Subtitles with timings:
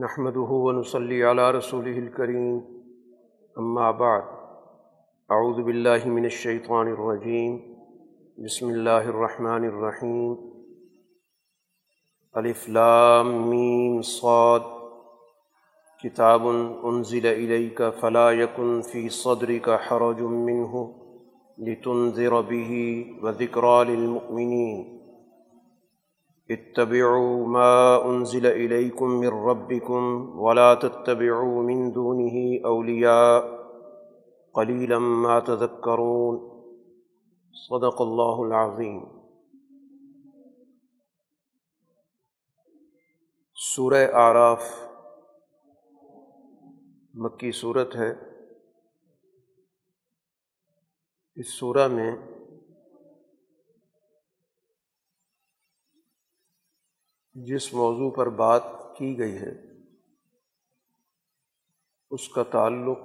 [0.00, 2.64] نحمده ونصلي على رسوله الكريم.
[3.58, 4.22] أما بعد،
[5.30, 7.76] أعوذ بالله من الشيطان الرجيم.
[8.38, 10.36] بسم الله الرحمن الرحيم.
[12.36, 14.62] الف لام میم صاد.
[16.02, 16.46] كتاب
[16.84, 20.94] انزل إليك فلا يكن في صدرك حرج منه
[21.58, 25.01] لتنذر به وذكرى للمؤمنين.
[26.52, 30.04] اتبعوا ما انزل الیکم من ربکم
[30.40, 32.34] ولا تتبعوا من دونه
[32.64, 33.38] اولیاء
[34.54, 36.38] قلیلا ما تذکرون.
[37.54, 39.00] صدق اللہ العظیم.
[43.54, 44.62] سورہ آراف
[47.14, 48.12] مکی صورت ہے.
[51.36, 52.10] اس سورہ میں
[57.34, 58.62] جس موضوع پر بات
[58.98, 59.72] کی گئی ہے،
[62.10, 62.98] اس کا تعلق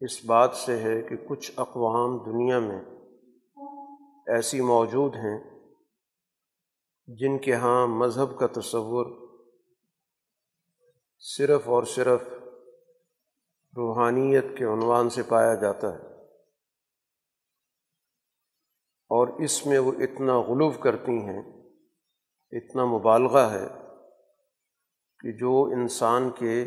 [0.00, 2.80] اس بات سے ہے کہ کچھ اقوام دنیا میں
[4.26, 5.38] ایسی موجود ہیں
[7.06, 9.06] جن کے ہاں مذہب کا تصور
[11.18, 12.20] صرف اور صرف
[13.76, 16.12] روحانیت کے عنوان سے پایا جاتا ہے۔
[19.10, 21.61] اور اس میں وہ اتنا غلوف کرتی ہیں
[22.52, 23.66] اتنا مبالغہ ہے
[25.20, 26.64] کہ جو انسان کے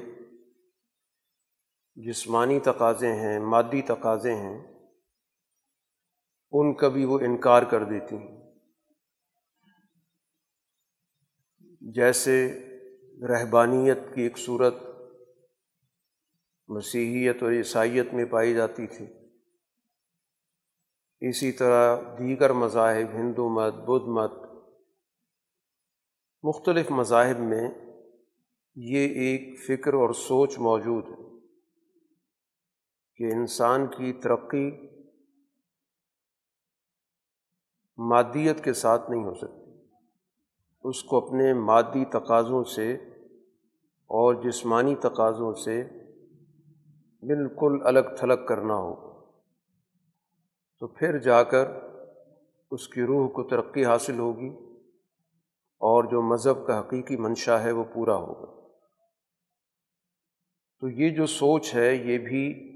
[1.95, 4.75] جسمانی تقاضے ہیں، مادی تقاضے ہیں،
[6.51, 8.41] ان کا بھی وہ انکار کر دیتی ہیں۔
[11.81, 12.59] جیسے
[13.27, 14.75] رہبانیت کی ایک صورت
[16.67, 19.05] مسیحیت اور عیسائیت میں پائی جاتی تھی۔
[21.29, 24.44] اسی طرح دیگر مذاہب، ہندو مت، بدھ مت
[26.47, 27.69] مختلف مذاہب میں
[28.75, 31.37] یہ ایک فکر اور سوچ موجود ہے
[33.15, 34.71] کہ انسان کی ترقی
[37.97, 39.71] مادیت کے ساتھ نہیں ہو سکتی۔
[40.83, 42.93] اس کو اپنے مادی تقاضوں سے
[44.05, 45.83] اور جسمانی تقاضوں سے
[47.21, 49.25] بالکل الگ تھلگ کرنا ہو۔
[50.79, 51.67] تو پھر جا کر
[52.71, 54.64] اس کی روح کو ترقی حاصل ہوگی۔
[55.85, 58.55] اور جو مذہب کا حقیقی منشا ہے وہ پورا ہوگا۔
[60.79, 62.75] تو یہ جو سوچ ہے، یہ بھی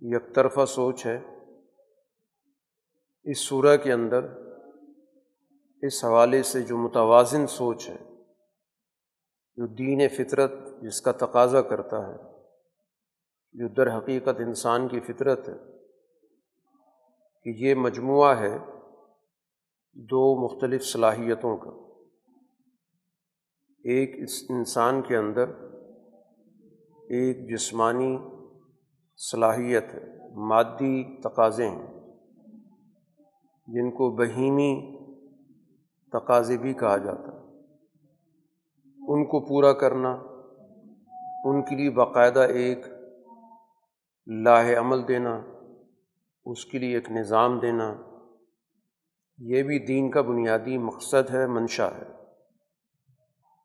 [0.00, 1.20] یک طرفہ سوچ ہے۔
[3.24, 4.24] اس صورح کے اندر،
[5.82, 7.98] اس حوالے سے جو متوازن سوچ ہے،
[9.56, 12.18] جو دین فطرت جس کا تقاضا کرتا ہے،
[13.52, 15.58] جو در حقیقت انسان کی فطرت ہے،
[17.42, 18.58] کہ یہ مجموعہ ہے
[19.92, 21.89] دو مختلف صلاحیتوں کا۔
[23.84, 25.48] ایک اس انسان کے اندر
[27.08, 28.18] ایک جسمانی
[29.30, 31.86] صلاحیت ہے، مادی تقاضے ہیں۔
[33.66, 34.98] جن کو بہیمی
[36.12, 37.40] تقاضے بھی کہا جاتا۔ ہے
[39.08, 40.10] ان کو پورا کرنا،
[41.44, 42.78] ان کے لیے باقاعدہ ایک
[44.26, 45.40] لاہ عمل دینا،
[46.44, 47.94] اس کے لیے ایک نظام دینا،
[49.38, 52.19] یہ بھی دین کا بنیادی مقصد ہے، منشا ہے۔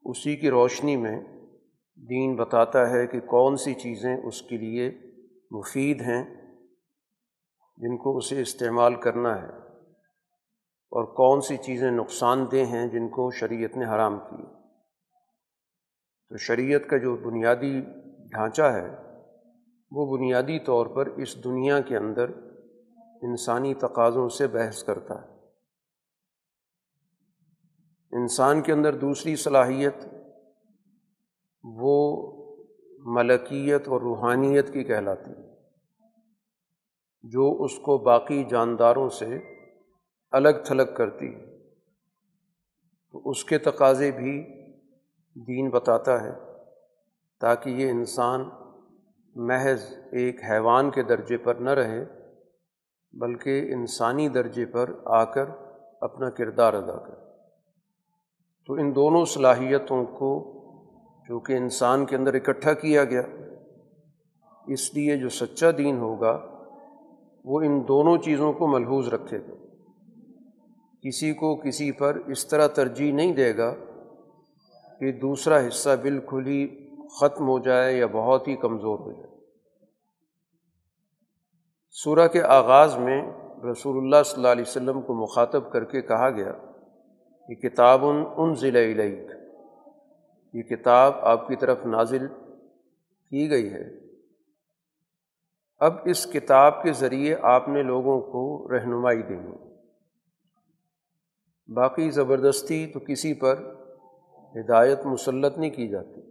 [0.06, 1.22] اسی کی روشنی میں
[1.96, 4.92] دین بتاتا ہے کہ کون سی چیزیں اس کے لیے
[5.52, 6.24] مفید ہیں
[7.78, 9.50] جن کو اسے استعمال کرنا ہے
[10.92, 14.44] اور کون سی چیزیں نقصان دہ ہیں جن کو شریعت نے حرام کی۔
[16.30, 17.82] تو شریعت کا جو بنیادی
[18.32, 18.90] ڈھانچہ ہے،
[19.92, 22.30] وہ بنیادی طور پر اس دنیا کے اندر
[23.22, 25.35] انسانی تقاضوں سے بحث کرتا ہے۔
[28.16, 30.06] انسان کے اندر دوسری صلاحیت
[31.64, 31.96] وہ
[33.06, 35.54] ملکیت اور روحانیت کی کہلاتی ہے،
[37.24, 39.38] جو اس کو باقی جانداروں سے
[40.32, 41.46] الگ تھلگ کرتی ہے۔
[43.14, 44.34] تو اس کے تقاضے بھی
[45.36, 46.32] دین بتاتا ہے
[47.42, 48.50] تاکہ یہ انسان
[49.36, 52.06] محض ایک حیوان کے درجے پر نہ رہے،
[53.14, 55.50] بلکہ انسانی درجے پر آ کر
[56.02, 57.25] اپنا کردار ادا کرے۔
[58.68, 60.52] تو ان دونوں صلاحیتوں کو
[61.30, 63.22] جو کہ انسان کے اندر اکٹھا کیا گیا،
[64.68, 66.46] اس لیے جو سچا دین ہوگا،
[67.46, 69.54] وہ ان دونوں چیزوں کو ملحوظ رکھے گا۔
[71.02, 73.74] کسی کو کسی پر اس طرح ترجیح نہیں دے گا
[75.00, 76.90] کہ دوسرا حصہ بالکل ہی
[77.22, 79.36] ختم ہو جائے یا بہت ہی کمزور ہو جائے۔
[81.92, 83.32] سورہ کے آغاز میں
[83.72, 86.52] رسول اللہ صلی اللہ علیہ وسلم کو مخاطب کر کے کہا گیا
[87.48, 88.06] کہ کتاب
[88.38, 88.80] ان ضلع
[90.54, 92.28] یہ کتاب آپ کی طرف نازل
[93.30, 93.84] کی گئی ہے۔
[95.78, 99.56] اب اس کتاب کے ذریعے آپ نے لوگوں کو رہنمائی دینی۔
[101.74, 103.76] باقی زبردستی تو کسی پر
[104.56, 106.22] ہدایت مسلط نہیں کی جاتی۔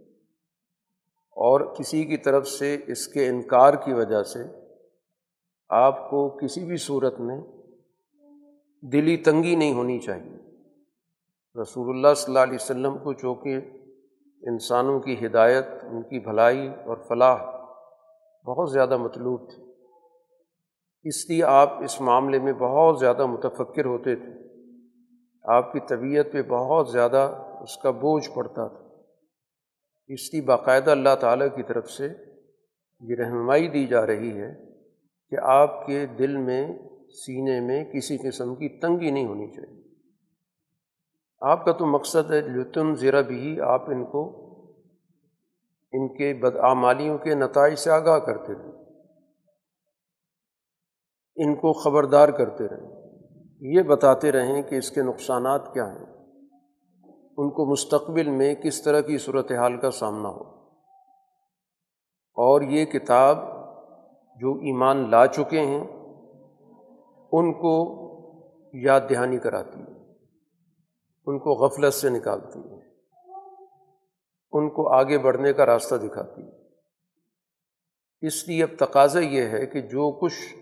[1.31, 4.39] اور کسی کی طرف سے اس کے انکار کی وجہ سے
[5.69, 7.41] آپ کو کسی بھی صورت میں
[8.81, 10.54] دلی تنگی نہیں ہونی چاہیے۔
[11.61, 13.59] رسول اللہ صلی اللہ علیہ وسلم کو چونکہ
[14.41, 17.37] انسانوں کی ہدایت، ان کی بھلائی اور فلاح
[18.45, 19.63] بہت زیادہ مطلوب تھی۔
[21.03, 24.33] اس لیے آپ اس معاملے میں بہت زیادہ متفکر ہوتے تھے۔
[25.43, 29.01] آپ کی طبیعت پہ بہت زیادہ اس کا بوجھ پڑتا تھا۔
[30.07, 32.07] اس لیے باقاعدہ اللہ تعالیٰ کی طرف سے
[33.01, 34.55] یہ رہنمائی دی جا رہی ہے
[35.29, 36.67] کہ آپ کے دل میں،
[37.09, 39.84] سینے میں کسی قسم کی تنگی نہیں ہونی چاہیے۔
[41.41, 44.45] آپ کا تو مقصد ہے لطن زیرہ بھی آپ ان کو
[45.91, 48.85] ان کے بدعمالیوں کے نتائج سے آگاہ کرتے رہیں۔
[51.35, 52.91] ان کو خبردار کرتے رہیں۔
[53.61, 56.05] یہ بتاتے رہیں کہ اس کے نقصانات کیا ہیں۔
[57.37, 60.41] ان کو مستقبل میں کس طرح کی صورت حال کا سامنا ہو۔
[62.33, 63.37] اور یہ کتاب
[64.39, 65.87] جو ایمان لا چکے ہیں،
[67.31, 67.95] ان کو
[68.73, 69.94] یاد دہانی کراتی ہے۔
[71.27, 72.79] ان کو غفلت سے نکالتی ہے۔
[74.51, 76.65] ان کو آگے بڑھنے کا راستہ دکھاتی ہے۔
[78.27, 80.55] اس لیے اب تقاضا یہ ہے کہ جو کچھ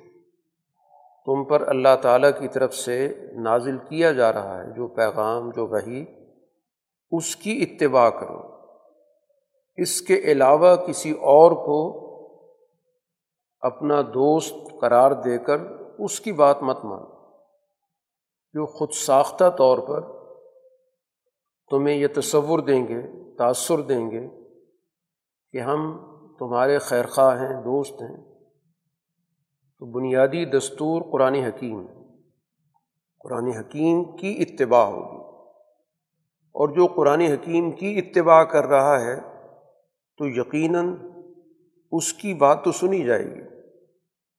[1.26, 5.68] تم پر اللہ تعالیٰ کی طرف سے نازل کیا جا رہا ہے، جو پیغام، جو
[5.68, 6.06] وہی
[7.12, 8.54] اس کی اتباع کرو۔
[9.76, 12.04] اس کے علاوہ کسی اور کو
[13.60, 15.58] اپنا دوست قرار دے کر
[16.00, 17.14] اس کی بات مت مانو۔
[18.54, 20.23] جو خود ساختہ طور پر
[21.74, 23.02] تمہیں یہ تصور دیں گے
[23.38, 24.28] تأثر دیں گے
[25.52, 25.98] کہ ہم
[26.40, 28.18] تمہارے خیر خواہ ہیں، دوست ہیں۔
[29.80, 31.86] تو بنیادی دستور قرآن حکیم
[33.20, 35.18] قرآن حکیم کی اتباع ہوگی۔
[36.52, 39.16] اور جو قرآن حکیم کی اتباع کر رہا ہے،
[40.18, 40.98] تو یقیناً
[41.92, 43.42] اس کی بات تو سنی جائے گی۔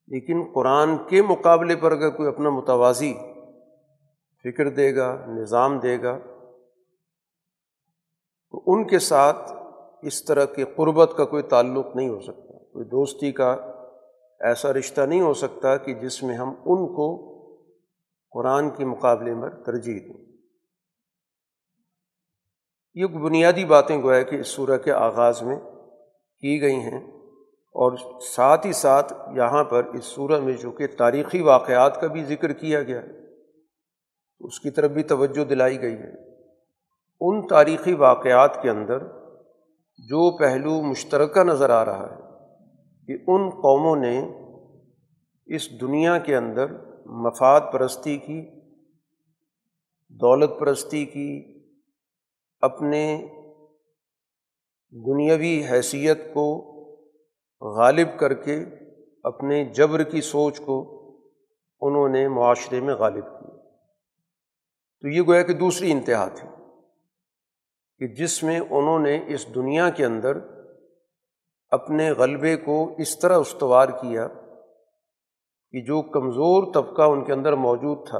[0.06, 3.14] لیکن قرآن کے مقابلے پر اگر کوئی اپنا متوازی
[4.44, 6.18] فکر دے گا، نظام دے گا
[8.54, 9.52] تو ان کے ساتھ
[10.02, 13.52] اس طرح کے قربت کا کوئی تعلق نہیں ہو سکتا۔ کوئی دوستی کا
[14.40, 17.34] ایسا رشتہ نہیں ہو سکتا کہ جس میں ہم ان کو
[18.30, 20.24] قرآن کے مقابلے میں ترجیح دیں۔
[22.94, 25.56] یہ بنیادی باتیں گویا کہ اس سورہ کے آغاز میں
[26.38, 27.00] کی گئی ہیں
[27.54, 32.24] اور ساتھ ہی ساتھ یہاں پر اس سورہ میں جو کہ تاریخی واقعات کا بھی
[32.24, 33.42] ذکر کیا گیا ہے
[34.40, 36.33] اس کی طرف بھی توجہ دلائی گئی ہے۔
[37.20, 38.98] ان تاریخی واقعات کے اندر
[39.98, 42.20] جو پہلو مشترکہ نظر آ رہا ہے
[43.06, 44.22] کہ ان قوموں نے
[45.46, 46.66] اس دنیا کے اندر
[47.06, 48.60] مفاد پرستی کی،
[50.08, 51.60] دولت پرستی کی،
[52.60, 53.26] اپنے
[54.90, 56.70] دنیاوی حیثیت کو
[57.60, 58.64] غالب کر کے
[59.24, 61.00] اپنے جبر کی سوچ کو
[61.80, 63.56] انہوں نے معاشرے میں غالب کیا۔
[65.00, 66.48] تو یہ گویا کہ دوسری انتہا تھی۔
[68.04, 70.36] کہ جس میں انہوں نے اس دنیا کے اندر
[71.70, 74.28] اپنے غلبے کو اس طرح استوار کیا
[75.70, 78.18] کہ جو کمزور طبقہ ان کے اندر موجود تھا،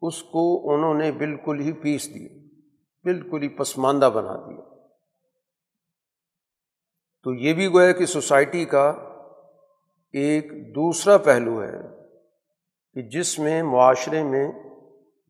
[0.00, 2.28] اس کو انہوں نے بالکل ہی پیس دیا،
[3.04, 4.64] بالکل ہی پسماندہ بنا دیا۔
[7.22, 8.88] تو یہ بھی گویا کہ سوسائٹی کا
[10.12, 11.78] ایک دوسرا پہلو ہے
[12.94, 14.52] کہ جس میں معاشرے میں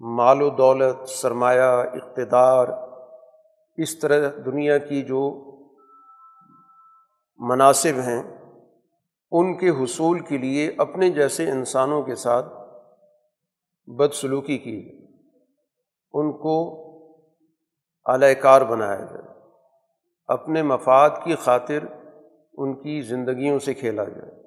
[0.01, 2.92] مال و دولت، سرمایہ، اقتدار
[3.77, 5.49] اس طرح دنیا کی جو
[7.39, 8.23] مناسب ہیں،
[9.31, 12.47] ان کے حصول کے لیے اپنے جیسے انسانوں کے ساتھ
[13.87, 15.03] بدسلوکی کی جائے
[16.13, 16.79] ان کو
[18.07, 19.41] اعلی کار بنایا جائے۔
[20.29, 21.79] اپنے مفاد کی خاطر
[22.55, 24.43] ان کی زندگیوں سے کھیلا جائے۔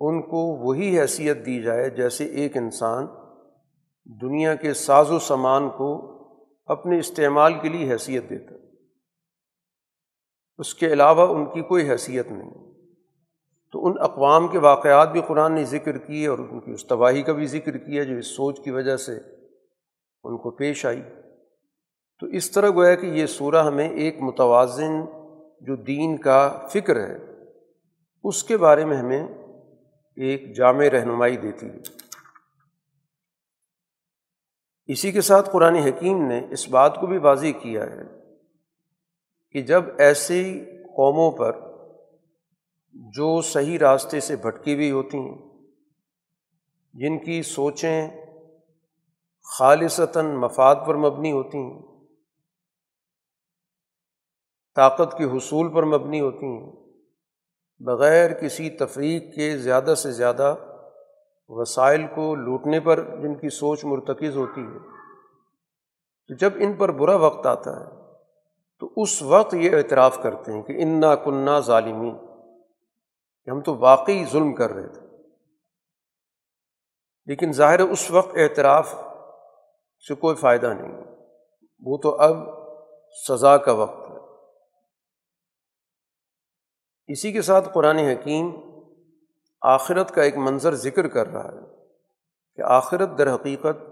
[0.00, 3.06] ان کو وہی حیثیت دی جائے جیسے ایک انسان
[4.04, 6.15] دنیا کے ساز و سامان کو
[6.66, 8.54] اپنے استعمال کے لیے حیثیت دیتا
[10.58, 12.50] اس کے علاوہ ان کی کوئی حیثیت نہیں۔
[13.72, 17.32] تو ان اقوام کے واقعات بھی قرآن نے ذکر کیے اور ان کی استواہی کا
[17.32, 19.12] بھی ذکر کیا جو اس سوچ کی وجہ سے
[20.24, 21.02] ان کو پیش آئی۔
[22.20, 25.04] تو اس طرح گویا کہ یہ سورہ ہمیں ایک متوازن
[25.60, 27.18] جو دین کا فکر ہے،
[28.24, 29.28] اس کے بارے میں ہمیں
[30.16, 32.05] ایک جامع رہنمائی دیتی ہے۔
[34.88, 38.04] اسی کے ساتھ قرآن حکیم نے اس بات کو بھی واضح کیا ہے
[39.50, 40.64] کہ جب ایسی
[40.96, 41.52] قوموں پر
[42.94, 45.36] جو صحیح راستے سے بھٹکی ہوئی ہوتی ہیں،
[46.94, 48.08] جن کی سوچیں
[49.42, 51.82] خالصتاً مفاد پر مبنی ہوتی ہیں،
[54.76, 56.72] طاقت کے حصول پر مبنی ہوتی ہیں،
[57.80, 60.54] بغیر کسی تفریق کے زیادہ سے زیادہ
[61.48, 64.78] وسائل کو لوٹنے پر جن کی سوچ مرتکز ہوتی ہے،
[66.28, 67.90] تو جب ان پر برا وقت آتا ہے،
[68.78, 72.16] تو اس وقت یہ اعتراف کرتے ہیں کہ انا کنہ ظالمین۔
[73.44, 75.00] کہ ہم تو واقعی ظلم کر رہے تھے۔
[77.26, 78.94] لیکن ظاہر اس وقت اعتراف
[80.08, 81.04] سے کوئی فائدہ نہیں
[81.80, 82.36] وہ تو اب
[83.28, 84.16] سزا کا وقت ہے۔
[87.12, 88.75] اسی کے ساتھ قرآن حکیم
[89.66, 91.84] آخرت کا ایک منظر ذکر کر رہا ہے
[92.56, 93.82] کہ آخرت در حقیقت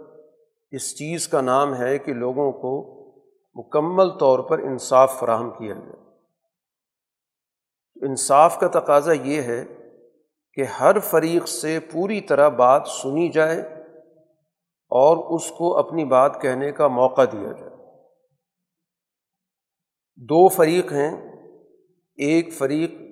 [0.71, 3.05] اس چیز کا نام ہے کہ لوگوں کو
[3.55, 6.05] مکمل طور پر انصاف فراہم کیا جائے۔
[8.07, 9.65] انصاف کا تقاضا یہ ہے
[10.55, 13.61] کہ ہر فریق سے پوری طرح بات سنی جائے
[14.91, 17.75] اور اس کو اپنی بات کہنے کا موقع دیا جائے۔
[20.17, 21.33] دو فریق ہیں،
[22.17, 23.04] ایک فریق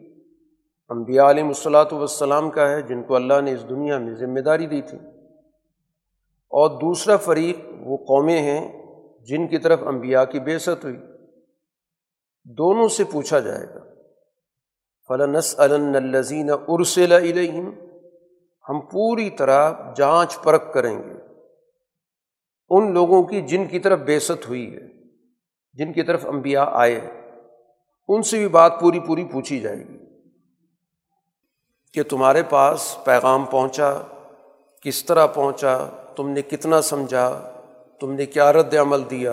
[0.89, 4.67] انبیاء علیہ الصلاۃ والسلام کا ہے، جن کو اللہ نے اس دنیا میں ذمہ داری
[4.67, 4.99] دی تھی۔
[6.51, 8.87] اور دوسرا فریق وہ قومیں ہیں
[9.25, 10.97] جن کی طرف انبیاء کی بےست ہوئی۔
[12.45, 13.81] دونوں سے پوچھا جائے گا
[15.09, 17.71] فلنس الزین ارسل علیہم
[18.69, 21.13] ہم پوری طرح جانچ پرکھ کریں گے۔
[22.71, 24.87] ان لوگوں کی جن کی طرف بےست ہوئی ہے،
[25.73, 27.01] جن کی طرف انبیاء آئے
[28.09, 30.02] ان سے بھی بات پوری پوری پوچھی جائے گی۔
[31.93, 33.95] کہ تمہارے پاس پیغام پہنچا،
[34.83, 37.51] کس طرح پہنچا، تم نے کتنا سمجھا،
[38.01, 39.33] تم نے کیا رد عمل دیا۔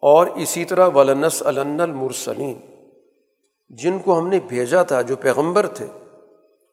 [0.00, 2.60] اور اسی طرح ولنس علن المرسلین،
[3.68, 5.86] جن کو ہم نے بھیجا تھا جو پیغمبر تھے،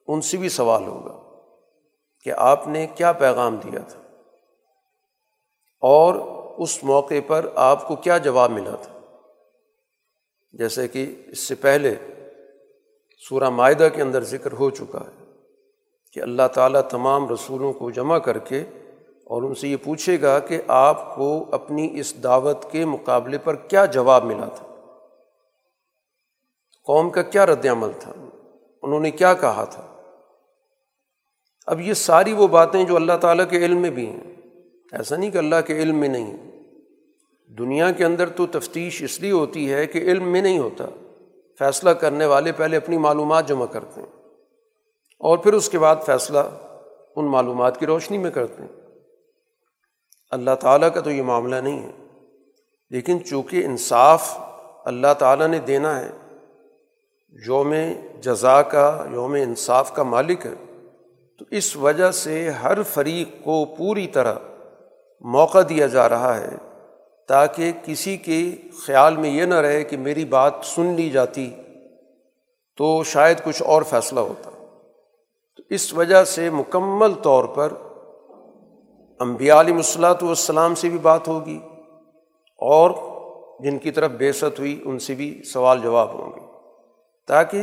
[0.06, 1.18] ان سے بھی سوال ہوگا
[2.22, 4.00] کہ آپ نے کیا پیغام دیا تھا۔
[5.80, 6.14] اور
[6.58, 9.00] اس موقع پر آپ کو کیا جواب ملا تھا۔
[10.52, 11.94] جیسے کہ اس سے پہلے
[13.18, 15.24] سورہ معاہدہ کے اندر ذکر ہو چکا ہے
[16.12, 18.60] کہ اللہ تعالیٰ تمام رسولوں کو جمع کر کے
[19.24, 23.54] اور ان سے یہ پوچھے گا کہ آپ کو اپنی اس دعوت کے مقابلے پر
[23.54, 24.66] کیا جواب ملا تھا؟
[26.86, 28.12] قوم کا کیا رد عمل تھا؟
[28.82, 29.96] انہوں نے کیا کہا تھا؟
[31.66, 34.34] اب یہ ساری وہ باتیں جو اللہ تعالیٰ کے علم میں بھی ہیں،
[34.92, 36.36] ایسا نہیں کہ اللہ کے علم میں نہیں
[37.58, 40.84] دنیا کے اندر تو تفتیش اس لیے ہوتی ہے کہ علم میں نہیں ہوتا۔
[41.58, 44.08] فیصلہ کرنے والے پہلے اپنی معلومات جمع کرتے ہیں
[45.20, 46.38] اور پھر اس کے بعد فیصلہ
[47.16, 48.68] ان معلومات کی روشنی میں کرتے ہیں۔
[50.30, 51.92] اللہ تعالیٰ کا تو یہ معاملہ نہیں ہے،
[52.90, 54.38] لیکن چونکہ انصاف
[54.84, 56.10] اللہ تعالیٰ نے دینا ہے،
[57.46, 57.74] یوم
[58.20, 60.54] جزا کا، یوم انصاف کا مالک ہے،
[61.40, 64.34] تو اس وجہ سے ہر فریق کو پوری طرح
[65.24, 66.54] موقع دیا جا رہا ہے
[67.28, 68.50] تاکہ کسی کے
[68.86, 71.54] خیال میں یہ نہ رہے کہ میری بات سن لی جاتی،
[72.76, 74.50] تو شاید کچھ اور فیصلہ ہوتا۔
[75.56, 77.72] تو اس وجہ سے مکمل طور پر
[79.18, 81.58] امبیا علیہ الصلاۃ والسلام سے بھی بات ہوگی
[82.58, 82.90] اور
[83.60, 86.40] جن کی طرف بےست ہوئی ان سے بھی سوال جواب ہوں گے۔
[87.26, 87.62] تاکہ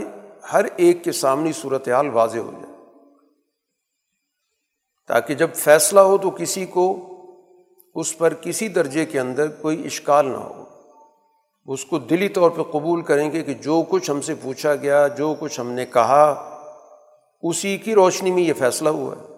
[0.53, 2.73] ہر ایک کے سامنے صورت حال واضح ہو جائے۔
[5.07, 7.09] تاکہ جب فیصلہ ہو تو کسی کو
[7.93, 10.63] اس پر کسی درجے کے اندر کوئی اشکال نہ ہو۔
[11.65, 15.07] اس کو دلی طور پہ قبول کریں گے کہ جو کچھ ہم سے پوچھا گیا،
[15.07, 16.49] جو کچھ ہم نے کہا،
[17.41, 19.33] اسی کی روشنی میں یہ فیصلہ ہوا۔ ہے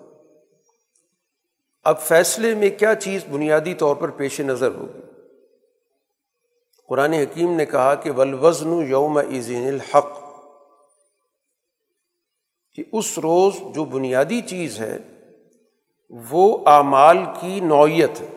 [1.84, 5.00] اب فیصلے میں کیا چیز بنیادی طور پر پیش نظر ہوگی؟
[6.88, 10.08] قرآن حکیم نے کہا کہ ولوزن یوم عظین الحق۔
[12.76, 14.98] کہ اس روز جو بنیادی چیز ہے،
[16.30, 18.35] وہ اعمال کی نوعیت ہے۔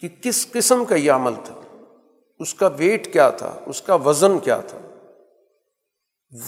[0.00, 1.54] کہ کس قسم کا یہ عمل تھا؟
[2.38, 4.78] اس کا ویٹ کیا تھا؟ اس کا وزن کیا تھا؟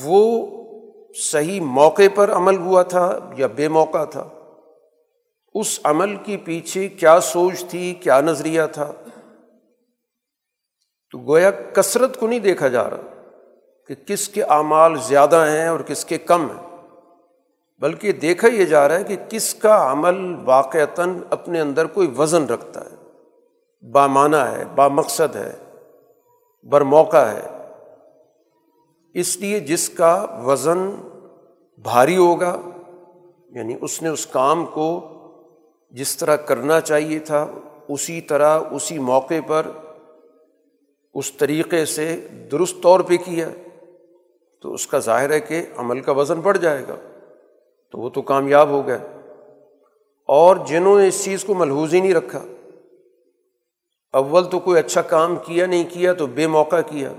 [0.02, 0.46] وہ
[1.14, 4.28] صحیح موقع پر عمل ہوا تھا یا بے موقع تھا؟
[5.54, 8.92] اس عمل کے پیچھے کیا سوچ تھی، کیا نظریہ تھا؟
[11.12, 13.30] تو گویا کثرت کو نہیں دیکھا جا رہا
[13.86, 16.76] کہ کس کے اعمال زیادہ ہیں اور کس کے کم ہیں،
[17.80, 22.44] بلکہ دیکھا یہ جا رہا ہے کہ کس کا عمل واقعتاً اپنے اندر کوئی وزن
[22.44, 22.99] رکھتا ہے۔
[23.82, 25.52] بامانہ ہے، با مقصد ہے،
[26.62, 27.46] بر موقع ہے۔
[29.14, 30.90] اس لیے جس کا وزن
[31.78, 32.60] بھاری ہوگا
[33.48, 35.00] یعنی اس نے اس کام کو
[35.90, 37.46] جس طرح کرنا چاہیے تھا،
[37.88, 39.66] اسی طرح اسی موقع پر
[41.14, 43.48] اس طریقے سے درست طور پہ کیا،
[44.62, 46.94] تو اس کا ظاہر ہے کہ عمل کا وزن بڑھ جائے گا۔
[47.92, 48.98] تو وہ تو کامیاب ہو گئے
[50.28, 52.42] اور جنہوں نے اس چیز کو ملحوظ ہی نہیں رکھا
[54.12, 57.12] اول تو کوئی اچھا کام کیا نہیں کیا تو بے موقع کیا۔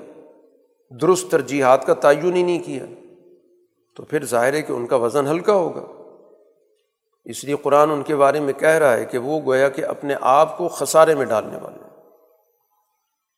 [1.01, 2.85] درست ترجیحات کا تعین ہی نہیں کیا۔
[3.95, 5.85] تو پھر ظاہر ہے کہ ان کا وزن ہلکا ہوگا۔
[7.25, 10.15] اس لیے قرآن ان کے بارے میں کہہ رہا ہے کہ وہ گویا کہ اپنے
[10.21, 11.79] آپ کو خسارے میں ڈالنے والے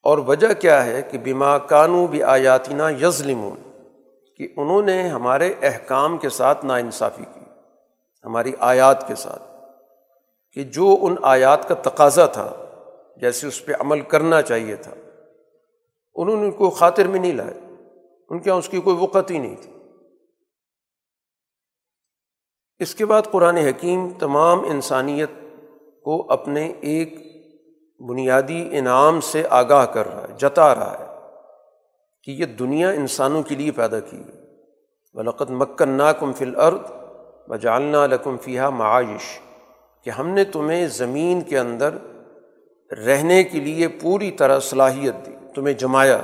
[0.03, 3.79] اور وجہ کیا ہے کہ بیما کانو بھی آیاتینہ یزلمون
[4.37, 7.45] کہ انہوں نے ہمارے احکام کے ساتھ ناانصافی کی،
[8.25, 9.43] ہماری آیات کے ساتھ،
[10.53, 12.62] کہ جو ان آیات کا تقاضا تھا
[13.17, 14.93] جیسے اس پہ عمل کرنا چاہیے تھا۔
[16.15, 17.53] انہوں نے کوئی خاطر میں نہیں لائے
[18.29, 19.73] ان کے یہاں اس کی کوئی وقت ہی نہیں تھی۔
[22.79, 25.29] اس کے بعد قرآن حکیم تمام انسانیت
[26.03, 27.13] کو اپنے ایک
[28.09, 31.05] بنیادی انعام سے آگاہ کر رہا ہے، جتا رہا ہے
[32.23, 34.43] کہ یہ دنیا انسانوں کے لیے پیدا کی ہے
[35.13, 36.81] بلقت مکن نا کم فل ارد
[37.49, 39.39] بجالنا لکم فیحہ معاش
[40.03, 41.97] کہ ہم نے تمہیں زمین کے اندر
[42.95, 46.21] رہنے کے لیے پوری طرح صلاحیت دی، تمہیں جمایا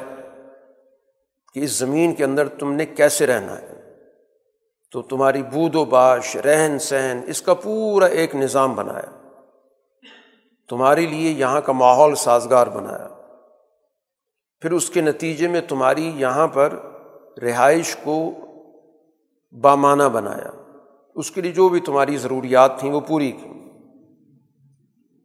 [1.53, 3.75] کہ اس زمین کے اندر تم نے کیسے رہنا ہے۔
[4.91, 9.29] تو تمہاری بود و باش، رہن سہن، اس کا پورا ایک نظام بنایا۔
[10.69, 13.07] تمہارے لیے یہاں کا ماحول سازگار بنایا۔
[14.59, 16.73] پھر اس کے نتیجے میں تمہاری یہاں پر
[17.41, 18.31] رہائش کو
[19.61, 20.51] بامانہ بنایا۔
[21.15, 23.58] اس کے لیے جو بھی تمہاری ضروریات تھیں وہ پوری کی۔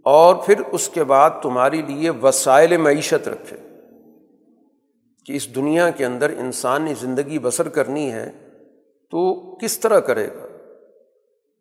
[0.05, 3.57] اور پھر اس کے بعد تمہارے لیے وسائل معیشت رکھے
[5.25, 8.33] کہ اس دنیا کے اندر انسان نے زندگی بسر کرنی ہے
[9.11, 10.47] تو کس طرح کرے گا؟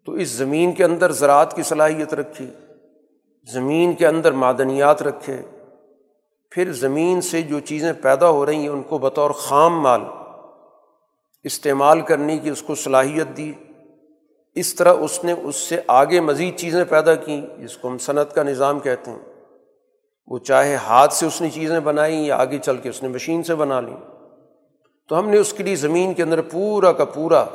[0.06, 2.48] تو اس زمین کے اندر زراعت کی صلاحیت رکھی
[3.52, 5.42] زمین کے اندر معدنیات رکھے،
[6.52, 10.02] پھر زمین سے جو چیزیں پیدا ہو رہی ہیں ان کو بطور خام مال
[11.44, 13.54] استعمال کرنے کی اس کو صلاحیت دی۔
[14.56, 18.36] اس طرح اس نے اس سے آگے مزید چیزیں پیدا کیں، جس کو ہم صنعت
[18.36, 19.20] کا نظام کہتے ہیں۔
[20.28, 23.44] وہ چاہے ہاتھ سے اس نے چیزیں بنائیں یا آگے چل کے اس نے مشین
[23.44, 23.98] سے بنا لیں
[25.10, 27.46] تو ہم نے اس کے لیے زمین کے اندر پورا کا پورا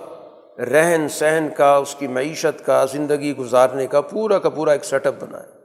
[0.58, 5.06] رہن سہن کا، اس کی معیشت کا، زندگی گزارنے کا پورا کا پورا ایک سیٹ
[5.06, 5.58] اپ بنایا۔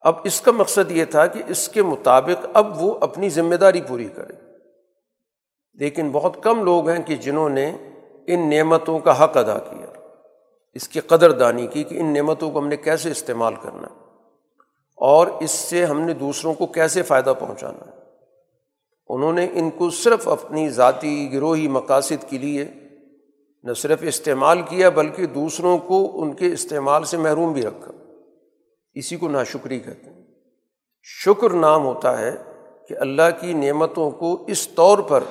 [0.00, 3.80] اب اس کا مقصد یہ تھا کہ اس کے مطابق اب وہ اپنی ذمہ داری
[3.80, 4.34] پوری کرے۔
[5.74, 7.76] لیکن بہت کم لوگ ہیں کہ جنہوں نے
[8.28, 9.86] ان نعمتوں کا حق ادا کیا۔
[10.74, 13.88] اس کی قدر دانی کی کہ ان نعمتوں کو ہم نے کیسے استعمال کرنا
[14.96, 17.98] اور اس سے ہم نے دوسروں کو کیسے فائدہ پہنچانا ہے۔
[19.08, 22.70] انہوں نے ان کو صرف اپنی ذاتی گروہی مقاصد کے لیے
[23.62, 27.92] نہ صرف استعمال کیا بلکہ دوسروں کو ان کے استعمال سے محروم بھی رکھا۔
[28.94, 30.22] اسی کو ناشکری کہتے ہیں۔
[31.02, 32.32] شکر نام ہوتا ہے
[32.88, 35.24] کہ اللہ کی نعمتوں کو اس طور پر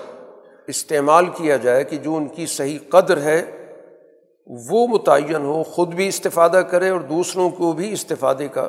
[0.68, 3.52] استعمال کیا جائے کہ جو ان کی صحیح قدر ہے،
[4.70, 8.68] وہ متعین ہو، خود بھی استفادہ کرے اور دوسروں کو بھی استفادے کا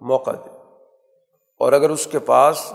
[0.00, 0.48] موقع دے۔
[1.58, 2.72] اور اگر اس کے پاس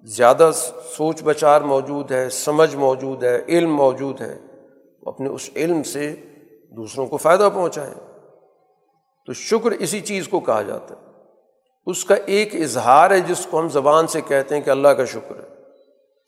[0.00, 0.50] زیادہ
[0.96, 4.38] سوچ بچار موجود ہے، سمجھ موجود ہے، علم موجود ہے
[5.06, 6.16] اپنے اس علم سے
[6.70, 7.94] دوسروں کو فائدہ پہنچائے۔
[9.26, 11.00] تو شکر اسی چیز کو کہا جاتا ہے۔
[11.86, 15.04] اس کا ایک اظہار ہے جس کو ہم زبان سے کہتے ہیں کہ اللہ کا
[15.04, 15.51] شکر ہے۔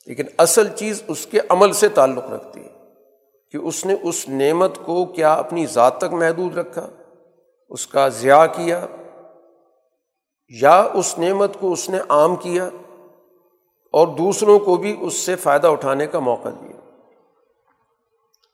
[0.05, 2.69] لیکن اصل چیز اس کے عمل سے تعلق رکھتی ہے
[3.51, 6.89] کہ اس نے اس نعمت کو کیا اپنی ذات تک محدود رکھا،
[7.69, 8.85] اس کا ضیاع کیا،
[10.49, 12.69] یا اس نعمت کو اس نے عام کیا
[13.91, 16.79] اور دوسروں کو بھی اس سے فائدہ اٹھانے کا موقع دیا۔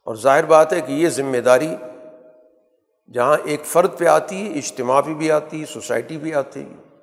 [0.04, 1.76] اور ظاہر بات ہے کہ یہ ذمہ داری
[3.14, 7.00] جہاں ایک فرد پہ آتی ہے، اجتماع پہ بھی آتی ہے، سوسائٹی بھی آتی ہے،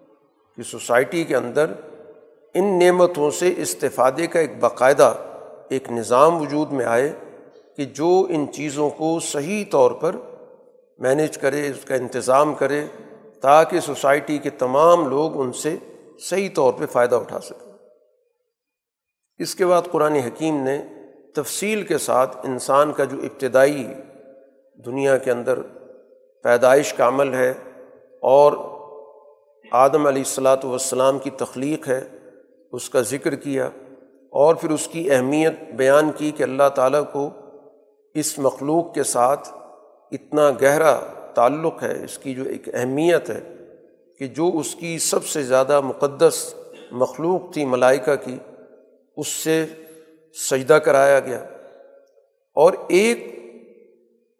[0.56, 1.66] کہ سوسائٹی کے اندر
[2.58, 5.14] ان نعمتوں سے استفادے کا ایک باقاعدہ،
[5.68, 7.12] ایک نظام وجود میں آئے
[7.76, 10.16] کہ جو ان چیزوں کو صحیح طور پر
[10.98, 12.84] مینیج کرے، اس کا انتظام کرے
[13.42, 15.76] تاکہ سوسائٹی کے تمام لوگ ان سے
[16.20, 17.72] صحیح طور پہ فائدہ اٹھا سکیں۔
[19.38, 20.78] اس کے بعد قرآن حکیم نے
[21.34, 23.86] تفصیل کے ساتھ انسان کا جو ابتدائی
[24.86, 25.60] دنیا کے اندر
[26.44, 27.50] پیدائش کا عمل ہے
[28.22, 28.52] اور
[29.72, 32.00] آدم علیہ السلاۃ والسلام کی تخلیق ہے
[32.72, 33.70] اس کا ذکر کیا
[34.30, 37.30] اور پھر اس کی اہمیت بیان کی کہ اللہ تعالیٰ کو
[38.14, 39.48] اس مخلوق کے ساتھ
[40.12, 41.00] اتنا گہرا
[41.34, 43.40] تعلق ہے، اس کی جو ایک اہمیت ہے
[44.18, 46.54] کہ جو اس کی سب سے زیادہ مقدس
[46.90, 48.38] مخلوق تھی ملائکہ کی،
[49.16, 49.66] اس سے
[50.50, 51.44] سجدہ کرایا گیا۔
[52.54, 53.38] اور ایک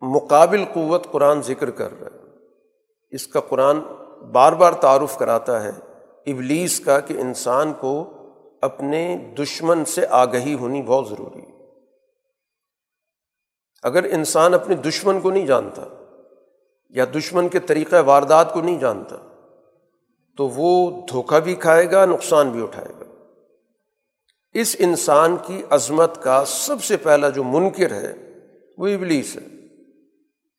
[0.01, 2.29] مقابل قوت قرآن ذکر کر رہا ہے۔
[3.11, 3.81] اس کا قرآن
[4.33, 5.71] بار بار تعارف کراتا ہے
[6.27, 8.15] ابلیس کا کہ انسان کو
[8.61, 11.59] اپنے دشمن سے آگہی ہونی بہت ضروری ہے۔
[13.83, 15.85] اگر انسان اپنے دشمن کو نہیں جانتا
[16.89, 19.17] یا دشمن کے طریقہ واردات کو نہیں جانتا،
[20.37, 23.05] تو وہ دھوکہ بھی کھائے گا، نقصان بھی اٹھائے گا۔
[24.53, 28.15] اس انسان کی عظمت کا سب سے پہلا جو منکر ہے،
[28.79, 29.59] وہ ابلیس ہے۔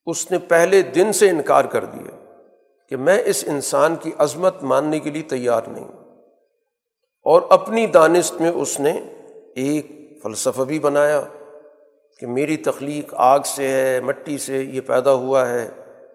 [0.06, 2.34] اس نے پہلے دن سے انکار کر دیا
[2.90, 5.88] کہ میں اس انسان کی عظمت ماننے کے لیے تیار نہیں
[7.24, 8.92] اور اپنی دانست میں اس نے
[9.56, 11.22] ایک فلسفہ بھی بنایا
[12.20, 15.70] کہ میری تخلیق آگ سے ہے، مٹی سے یہ پیدا ہوا ہے،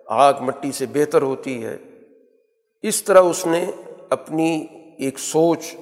[0.06, 1.78] آگ مٹی سے بہتر ہوتی ہے۔
[2.82, 3.70] اس طرح اس نے
[4.10, 4.66] اپنی
[4.98, 5.76] ایک سوچ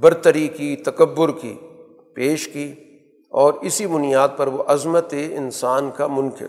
[0.00, 1.56] برتری کی، تکبر کی
[2.14, 2.74] پیش کی
[3.30, 6.46] اور اسی بنیاد پر وہ عظمت انسان کا منکر۔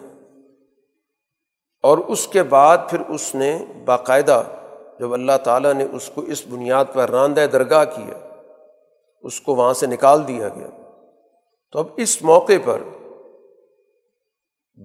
[1.83, 4.43] اور اس کے بعد پھر اس نے باقاعدہ
[4.99, 8.29] جب اللہ تعالیٰ نے اس کو اس بنیاد پر راندہ درگاہ کیا،
[9.21, 10.67] اس کو وہاں سے نکال دیا گیا۔
[11.71, 12.81] تو اب اس موقع پر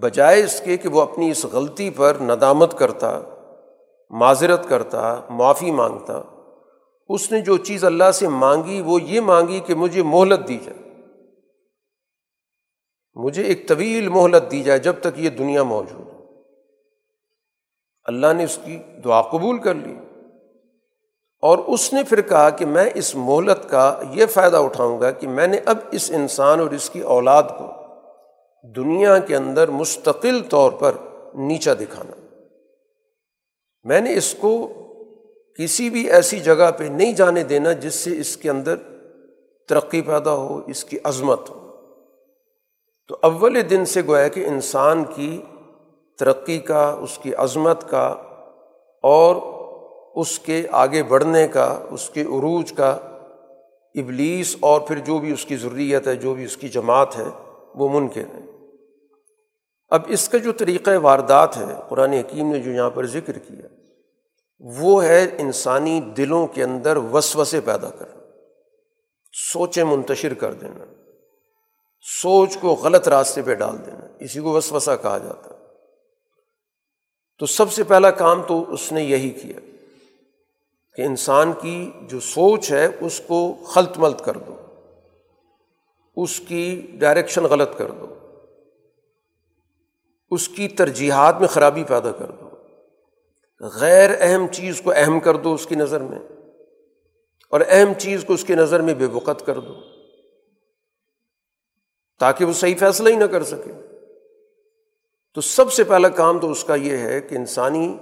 [0.01, 3.21] بجائے اس کے کہ وہ اپنی اس غلطی پر ندامت کرتا،
[4.09, 6.21] معذرت کرتا، معافی مانگتا،
[7.09, 10.91] اس نے جو چیز اللہ سے مانگی، وہ یہ مانگی کہ مجھے مہلت دی جائے۔
[13.15, 16.20] مجھے ایک طویل مہلت دی جائے جب تک یہ دنیا موجود ہے
[18.03, 19.95] اللہ نے اس کی دعا قبول کر لی۔
[21.41, 25.27] اور اس نے پھر کہا کہ میں اس مہلت کا یہ فائدہ اٹھاؤں گا کہ
[25.27, 27.71] میں نے اب اس انسان اور اس کی اولاد کو
[28.75, 30.91] دنیا کے اندر مستقل طور پر
[31.33, 32.35] نیچا دکھانا۔
[33.83, 34.73] میں نے اس کو
[35.57, 38.75] کسی بھی ایسی جگہ پہ نہیں جانے دینا جس سے اس کے اندر
[39.67, 41.71] ترقی پیدا ہو، اس کی عظمت ہو۔
[43.07, 45.41] تو اول دن سے گویا کہ انسان کی
[46.21, 48.07] ترقی کا، اس کی عظمت کا
[49.03, 49.35] اور
[50.15, 52.89] اس کے آگے بڑھنے کا، اس کے عروج کا،
[53.95, 57.23] ابلیس اور پھر جو بھی اس کی ضروریت ہے، جو بھی اس کی جماعت ہے،
[57.75, 58.67] وہ ممکن ہے
[59.89, 63.67] اب اس کا جو طریقۂ واردات ہے قرآن حکیم نے جو یہاں پر ذکر کیا،
[64.59, 68.21] وہ ہے انسانی دلوں کے اندر وسوسے پیدا کرنا۔
[69.53, 70.85] سوچیں منتشر کر دینا۔
[72.21, 75.60] سوچ کو غلط راستے پہ ڈال دینا۔ اسی کو وسوسا کہا جاتا ہے۔
[77.41, 79.59] تو سب سے پہلا کام تو اس نے یہی کیا
[80.97, 84.55] کہ انسان کی جو سوچ ہے اس کو خلط ملت کر دو،
[86.17, 86.65] اس کی
[86.99, 88.13] ڈائریکشن غلط کر دو،
[90.31, 92.49] اس کی ترجیحات میں خرابی پیدا کر دو۔
[93.79, 96.19] غیر اہم چیز کو اہم کر دو اس کی نظر میں،
[97.53, 99.73] اور اہم چیز کو اس کی نظر میں بے وقت کر دو
[102.21, 103.71] تاکہ وہ صحیح فیصلہ ہی نہ کر سکے۔
[105.35, 107.97] تو سب سے پہلا کام تو اس کا یہ ہے کہ انسانی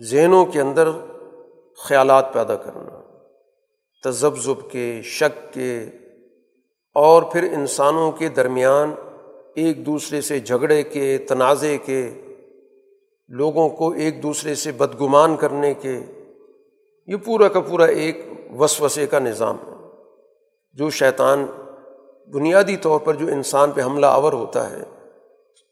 [0.00, 0.88] ذہنوں کے اندر
[1.78, 3.00] خیالات پیدا کرنا،
[4.04, 5.86] تذبذب کے، شک کے،
[6.94, 8.94] اور پھر انسانوں کے درمیان
[9.54, 12.10] ایک دوسرے سے جھگڑے کے تنازع کے،
[13.28, 16.00] لوگوں کو ایک دوسرے سے بدگمان کرنے کے،
[17.06, 18.26] یہ پورا کا پورا ایک
[18.58, 19.74] وسوسے کا نظام ہے۔
[20.72, 21.46] جو شیطان
[22.32, 24.82] بنیادی طور پر جو انسان پہ حملہ آور ہوتا ہے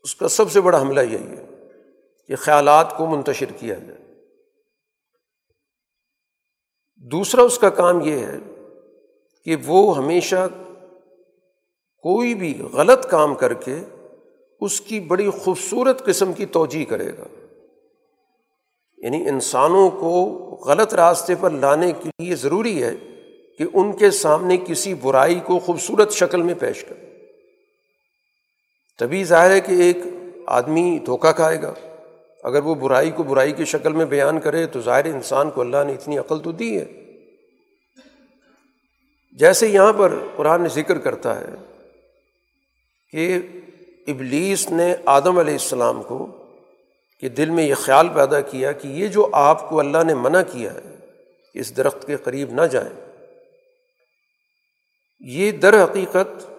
[0.02, 1.44] اس کا سب سے بڑا حملہ یہی ہے
[2.28, 3.98] کہ خیالات کو منتشر کیا جائے۔
[6.96, 8.38] دوسرا اس کا کام یہ ہے
[9.44, 10.48] کہ وہ ہمیشہ
[11.98, 13.76] کوئی بھی غلط کام کر کے
[14.60, 17.24] اس کی بڑی خوبصورت قسم کی توجہ کرے گا۔
[18.96, 20.24] یعنی انسانوں کو
[20.66, 22.94] غلط راستے پر لانے کے لیے ضروری ہے
[23.58, 27.11] کہ ان کے سامنے کسی برائی کو خوبصورت شکل میں پیش کر
[28.98, 29.96] تبھی ظاہر ہے کہ ایک
[30.46, 31.74] آدمی دھوکہ کھائے گا۔
[32.42, 35.76] اگر وہ برائی کو برائی کی شکل میں بیان کرے تو ظاہر انسان کو اللہ
[35.86, 36.84] نے اتنی عقل تو دی ہے۔
[39.32, 41.48] جیسے یہاں پر قرآن ذکر کرتا ہے
[43.10, 43.38] کہ
[44.06, 46.26] ابلیس نے آدم علیہ السلام کو
[47.20, 50.42] کہ دل میں یہ خیال پیدا کیا کہ یہ جو آپ کو اللہ نے منع
[50.52, 50.96] کیا ہے
[51.52, 53.10] کہ اس درخت کے قریب نہ جائیں۔
[55.20, 56.51] یہ در حقیقت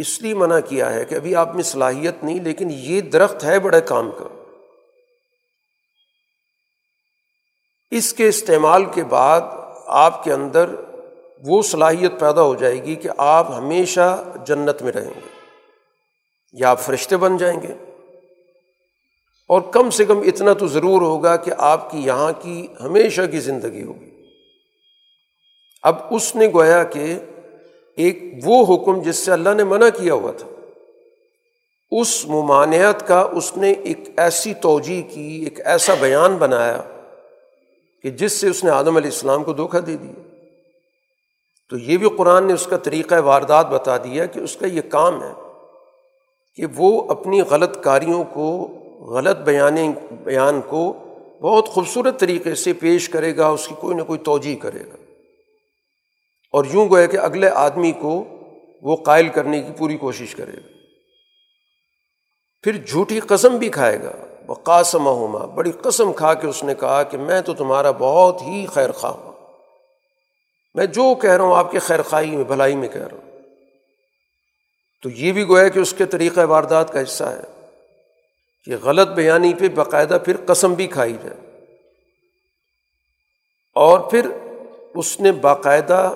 [0.00, 3.58] اس لیے منع کیا ہے کہ ابھی آپ میں صلاحیت نہیں، لیکن یہ درخت ہے
[3.58, 4.42] بڑے کام کا۔
[7.90, 9.40] اس کے استعمال کے بعد
[9.86, 10.74] آپ کے اندر
[11.42, 15.28] وہ صلاحیت پیدا ہو جائے گی کہ آپ ہمیشہ جنت میں رہیں گے۔
[16.52, 17.74] یا آپ فرشتے بن جائیں گے۔
[19.48, 23.40] اور کم سے کم اتنا تو ضرور ہوگا کہ آپ کی یہاں کی ہمیشہ کی
[23.40, 24.10] زندگی ہوگی۔
[25.82, 27.18] اب اس نے گویا کہ
[27.96, 30.46] ایک وہ حکم جس سے اللہ نے منع کیا ہوا تھا۔
[31.90, 36.82] اس ممانعت کا اس نے ایک ایسی توجہ کی، ایک ایسا بیان بنایا
[38.02, 40.36] کہ جس سے اس نے آدم علیہ السلام کو دھوکہ دے دیا۔
[41.70, 44.80] تو یہ بھی قرآن نے اس کا طریقہ واردات بتا دیا کہ اس کا یہ
[44.88, 45.32] کام ہے
[46.56, 48.68] کہ وہ اپنی غلط کاریوں کو،
[49.00, 49.76] غلط بیان
[50.24, 50.96] بیان کو
[51.40, 54.99] بہت خوبصورت طریقے سے پیش کرے گا، اس کی کوئی نہ کوئی توجہ کرے گا۔
[56.50, 58.24] اور یوں گویا کہ اگلے آدمی کو
[58.82, 60.68] وہ قائل کرنے کی پوری کوشش کرے گا۔
[62.62, 64.12] پھر جھوٹی قسم بھی کھائے گا۔
[64.46, 68.42] وہ قاسم ہوما بڑی قسم کھا کے اس نے کہا کہ میں تو تمہارا بہت
[68.42, 69.32] ہی خیر خواہ ہوں۔
[70.74, 73.40] میں جو کہہ رہا ہوں آپ کے خیر خواہی میں، بھلائی میں کہہ رہا ہوں۔
[75.02, 77.68] تو یہ بھی گویا کہ اس کے طریقۂ واردات کا حصہ ہے
[78.64, 81.66] کہ غلط بیانی پہ باقاعدہ پھر قسم بھی کھائی جائے۔
[83.74, 84.30] اور پھر
[84.94, 86.14] اس نے باقاعدہ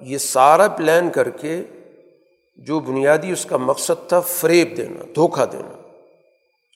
[0.00, 1.62] یہ سارا پلان کر کے
[2.56, 5.82] جو بنیادی اس کا مقصد تھا فریب دینا، دھوکہ دینا۔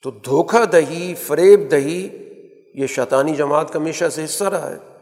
[0.02, 2.09] تو دھوکہ دہی، فریب دہی
[2.74, 4.98] یہ شیطانی جماعت کا ہمیشہ سے حصہ رہا ہے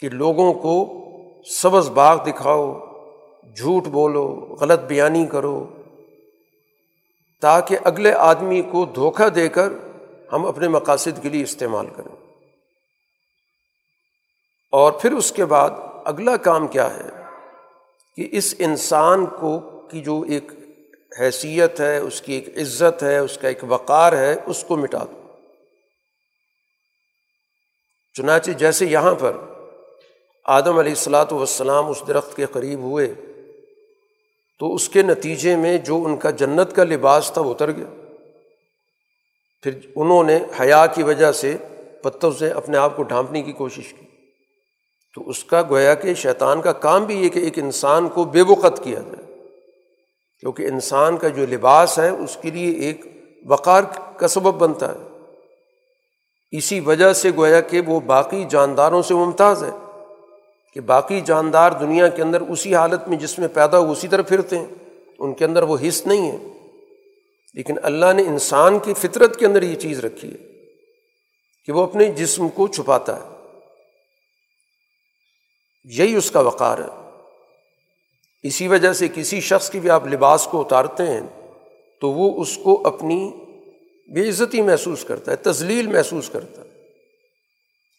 [0.00, 1.04] کہ لوگوں کو
[1.50, 2.78] سبز باغ دکھاؤ،
[3.56, 5.66] جھوٹ بولو، غلط بیانی کرو،
[7.40, 9.68] تاکہ اگلے آدمی کو دھوکہ دے کر
[10.32, 12.16] ہم اپنے مقاصد کے لیے استعمال کریں۔
[14.72, 15.70] اور پھر اس کے بعد
[16.08, 17.08] اگلا کام کیا ہے
[18.16, 19.58] کہ اس انسان کو
[19.90, 20.52] کی جو ایک
[21.20, 25.04] حیثیت ہے، اس کی ایک عزت ہے، اس کا ایک وقار ہے، اس کو مٹا
[25.04, 25.22] دو۔
[28.14, 29.36] چنانچہ جیسے یہاں پر
[30.44, 33.14] آدم علیہ السلاۃ والسلام اس درخت کے قریب ہوئے،
[34.58, 38.04] تو اس کے نتیجے میں جو ان کا جنت کا لباس تھا وہ اتر گیا۔
[39.62, 41.56] پھر انہوں نے حیا کی وجہ سے
[42.02, 44.07] پتوں سے اپنے آپ کو ڈھانپنے کی کوشش کی۔
[45.18, 48.42] تو اس کا گویا کہ شیطان کا کام بھی یہ کہ ایک انسان کو بے
[48.42, 49.38] وقت کیا جائے۔
[50.40, 53.06] کیونکہ انسان کا جو لباس ہے، اس کے لیے ایک
[53.46, 53.82] وقار
[54.16, 55.24] کا سبب بنتا ہے۔
[56.50, 60.02] اسی وجہ سے گویا کہ وہ باقی جانداروں سے ممتاز ہے
[60.74, 64.22] کہ باقی جاندار دنیا کے اندر اسی حالت میں جس میں پیدا ہو، اسی طرح
[64.22, 64.66] پھرتے ہیں۔
[65.18, 66.36] ان کے اندر وہ حص نہیں ہے۔
[67.54, 70.64] لیکن اللہ نے انسان کی فطرت کے اندر یہ چیز رکھی ہے
[71.66, 73.37] کہ وہ اپنے جسم کو چھپاتا ہے۔
[75.84, 77.08] یہی اس کا وقار ہے۔
[78.42, 81.20] اسی وجہ سے کسی شخص کی بھی آپ لباس کو اتارتے ہیں
[82.00, 83.32] تو وہ اس کو اپنی
[84.14, 86.68] بے عزتی محسوس کرتا ہے تزلیل محسوس کرتا ہے۔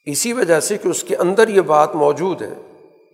[0.06, 2.54] اسی وجہ سے کہ اس کے اندر یہ بات موجود ہے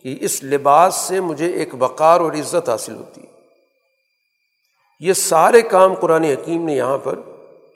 [0.03, 3.25] کہ اس لباس سے مجھے ایک وقار اور عزت حاصل ہوتی ہے۔
[4.99, 7.19] یہ سارے کام قرآن حکیم نے یہاں پر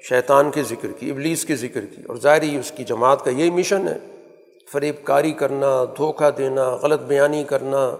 [0.10, 3.50] شیطان کے ذکر کی ابلیس کے ذکر کی اور ظاہری اس کی جماعت کا یہی
[3.50, 3.98] مشن ہے۔
[4.72, 7.96] فریب کاری کرنا، دھوکہ دینا، غلط بیانی کرنا،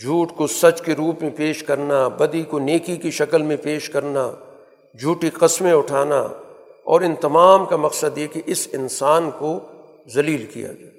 [0.00, 3.90] جھوٹ کو سچ کے روپ میں پیش کرنا، بدی کو نیکی کی شکل میں پیش
[3.90, 4.30] کرنا،
[5.00, 6.20] جھوٹی قسمیں اٹھانا،
[6.84, 9.58] اور ان تمام کا مقصد یہ کہ اس انسان کو
[10.14, 10.90] ذلیل کیا گیا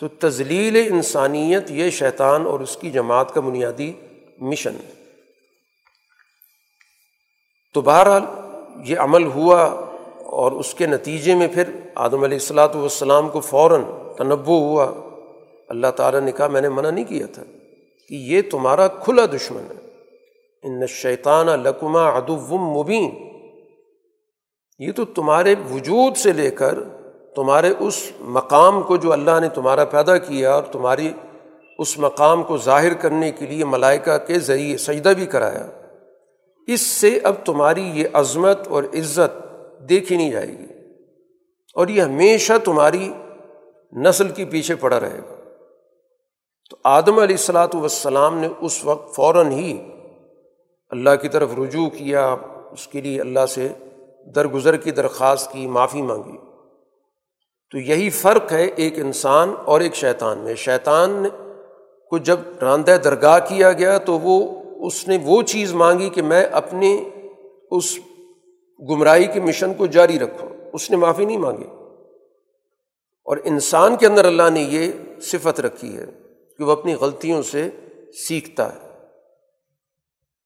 [0.00, 3.92] تو تزلیل انسانیت یہ شیطان اور اس کی جماعت کا بنیادی
[4.38, 4.92] مشن ہے۔
[7.74, 8.22] تو بہرحال
[8.84, 9.85] یہ عمل ہوا۔
[10.36, 13.82] اور اس کے نتیجے میں پھر آدم علیہ السلاۃ والسلام کو فوراً
[14.16, 14.92] تنوع ہوا۔
[15.68, 17.42] اللہ تعالیٰ نے کہا، میں نے منع نہیں کیا تھا
[18.08, 19.86] کہ یہ تمہارا کھلا دشمن ہے۔
[20.62, 23.10] ان شیطان لکما ادو مبین۔
[24.78, 26.78] یہ تو تمہارے وجود سے لے کر
[27.36, 31.12] تمہارے اس مقام کو جو اللہ نے تمہارا پیدا کیا اور تمہاری
[31.78, 35.66] اس مقام کو ظاہر کرنے کے لیے ملائکہ کے ذریعے سجدہ بھی کرایا۔
[36.66, 39.45] اس سے اب تمہاری یہ عظمت اور عزت
[39.88, 40.66] دیکھی نہیں جائے گی۔
[41.74, 43.12] اور یہ ہمیشہ تمہاری
[43.92, 45.34] نسل کے پیچھے پڑا رہے گا۔
[46.70, 49.90] تو آدم علیہ السلاۃ والسلام نے اس وقت فوراً ہی
[50.88, 52.36] اللہ کی طرف رجوع کیا،
[52.72, 53.68] اس کے لیے اللہ سے
[54.34, 56.36] درگزر کی درخواست کی، معافی مانگی۔
[57.70, 61.26] تو یہی فرق ہے ایک انسان اور ایک شیطان میں۔ شیطان
[62.10, 66.44] کو جب راندہ درگاہ کیا گیا تو وہ، اس نے وہ چیز مانگی کہ میں
[66.44, 67.04] اپنے
[67.70, 67.98] اس
[68.80, 71.64] گمراہی کے مشن کو جاری رکھوں اس نے معافی نہیں مانگی۔
[73.24, 76.04] اور انسان کے اندر اللہ نے یہ صفت رکھی ہے
[76.58, 77.70] کہ وہ اپنی غلطیوں سے
[78.28, 78.88] سیکھتا ہے۔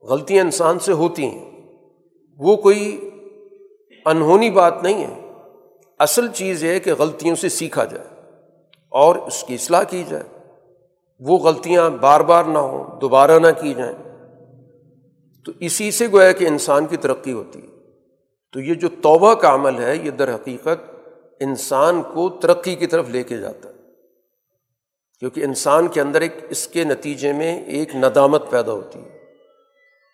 [0.03, 1.69] غلطیاں انسان سے ہوتی ہیں۔
[2.39, 3.11] وہ کوئی
[4.07, 5.33] انہونی بات نہیں ہے۔
[5.99, 8.21] اصل چیز یہ ہے کہ غلطیوں سے سیکھا جائے
[8.89, 10.55] اور اس کی اصلاح کی جائے۔
[11.21, 13.97] وہ غلطیاں بار بار نہ ہوں، دوبارہ نہ کی جائیں۔
[15.45, 17.80] تو اسی سے گویا کہ انسان کی ترقی ہوتی ہے۔
[18.53, 20.91] تو یہ جو توبہ کا عمل ہے، یہ در حقیقت
[21.41, 23.75] انسان کو ترقی کی طرف لے کے جاتا ہے۔
[25.19, 29.21] کیونکہ انسان کے اندر ایک، اس کے نتیجے میں ایک ندامت پیدا ہوتی ہے۔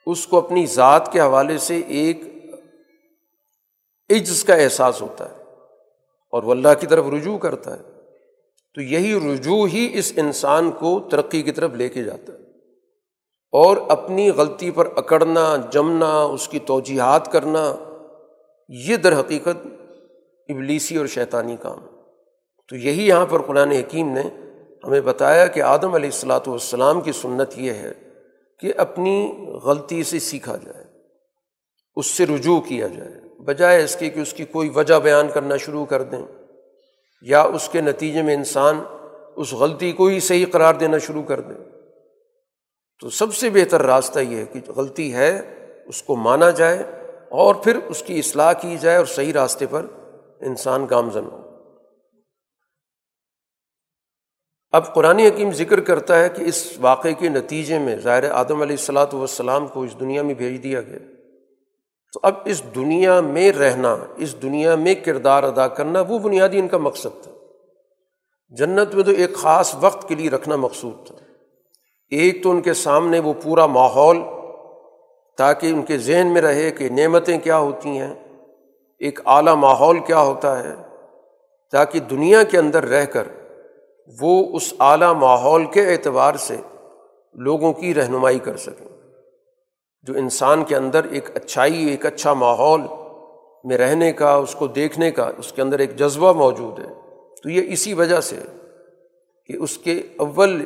[0.06, 2.20] اس کو اپنی ذات کے حوالے سے ایک
[4.10, 5.42] عجز کا احساس ہوتا ہے
[6.30, 7.82] اور وہ اللہ کی طرف رجوع کرتا ہے۔
[8.74, 12.38] تو یہی رجوع ہی اس انسان کو ترقی کی طرف لے کے جاتا ہے۔
[13.52, 17.85] اور اپنی غلطی پر اکڑنا، جمنا، اس کی توجیحات کرنا
[18.68, 19.66] یہ در حقیقت
[20.48, 21.78] ابلیسی اور شیطانی کام
[22.70, 24.22] تو یہی یہاں پر قرآن حکیم نے
[24.84, 27.92] ہمیں بتایا کہ آدم علیہ السلاۃ والسلام کی سنت یہ ہے
[28.62, 29.32] کہ اپنی
[29.64, 30.84] غلطی سے سیکھا جائے،
[31.96, 35.56] اس سے رجوع کیا جائے، بجائے اس کے کہ اس کی کوئی وجہ بیان کرنا
[35.56, 36.22] شروع کر دیں
[37.26, 38.80] یا اس کے نتیجے میں انسان
[39.36, 41.56] اس غلطی کو ہی صحیح قرار دینا شروع کر دیں
[43.02, 45.30] تو سب سے بہتر راستہ یہ ہے کہ غلطی ہے،
[45.86, 46.82] اس کو مانا جائے
[47.28, 49.86] اور پھر اس کی اصلاح کی جائے اور صحیح راستے پر
[50.40, 51.42] انسان گامزن ہو۔
[54.70, 58.76] اب قرآن حکیم ذکر کرتا ہے کہ اس واقعے کے نتیجے میں ظاہر آدم علیہ
[58.78, 60.98] السلاۃ والسلام کو اس دنیا میں بھیج دیا گیا۔
[62.12, 66.68] تو اب اس دنیا میں رہنا، اس دنیا میں کردار ادا کرنا وہ بنیادی ان
[66.68, 67.30] کا مقصد تھا۔
[68.48, 71.14] جنت میں تو ایک خاص وقت کے لیے رکھنا مقصود تھا۔
[72.10, 74.16] ایک تو ان کے سامنے وہ پورا ماحول
[75.38, 78.14] تاکہ ان کے ذہن میں رہے کہ نعمتیں کیا ہوتی ہیں،
[78.98, 80.74] ایک اعلیٰ ماحول کیا ہوتا ہے،
[81.72, 83.28] تاکہ دنیا کے اندر رہ کر
[84.20, 86.56] وہ اس اعلیٰ ماحول کے اعتبار سے
[87.34, 88.86] لوگوں کی رہنمائی کر سکیں۔
[90.02, 92.80] جو انسان کے اندر ایک اچھائی، ایک اچھا ماحول
[93.64, 96.94] میں رہنے کا، اس کو دیکھنے کا، اس کے اندر ایک جذبہ موجود ہے،
[97.42, 98.36] تو یہ اسی وجہ سے
[99.46, 100.64] کہ اس کے اول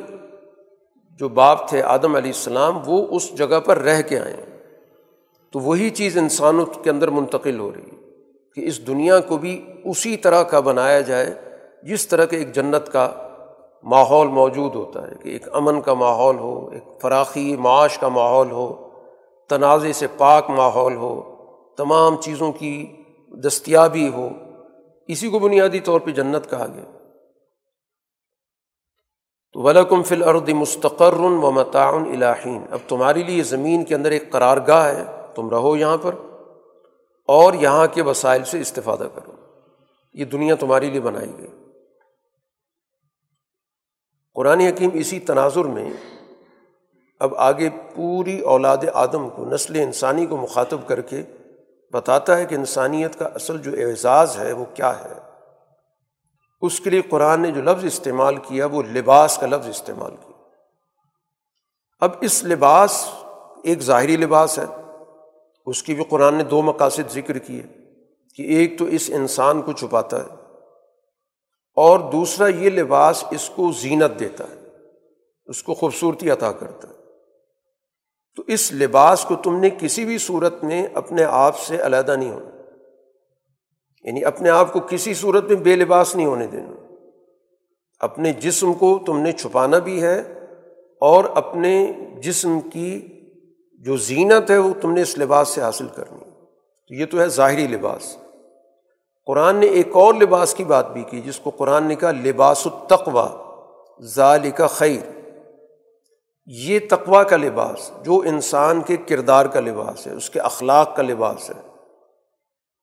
[1.19, 4.35] جو باپ تھے آدم علیہ السلام، وہ اس جگہ پر رہ کے آئے۔
[5.51, 7.97] تو وہی چیز انسانوں کے اندر منتقل ہو رہی ہے
[8.53, 11.33] کہ اس دنیا کو بھی اسی طرح کا بنایا جائے
[11.83, 13.11] جس طرح کے ایک جنت کا
[13.83, 18.51] ماحول موجود ہوتا ہے، کہ ایک امن کا ماحول ہو، ایک فراخی معاش کا ماحول
[18.51, 18.89] ہو،
[19.49, 21.35] تنازع سے پاک ماحول ہو،
[21.77, 23.03] تمام چیزوں کی
[23.43, 24.29] دستیابی ہو،
[25.07, 26.83] اسی کو بنیادی طور پہ جنت کہا گیا۔
[29.53, 34.31] تو ولکم فل ارد مستقر و متعن الہین اب تمہارے لیے زمین کے اندر ایک
[34.31, 36.15] قرار گاہ ہے۔ تم رہو یہاں پر
[37.27, 39.31] اور یہاں کے وسائل سے استفادہ کرو۔
[40.13, 41.47] یہ دنیا تمہارے لیے بنائی گئی۔
[44.33, 45.93] قرآن حکیم اسی تناظر میں
[47.19, 51.21] اب آگے پوری اولاد آدم کو، نسل انسانی کو مخاطب کر کے
[51.91, 55.13] بتاتا ہے کہ انسانیت کا اصل جو اعزاز ہے وہ کیا ہے۔
[56.61, 60.43] اس کے لیے قرآن نے جو لفظ استعمال کیا، وہ لباس کا لفظ استعمال کیا۔
[61.99, 63.07] اب اس لباس
[63.63, 64.80] ایک ظاہری لباس ہے۔
[65.65, 67.63] اس کی بھی قرآن نے دو مقاصد ذکر کیے
[68.35, 70.35] کہ ایک تو اس انسان کو چھپاتا ہے
[71.75, 74.67] اور دوسرا یہ لباس اس کو زینت دیتا ہے،
[75.45, 76.93] اس کو خوبصورتی عطا کرتا ہے۔
[78.35, 82.31] تو اس لباس کو تم نے کسی بھی صورت میں اپنے آپ سے علیحدہ نہیں
[82.31, 82.49] ہونا۔
[84.03, 86.95] یعنی اپنے آپ کو کسی صورت میں بے لباس نہیں ہونے دینا۔
[87.99, 90.19] اپنے جسم کو تم نے چھپانا بھی ہے
[91.01, 93.10] اور اپنے جسم کی
[93.85, 96.19] جو زینت ہے وہ تم نے اس لباس سے حاصل کرنی
[96.87, 98.17] تو یہ تو ہے ظاہری لباس۔
[99.25, 102.67] قرآن نے ایک اور لباس کی بات بھی کی، جس کو قرآن نے کہا لباس
[102.67, 103.29] التقوا
[104.03, 105.21] ظال کا خیر۔
[106.45, 111.03] یہ تقوا کا لباس، جو انسان کے کردار کا لباس ہے، اس کے اخلاق کا
[111.03, 111.61] لباس ہے،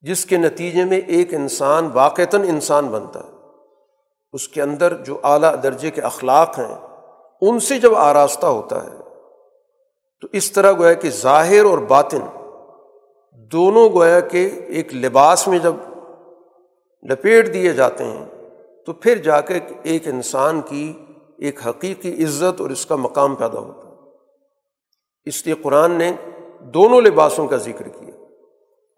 [0.00, 3.30] جس کے نتیجے میں ایک انسان واقعتاً انسان بنتا ہے۔
[4.32, 6.76] اس کے اندر جو اعلیٰ درجے کے اخلاق ہیں،
[7.40, 9.07] ان سے جب آراستہ ہوتا ہے
[10.20, 12.20] تو اس طرح گویا کہ ظاہر اور باطن
[13.52, 15.74] دونوں گویا کہ ایک لباس میں جب
[17.10, 18.24] لپیٹ دیے جاتے ہیں،
[18.86, 20.92] تو پھر جا کے ایک انسان کی
[21.38, 23.94] ایک حقیقی عزت اور اس کا مقام پیدا ہوتا ہے۔
[25.26, 26.12] اس لیے قرآن نے
[26.60, 28.14] دونوں لباسوں کا ذکر کیا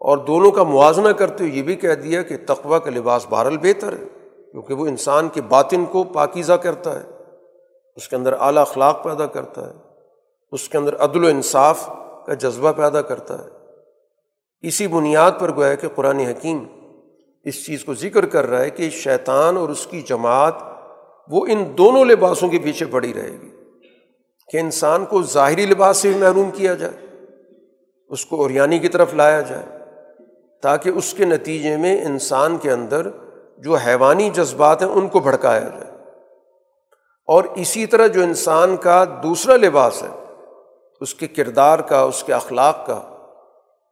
[0.01, 3.59] اور دونوں کا موازنہ کرتے ہوئے یہ بھی کہہ دیا کہ تقوا کا لباس بہرحال
[3.59, 4.05] بہتر ہے،
[4.53, 7.07] کیونکہ وہ انسان کے باطن کو پاکیزہ کرتا ہے،
[7.97, 9.90] اس کے اندر اعلیٰ اخلاق پیدا کرتا ہے۔
[10.53, 11.91] اس کے اندر عدل و انصاف
[12.27, 13.49] کا جذبہ پیدا کرتا ہے۔
[14.61, 16.65] اسی بنیاد پر گویا کہ قرآن حکیم
[17.45, 20.55] اس چیز کو ذکر کر رہا ہے کہ شیطان اور اس کی جماعت
[21.29, 23.51] وہ ان دونوں لباسوں کے پیچھے پڑی رہے گی
[24.53, 27.17] کہ انسان کو ظاہری لباس سے بھی محروم کیا جائے،
[28.09, 29.79] اس کو اوریانی کی طرف لایا جائے
[30.63, 33.11] تاکہ اس کے نتیجے میں انسان کے اندر
[33.59, 35.91] جو حیوانی جذبات ہیں ان کو بھڑکایا جائے۔
[37.27, 40.20] اور اسی طرح جو انسان کا دوسرا لباس ہے
[41.01, 43.03] اس کے کردار کا، اس کے اخلاق کا،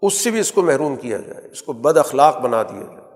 [0.03, 3.09] اس سے بھی اس کو محروم کیا جائے، اس کو بد اخلاق بنا دیا جائے۔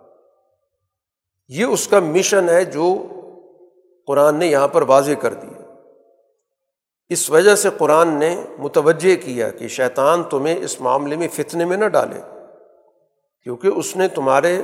[1.48, 2.94] یہ اس کا مشن ہے جو
[4.06, 5.62] قرآن نے یہاں پر واضح کر دیا۔
[7.08, 11.76] اس وجہ سے قرآن نے متوجہ کیا کہ شیطان تمہیں اس معاملے میں فتنے میں
[11.76, 12.20] نہ ڈالے،
[13.42, 14.62] کیونکہ اس نے تمہارے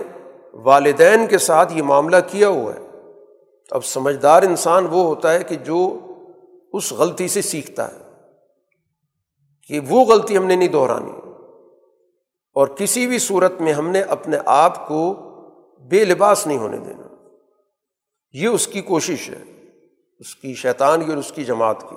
[0.52, 2.80] والدین کے ساتھ یہ معاملہ کیا ہوا ہے۔
[3.70, 5.98] اب سمجھدار انسان وہ ہوتا ہے کہ جو
[6.72, 8.07] اس غلطی سے سیکھتا ہے۔
[9.68, 11.12] کہ وہ غلطی ہم نے نہیں دہرانی۔
[12.54, 15.14] اور کسی بھی صورت میں ہم نے اپنے آپ کو
[15.80, 17.08] بے لباس نہیں ہونے دینا۔
[18.32, 19.42] یہ اس کی کوشش ہے،
[20.18, 21.96] اس کی شیطان کی اور اس کی جماعت کی،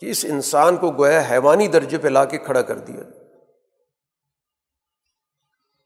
[0.00, 3.02] کہ اس انسان کو گویا حیوانی درجے پہ لا کے کھڑا کر دیا۔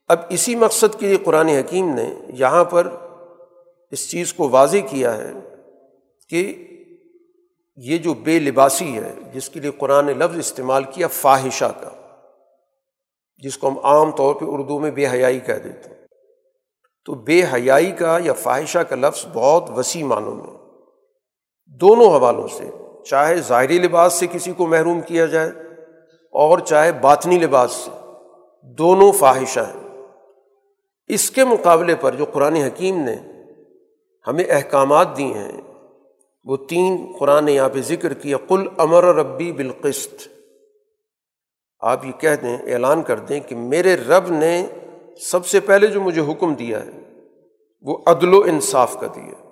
[0.08, 2.88] اب اسی مقصد کے لیے قرآن حکیم نے یہاں پر
[3.90, 5.32] اس چیز کو واضح کیا ہے
[6.28, 6.67] کہ
[7.78, 11.90] یہ جو بے لباسی ہے، جس کے لیے قرآن نے لفظ استعمال کیا، فاحشہ کا،
[13.42, 16.06] جس کو ہم عام طور پہ اردو میں بے حیائی کہہ دیتے ہیں۔
[17.06, 20.56] تو بے حیائی کا یا فاحشہ کا لفظ بہت وسیع معنوں میں
[21.80, 22.70] دونوں حوالوں سے،
[23.04, 25.50] چاہے ظاہری لباس سے کسی کو محروم کیا جائے،
[26.34, 27.90] اور چاہے باطنی لباس سے،
[28.78, 29.86] دونوں فاحشہ ہیں۔
[31.10, 33.16] اس کے مقابلے پر جو قرآن حکیم نے
[34.26, 35.60] ہمیں احکامات دیے ہیں
[36.48, 40.28] وہ تین قرآن نے یہاں پہ ذکر کیا کل امر ربی بالقست
[41.80, 44.66] آپ یہ کہہ دیں، اعلان کر دیں کہ میرے رب نے
[45.20, 46.90] سب سے پہلے جو مجھے حکم دیا ہے،
[47.80, 49.44] وہ عدل و انصاف کا دیا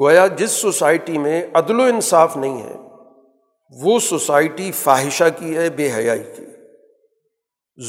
[0.00, 2.76] گویا جس سوسائٹی میں عدل و انصاف نہیں ہے،
[3.82, 6.44] وہ سوسائٹی فاحشہ کی ہے، بے حیائی کی۔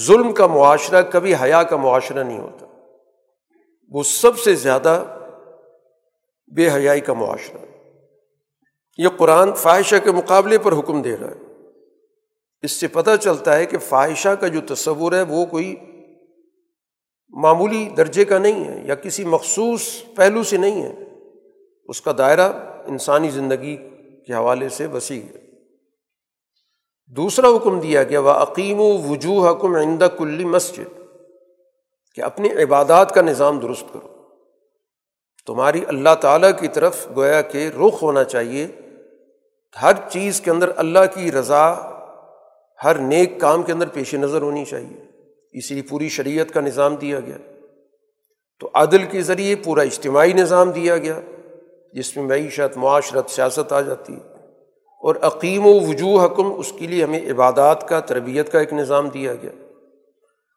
[0.06, 2.66] ظلم کا معاشرہ کبھی حیا کا معاشرہ نہیں ہوتا۔
[3.90, 5.04] وہ سب سے زیادہ
[6.56, 7.66] بے حیائی کا معاشرہ۔
[8.98, 11.54] یہ قرآن فاحشہ کے مقابلے پر حکم دے رہا ہے۔
[12.62, 15.76] اس سے پتہ چلتا ہے کہ فاحشہ کا جو تصور ہے وہ کوئی
[17.30, 20.94] معمولی درجے کا نہیں ہے یا کسی مخصوص پہلو سے نہیں ہے۔
[21.86, 22.54] اس کا دائرہ
[22.86, 23.78] انسانی زندگی
[24.28, 25.42] کے حوالے سے وسیع ہے۔
[27.08, 31.02] دوسرا حکم دیا گیا وہ عقیم و وجوہ حکم عندہ کلی مسجد۔
[32.16, 34.21] کہ اپنی عبادات کا نظام درست کرو۔
[35.48, 38.68] تمہاری اللہ تعالیٰ کی طرف گویا کہ رخ ہونا چاہیے۔
[39.82, 41.74] ہر چیز کے اندر اللہ کی رضا،
[42.84, 45.04] ہر نیک کام کے اندر پیش نظر ہونی چاہیے۔
[45.52, 47.38] اسی لیے پوری شریعت کا نظام دیا گیا۔
[48.60, 51.20] تو عدل کے ذریعے پورا اجتماعی نظام دیا گیا،
[51.94, 54.32] جس میں معیشت، معاشرت، سیاست آ جاتی۔ ہے
[55.02, 59.10] اور عقیم و وجوہ حکم اس کے لیے ہمیں عبادات کا، تربیت کا ایک نظام
[59.10, 59.52] دیا گیا۔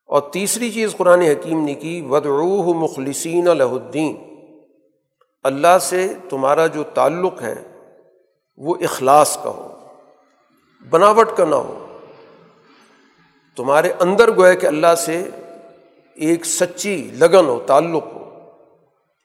[0.06, 4.33] اور تیسری چیز قرآن حکیم نے کی ودعوہ مخلصین الدین
[5.44, 7.54] اللہ سے تمہارا جو تعلق ہے،
[8.56, 9.78] وہ اخلاص کا ہو،
[10.90, 11.86] بناوٹ کا نہ ہو۔
[13.56, 15.22] تمہارے اندر گویا کہ اللہ سے
[16.14, 18.40] ایک سچی لگن ہو، تعلق ہو۔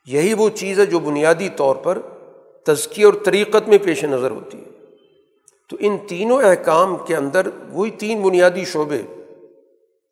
[0.06, 2.00] یہی وہ چیز ہے جو بنیادی طور پر
[2.66, 4.70] تزکی اور طریقت میں پیش نظر ہوتی ہے۔
[5.70, 9.02] تو ان تینوں احکام کے اندر وہی تین بنیادی شعبے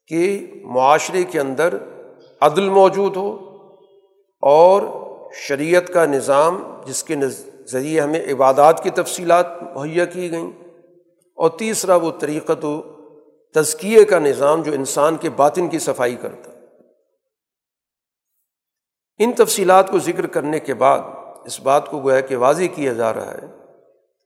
[0.07, 1.77] کہ معاشرے کے اندر
[2.41, 3.37] عدل موجود ہو
[4.41, 4.81] اور
[5.33, 7.15] شریعت کا نظام جس کے
[7.71, 10.51] ذریعے ہمیں عبادات کی تفصیلات مہیا کی گئیں
[11.35, 12.81] اور تیسرا وہ طریقت و
[13.53, 16.51] تزکیے کا نظام جو انسان کے باطن کی صفائی کرتا۔
[19.19, 20.99] ان تفصیلات کو ذکر کرنے کے بعد
[21.45, 23.47] اس بات کو گویا کہ واضح کیا جا رہا ہے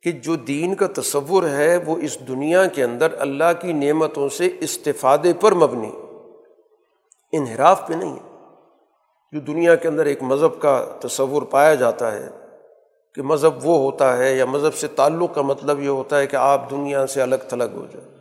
[0.04, 4.50] کہ جو دین کا تصور ہے وہ اس دنیا کے اندر اللہ کی نعمتوں سے
[4.60, 5.92] استفادے پر مبنی،
[7.32, 8.31] انحراف پہ نہیں ہے۔
[9.32, 12.30] جو دنیا کے اندر ایک مذہب کا تصور پایا جاتا ہے
[13.16, 16.36] کہ مذہب وہ ہوتا ہے یا مذہب سے تعلق کا مطلب یہ ہوتا ہے کہ
[16.36, 18.18] آپ دنیا سے الگ تھلگ ہو جائیں۔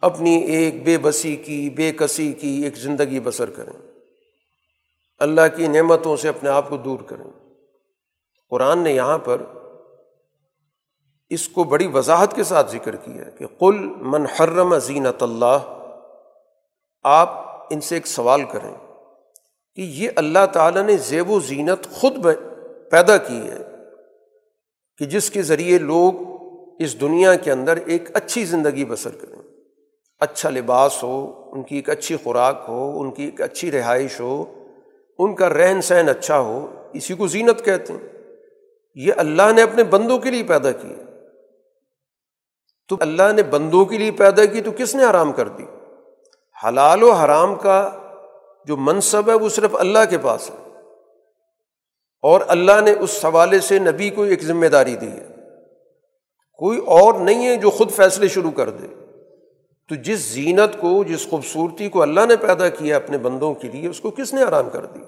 [0.00, 3.92] اپنی ایک بے بسی کی، بے کسی کی ایک زندگی بسر کریں۔
[5.18, 7.30] اللہ کی نعمتوں سے اپنے آپ کو دور کریں۔
[8.50, 9.42] قرآن نے یہاں پر
[11.28, 15.80] اس کو بڑی وضاحت کے ساتھ ذکر کیا کہ کل منحرم زینت اللہ،
[17.02, 17.28] آپ
[17.70, 18.83] ان سے ایک سوال کریں۔
[19.76, 22.26] کہ یہ اللہ تعالیٰ نے زیب و زینت خود
[22.90, 23.58] پیدا کی ہے
[24.98, 26.12] کہ جس کے ذریعے لوگ
[26.78, 29.42] اس دنیا کے اندر ایک اچھی زندگی بسر کریں۔
[30.20, 34.64] اچھا لباس ہو، ان کی ایک اچھی خوراک ہو، ان کی ایک اچھی رہائش ہو،
[35.18, 38.08] ان کا رہن سہن اچھا ہو، اسی کو زینت کہتے ہیں۔
[38.94, 40.94] یہ اللہ نے اپنے بندوں کے لیے پیدا کی۔
[42.88, 45.64] تو اللہ نے بندوں کے لیے پیدا کی تو کس نے آرام کر دی؟
[46.64, 48.03] حلال و حرام کا
[48.64, 50.56] جو منصب ہے وہ صرف اللہ کے پاس ہے۔
[52.22, 55.26] اور اللہ نے اس حوالے سے نبی کو ایک ذمہ داری دی ہے۔
[56.52, 58.86] کوئی اور نہیں ہے جو خود فیصلے شروع کر دے۔
[59.88, 63.88] تو جس زینت کو، جس خوبصورتی کو اللہ نے پیدا کیا اپنے بندوں کے لیے،
[63.88, 65.00] اس کو کس نے آرام کر دی؟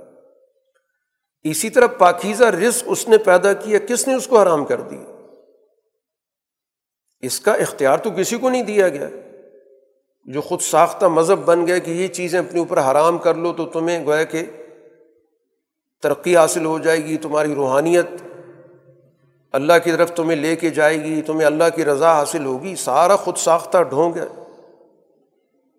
[1.51, 4.99] اسی طرح پاکیزہ رزق اس نے پیدا کیا کس نے اس کو آرام کر دی؟
[7.21, 9.09] اس کا اختیار تو کسی کو نہیں دیا گیا۔
[10.27, 13.67] جو خود ساختہ مذہب بن گیا کہ یہ چیزیں اپنے اوپر حرام کر لو تو
[13.67, 14.47] تمہیں گویا کہ
[16.03, 18.07] ترقی حاصل ہو جائے گی، تمہاری روحانیت
[19.53, 23.17] اللہ کی طرف تمہیں لے کے جائے گی، تمہیں اللہ کی رضا حاصل ہوگی، سارا
[23.17, 24.27] خود ساختہ ڈھونگ ہے۔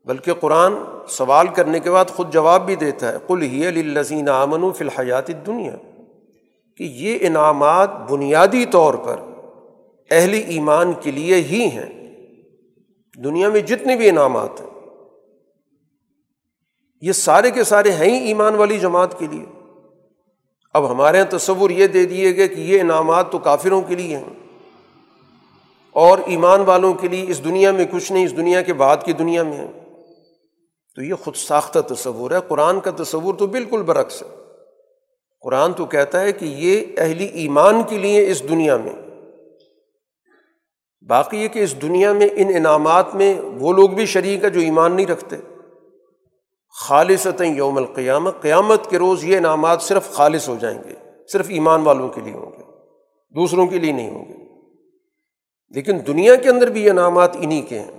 [0.05, 0.73] بلکہ قرآن
[1.09, 4.83] سوال کرنے کے بعد خود جواب بھی دیتا ہے کل ہی الزین امن و فی
[4.83, 5.75] الحیات دنیا
[6.77, 9.15] کہ یہ انعامات بنیادی طور پر
[10.11, 11.96] اہل ایمان کے لیے ہی ہیں۔
[13.23, 14.67] دنیا میں جتنے بھی انعامات ہیں،
[17.01, 19.45] یہ سارے کے سارے ہیں ہی ایمان والی جماعت کے لیے۔
[20.73, 24.17] اب ہمارے یہاں تصور یہ دے دیے گئے کہ یہ انعامات تو کافروں کے لیے
[24.17, 24.33] ہیں۔
[25.91, 29.13] اور ایمان والوں کے لیے اس دنیا میں کچھ نہیں، اس دنیا کے بعد کی
[29.13, 29.71] دنیا میں ہے
[30.95, 34.27] تو یہ خود ساختہ تصور ہے۔ قرآن کا تصور تو بالکل برعکس ہے۔
[35.41, 39.06] قرآن تو کہتا ہے کہ یہ اہلی ایمان کے لیے اس دنیا میں۔
[41.07, 44.59] باقی یہ کہ اس دنیا میں ان انعامات میں وہ لوگ بھی شریک ہے جو
[44.59, 45.35] ایمان نہیں رکھتے۔
[46.79, 50.93] خالص یوم القیامت قیامت کے روز یہ انعامات صرف خالص ہو جائیں گے،
[51.31, 52.63] صرف ایمان والوں کے لیے ہوں گے،
[53.35, 54.33] دوسروں کے لیے نہیں ہوں گے۔
[55.69, 57.91] لیکن دنیا کے اندر بھی یہ انعامات انہیں کے ہیں۔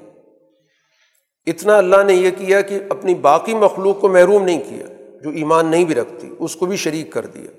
[1.47, 4.87] اتنا اللہ نے یہ کیا کہ اپنی باقی مخلوق کو محروم نہیں کیا،
[5.23, 7.51] جو ایمان نہیں بھی رکھتی، اس کو بھی شریک کر دیا۔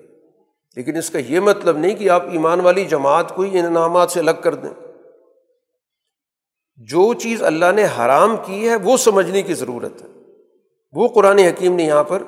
[0.75, 4.19] لیکن اس کا یہ مطلب نہیں کہ آپ ایمان والی جماعت کو ہی انعامات سے
[4.19, 4.88] الگ کر دیں۔
[6.79, 10.07] جو چیز اللہ نے حرام کی ہے، وہ سمجھنے کی ضرورت ہے۔
[10.93, 12.23] وہ قرآن حکیم نے یہاں پر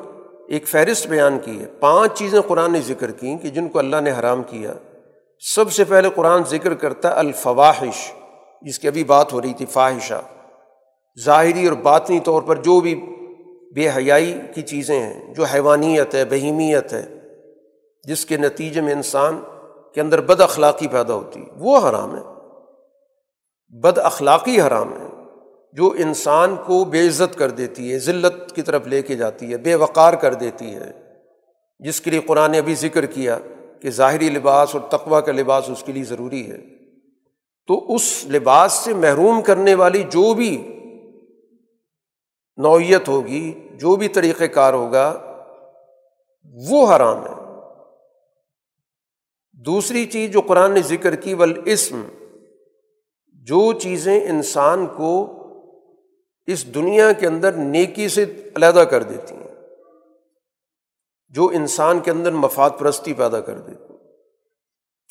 [0.47, 4.01] ایک فہرست بیان کی ہے۔ پانچ چیزیں قرآن نے ذکر کی کہ جن کو اللہ
[4.01, 4.73] نے حرام کیا۔
[5.39, 8.11] سب سے پہلے قرآن ذکر کرتا ہے الفواہش
[8.61, 10.21] جس کی ابھی بات ہو رہی تھی فواہشہ
[11.25, 12.95] ظاہری اور باطنی طور پر جو بھی
[13.75, 17.05] بے حیائی کی چیزیں ہیں، جو حیوانیت ہے، بہیمیت ہے،
[18.03, 19.39] جس کے نتیجے میں انسان
[19.93, 22.21] کے اندر بد اخلاقی پیدا ہوتی ہے وہ حرام ہے۔
[23.71, 25.07] بد اخلاقی حرام ہے،
[25.73, 29.57] جو انسان کو بے عزت کر دیتی ہے، ذلت کی طرف لے کے جاتی ہے،
[29.57, 30.91] بے وقار کر دیتی ہے۔
[31.79, 33.37] جس کے لیے قرآن نے ابھی ذکر کیا
[33.81, 36.57] کہ ظاہری لباس اور تقوا کا لباس اس کے لیے ضروری ہے۔
[37.67, 40.79] تو اس لباس سے محروم کرنے والی جو بھی
[42.57, 45.35] نوعیت ہوگی، جو بھی طریقۂ کار ہوگا،
[46.69, 47.33] وہ حرام ہے۔
[49.53, 52.01] دوسری چیز جو قرآن نے ذکر کی ول اسم
[53.45, 55.37] جو چیزیں انسان کو
[56.45, 58.23] اس دنیا کے اندر نیکی سے
[58.55, 59.55] علیحدہ کر دیتی ہیں،
[61.29, 63.99] جو انسان کے اندر مفاد پرستی پیدا کر دیتی ہیں،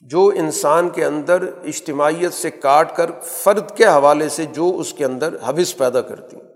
[0.01, 5.05] جو انسان کے اندر اجتماعیت سے کاٹ کر فرد کے حوالے سے جو اس کے
[5.05, 6.49] اندر حوث پیدا کرتی ہیں۔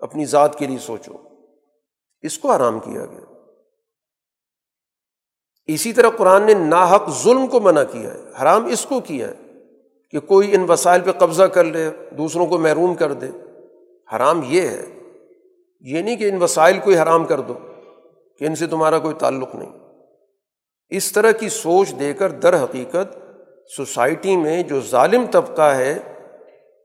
[0.00, 1.12] اپنی ذات کے لیے سوچو،
[2.20, 3.32] اس کو آرام کیا گیا۔
[5.66, 9.45] اسی طرح قرآن نے ناحق ظلم کو منع کیا ہے، حرام اس کو کیا ہے۔
[10.16, 13.26] کہ کوئی ان وسائل پہ قبضہ کر لے، دوسروں کو محروم کر دے۔
[14.16, 14.84] حرام یہ ہے۔
[15.80, 17.54] یہ نہیں کہ ان وسائل کو ہی حرام کر دو،
[18.38, 19.72] کہ ان سے تمہارا کوئی تعلق نہیں۔
[20.88, 23.18] اس طرح کی سوچ دے کر در حقیقت
[23.76, 25.98] سوسائٹی میں جو ظالم طبقہ ہے،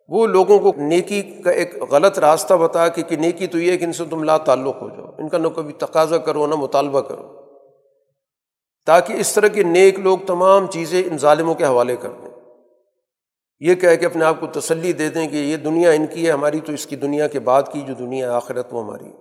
[0.08, 3.84] وہ لوگوں کو نیکی کا ایک غلط راستہ بتا کہ کہ نیکی تو یہ کہ
[3.84, 7.02] ان سے تم لا تعلق ہو جاؤ۔ ان کا نہ کبھی تقاضا کرو، نہ مطالبہ
[7.02, 7.42] کرو۔
[8.86, 12.31] تاکہ اس طرح کے نیک لوگ تمام چیزیں ان ظالموں کے حوالے کر دیں۔
[13.62, 16.32] یہ کہہ کے اپنے آپ کو تسلی دے دیں کہ یہ دنیا ان کی ہے،
[16.32, 19.12] ہماری تو اس کی دنیا کے بعد کی جو دنیا آخرت وہ ہماری۔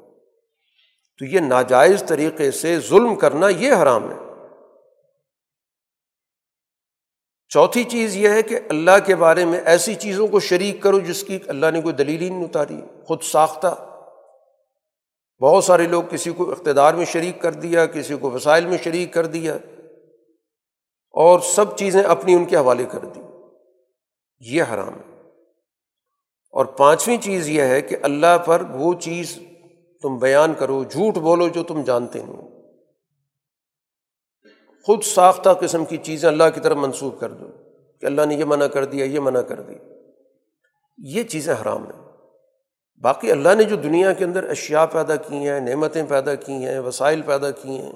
[1.18, 4.16] تو یہ ناجائز طریقے سے ظلم کرنا یہ حرام ہے۔
[7.48, 11.24] چوتھی چیز یہ ہے کہ اللہ کے بارے میں ایسی چیزوں کو شریک کرو جس
[11.24, 13.74] کی اللہ نے کوئی دلیل ہی نہیں اتاری۔ خود ساختہ۔
[15.40, 19.12] بہت سارے لوگ کسی کو اقتدار میں شریک کر دیا، کسی کو وسائل میں شریک
[19.12, 19.54] کر دیا
[21.10, 23.20] اور سب چیزیں اپنی ان کے حوالے کر دی۔
[24.40, 25.10] یہ حرام ہے۔
[26.52, 29.38] اور پانچویں چیز یہ ہے کہ اللہ پر وہ چیز
[30.02, 32.50] تم بیان کرو، جھوٹ بولو جو تم جانتے نہیں
[34.86, 37.46] خود ساختہ قسم کی چیزیں اللہ کی طرف منسوخ کر دو
[38.00, 39.74] کہ اللہ نے یہ منع کر دیا، یہ منع کر دی
[40.98, 42.02] یہ چیزیں حرام ہیں۔
[43.00, 46.78] باقی اللہ نے جو دنیا کے اندر اشیا پیدا کی ہیں، نعمتیں پیدا کی ہیں،
[46.78, 47.92] وسائل پیدا کی ہیں،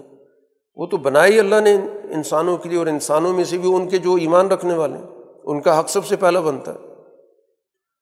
[0.76, 1.74] وہ تو بنائی اللہ نے
[2.11, 5.14] انسانوں کے لیے اور انسانوں میں سے بھی ان کے جو ایمان رکھنے والے ہیں۔
[5.45, 6.78] ان کا حق سب سے پہلا بنتا ہے۔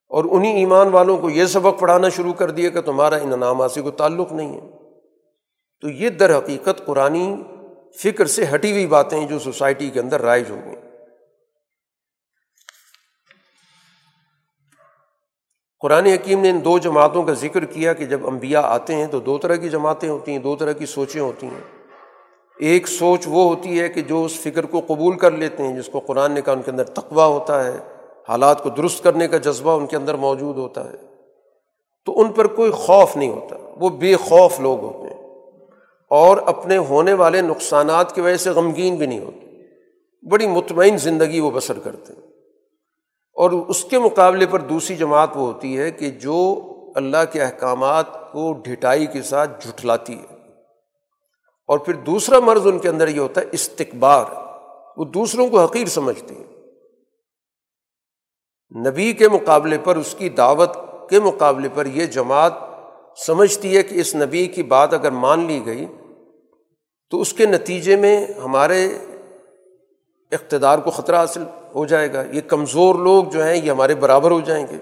[0.09, 3.71] اور انہیں ایمان والوں کو یہ سبق پڑھانا شروع کر دیا کہ تمہارا ان انعامات
[3.71, 4.67] سے کوئی تعلق نہیں ہے۔
[5.81, 7.43] تو یہ در حقیقت قرآن
[8.03, 10.75] فکر سے ہٹی ہوئی باتیں جو سوسائٹی کے اندر رائج ہو گئیں۔
[15.79, 19.19] قرآن حکیم نے ان دو جماعتوں کا ذکر کیا کہ جب انبیاء آتے ہیں تو
[19.19, 21.82] دو طرح کی جماعتیں ہوتی ہیں، دو طرح کی سوچیں ہوتی ہیں۔
[22.59, 25.87] ایک سوچ وہ ہوتی ہے کہ جو اس فکر کو قبول کر لیتے ہیں، جس
[25.87, 27.77] کو قرآن نے کہا ان کے اندر تقوا ہوتا ہے،
[28.29, 30.97] حالات کو درست کرنے کا جذبہ ان کے اندر موجود ہوتا ہے،
[32.05, 35.21] تو ان پر کوئی خوف نہیں ہوتا، وہ بے خوف لوگ ہوتے ہیں۔
[36.09, 39.47] اور اپنے ہونے والے نقصانات کی وجہ سے غمگین بھی نہیں ہوتے،
[40.29, 42.21] بڑی مطمئن زندگی وہ بسر کرتے ہیں۔
[43.35, 46.55] اور اس کے مقابلے پر دوسری جماعت وہ ہوتی ہے کہ جو
[46.95, 50.32] اللہ کے احکامات کو ڈھٹائی کے ساتھ جھٹلاتی ہے۔
[51.67, 54.25] اور پھر دوسرا مرض ان کے اندر یہ ہوتا ہے استقبار
[54.97, 56.43] وہ دوسروں کو حقیر سمجھتی ہے
[58.89, 60.77] نبی کے مقابلے پر، اس کی دعوت
[61.09, 62.53] کے مقابلے پر یہ جماعت
[63.27, 65.85] سمجھتی ہے کہ اس نبی کی بات اگر مان لی گئی
[67.09, 68.85] تو اس کے نتیجے میں ہمارے
[70.31, 71.43] اقتدار کو خطرہ حاصل
[71.75, 74.77] ہو جائے گا۔ یہ کمزور لوگ جو ہیں، یہ ہمارے برابر ہو جائیں گے۔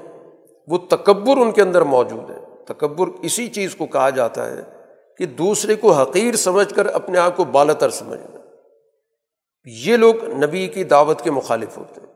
[0.67, 4.80] وہ تکبر ان کے اندر موجود ہے۔ تکبر اسی چیز کو کہا جاتا ہے
[5.21, 8.39] کہ دوسرے کو حقیر سمجھ کر اپنے آپ کو بالتر سمجھنا۔
[9.63, 12.13] یہ لوگ نبی کی دعوت کے مخالف ہوتے ہیں۔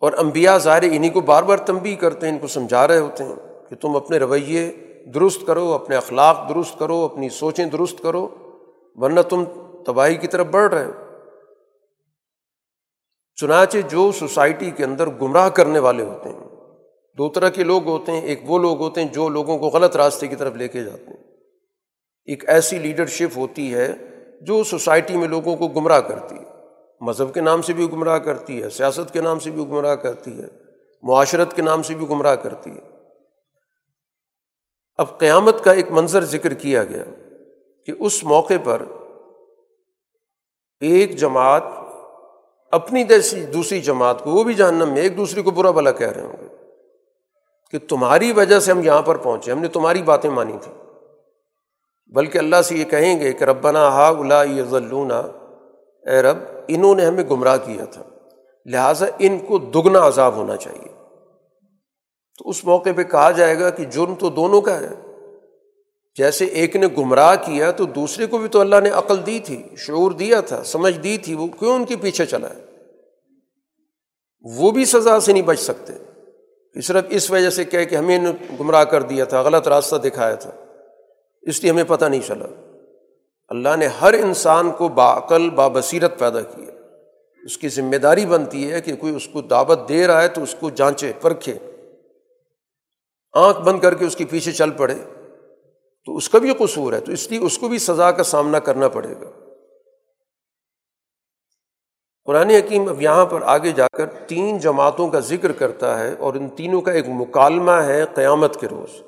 [0.00, 3.24] اور امبیا ظاہر انہیں کو بار بار تنبی کرتے ہیں، ان کو سمجھا رہے ہوتے
[3.24, 3.34] ہیں
[3.68, 4.72] کہ تم اپنے رویے
[5.14, 8.28] درست کرو، اپنے اخلاق درست کرو، اپنی سوچیں درست کرو،
[8.94, 9.44] ورنہ تم
[9.86, 10.92] تباہی کی طرف بڑھ رہے ہو۔
[13.34, 16.59] چنانچہ جو سوسائٹی کے اندر گمراہ کرنے والے ہوتے ہیں
[17.18, 19.96] دو طرح کے لوگ ہوتے ہیں، ایک وہ لوگ ہوتے ہیں جو لوگوں کو غلط
[19.96, 21.30] راستے کی طرف لے کے جاتے ہیں۔
[22.24, 23.92] ایک ایسی لیڈرشپ ہوتی ہے
[24.40, 26.44] جو سوسائٹی میں لوگوں کو گمراہ کرتی ہے۔
[27.00, 30.38] مذہب کے نام سے بھی گمراہ کرتی ہے، سیاست کے نام سے بھی گمراہ کرتی
[30.38, 30.46] ہے،
[31.02, 32.90] معاشرت کے نام سے بھی گمراہ کرتی ہے۔
[34.96, 37.04] اب قیامت کا ایک منظر ذکر کیا گیا
[37.86, 38.82] کہ اس موقع پر
[40.80, 41.62] ایک جماعت
[42.70, 46.10] اپنی جیسی دوسری جماعت کو، وہ بھی جاننا میں ایک دوسرے کو برا بلا کہہ
[46.10, 46.49] رہے ہوں گے۔
[47.70, 50.74] کہ تمہاری وجہ سے ہم یہاں پر پہنچے، ہم نے تمہاری باتیں مانی تھیں۔
[52.06, 54.62] بلکہ اللہ سے یہ کہیں گے کہ ربنا ہا الا یہ
[56.06, 56.36] اے رب،
[56.68, 58.02] انہوں نے ہمیں گمراہ کیا تھا۔
[58.66, 60.88] لہٰذا ان کو دگنا عذاب ہونا چاہیے۔
[62.38, 64.88] تو اس موقع پہ کہا جائے گا کہ جرم تو دونوں کا ہے۔
[66.16, 69.62] جیسے ایک نے گمراہ کیا تو دوسرے کو بھی تو اللہ نے عقل دی تھی،
[69.76, 72.64] شعور دیا تھا، سمجھ دی تھی، وہ کیوں ان کے پیچھے چلا ہے؟
[74.40, 75.92] وہ بھی سزا سے نہیں بچ سکتے۔
[76.84, 78.18] صرف اس وجہ سے کہ ہمیں
[78.60, 80.50] گمراہ کر دیا تھا، غلط راستہ دکھایا تھا۔
[81.42, 82.46] اس لیے ہمیں پتہ نہیں چلا۔
[83.48, 86.70] اللہ نے ہر انسان کو باعقل، بابصیرت پیدا کیا
[87.44, 90.42] اس کی ذمہ داری بنتی ہے کہ کوئی اس کو دعوت دے رہا ہے تو
[90.42, 91.54] اس کو جانچے، پرکھے۔
[93.34, 94.94] آنکھ بند کر کے اس کے پیچھے چل پڑے
[96.06, 98.58] تو اس کا بھی قصور ہے۔ تو اس لیے اس کو بھی سزا کا سامنا
[98.58, 99.39] کرنا پڑے گا۔
[102.30, 106.34] قرآن حکیم اب یہاں پر آگے جا کر تین جماعتوں کا ذکر کرتا ہے اور
[106.34, 109.02] ان تینوں کا ایک مکالمہ ہے قیامت کے روز۔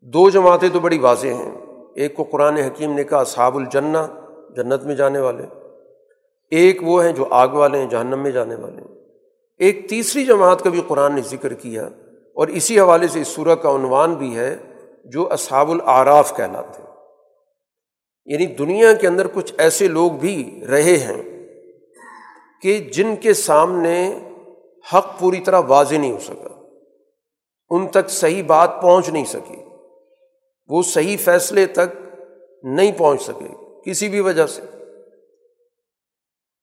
[0.00, 1.52] دو جماعتیں تو بڑی واضح ہیں۔
[1.94, 3.98] ایک کو قرآن حکیم نے کہا صحاب الجنہ،
[4.56, 5.42] جنت میں جانے والے۔
[6.50, 8.98] ایک وہ ہیں جو آگ والے ہیں، جہنم میں جانے والے ہیں۔
[9.58, 11.82] ایک تیسری جماعت کا بھی قرآن نے ذکر کیا
[12.34, 14.56] اور اسی حوالے سے اس سورہ کا عنوان بھی ہے
[15.04, 16.94] جو اصحاب العراف کہلاتے ہیں۔
[18.26, 21.35] یعنی دنیا کے اندر کچھ ایسے لوگ بھی رہے ہیں۔
[22.66, 24.18] کہ جن کے سامنے
[24.92, 26.48] حق پوری طرح واضح نہیں ہو سکا،
[27.70, 29.56] ان تک صحیح بات پہنچ نہیں سکی،
[30.68, 31.96] وہ صحیح فیصلے تک
[32.62, 33.48] نہیں پہنچ سکے
[33.84, 34.62] کسی بھی وجہ سے۔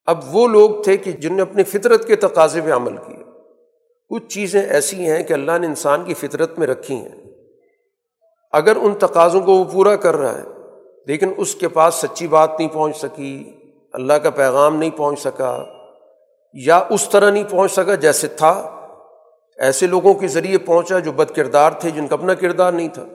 [0.06, 3.32] اب وہ لوگ تھے کہ جن نے اپنی فطرت کے تقاضے پہ عمل کیا۔
[4.10, 7.32] کچھ چیزیں ایسی ہیں کہ اللہ نے انسان کی فطرت میں رکھی ہیں۔
[8.52, 10.44] اگر ان تقاضوں کو وہ پورا کر رہا ہے،
[11.08, 13.52] لیکن اس کے پاس سچی بات نہیں پہنچ سکی،
[13.94, 15.73] اللہ کا پیغام نہیں پہنچ سکا
[16.54, 18.80] یا اس طرح نہیں پہنچ سکا جیسے تھا۔
[19.58, 23.06] ایسے لوگوں کے ذریعے پہنچا جو بد کردار تھے، جن کا اپنا کردار نہیں تھا۔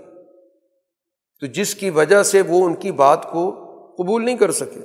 [1.41, 3.51] تو جس کی وجہ سے وہ ان کی بات کو
[3.99, 4.81] قبول نہیں کر سکے۔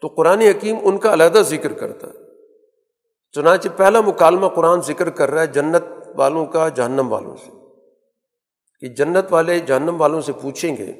[0.00, 2.12] تو قرآن حکیم ان کا علیحدہ ذکر کرتا ہے۔
[3.32, 7.50] چنانچہ پہلا مکالمہ قرآن ذکر کر رہا ہے جنت والوں کا جہنم والوں سے۔
[8.80, 10.92] کہ جنت والے جہنم والوں سے پوچھیں گے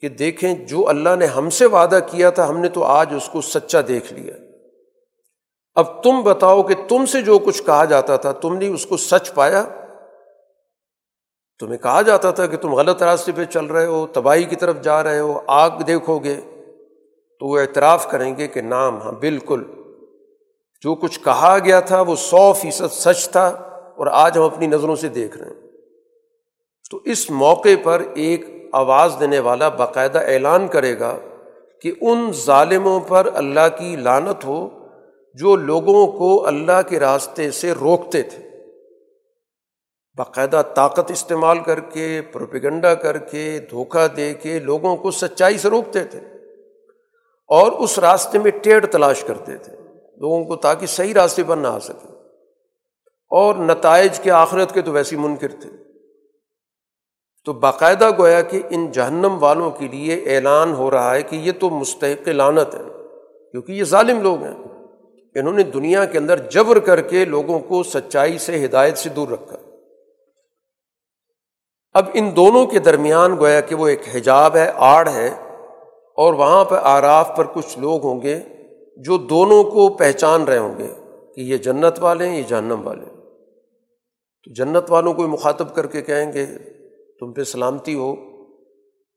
[0.00, 3.28] کہ دیکھیں جو اللہ نے ہم سے وعدہ کیا تھا، ہم نے تو آج اس
[3.28, 4.34] کو سچا دیکھ لیا۔
[5.80, 8.96] اب تم بتاؤ کہ تم سے جو کچھ کہا جاتا تھا، تم نے اس کو
[8.96, 9.64] سچ پایا؟
[11.58, 14.80] تمہیں کہا جاتا تھا کہ تم غلط راستے پہ چل رہے ہو، تباہی کی طرف
[14.80, 16.40] جا رہے ہو، آگ دیکھو گے،
[17.40, 19.64] تو وہ اعتراف کریں گے کہ نام ہاں بالکل۔
[20.82, 23.46] جو کچھ کہا گیا تھا وہ سو فیصد سچ تھا
[23.96, 25.68] اور آج ہم اپنی نظروں سے دیکھ رہے ہیں۔
[26.90, 31.16] تو اس موقع پر ایک آواز دینے والا باقاعدہ اعلان کرے گا
[31.82, 34.79] کہ ان ظالموں پر اللہ کی لانت ہو
[35.34, 38.50] جو لوگوں کو اللہ کے راستے سے روکتے تھے۔
[40.16, 45.70] باقاعدہ طاقت استعمال کر کے، پروپیگنڈا کر کے، دھوکہ دے کے لوگوں کو سچائی سے
[45.70, 46.20] روکتے تھے
[47.48, 49.72] اور اس راستے میں ٹیڑھ تلاش کرتے تھے۔
[50.16, 52.12] لوگوں کو تاکہ صحیح راستے پر نہ آ سکے۔
[53.30, 55.70] اور نتائج کے آخرت کے تو ویسی منکر تھے۔
[57.44, 61.52] تو باقاعدہ گویا کہ ان جہنم والوں کے لیے اعلان ہو رہا ہے کہ یہ
[61.60, 62.82] تو مستحق لانت ہے،
[63.50, 64.69] کیونکہ یہ ظالم لوگ ہیں۔
[65.34, 69.28] انہوں نے دنیا کے اندر جبر کر کے لوگوں کو سچائی سے ہدایت سے دور
[69.28, 69.56] رکھا۔
[71.92, 75.28] اب ان دونوں کے درمیان گویا کہ وہ ایک حجاب ہے، آڑ ہے،
[76.16, 78.40] اور وہاں پہ آراف پر کچھ لوگ ہوں گے
[78.96, 80.88] جو دونوں کو پہچان رہے ہوں گے
[81.34, 83.04] کہ یہ جنت والے ہیں، یہ جہنم والے
[84.46, 86.46] تو جنت والوں کو مخاطب کر کے کہیں گے،
[87.20, 88.14] تم پہ سلامتی ہو۔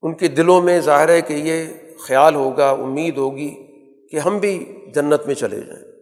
[0.03, 1.65] ان کے دلوں میں ظاہر ہے کہ یہ
[2.07, 3.49] خیال ہوگا، امید ہوگی
[4.11, 5.92] کہ ہم بھی جنت میں چلے جائیں۔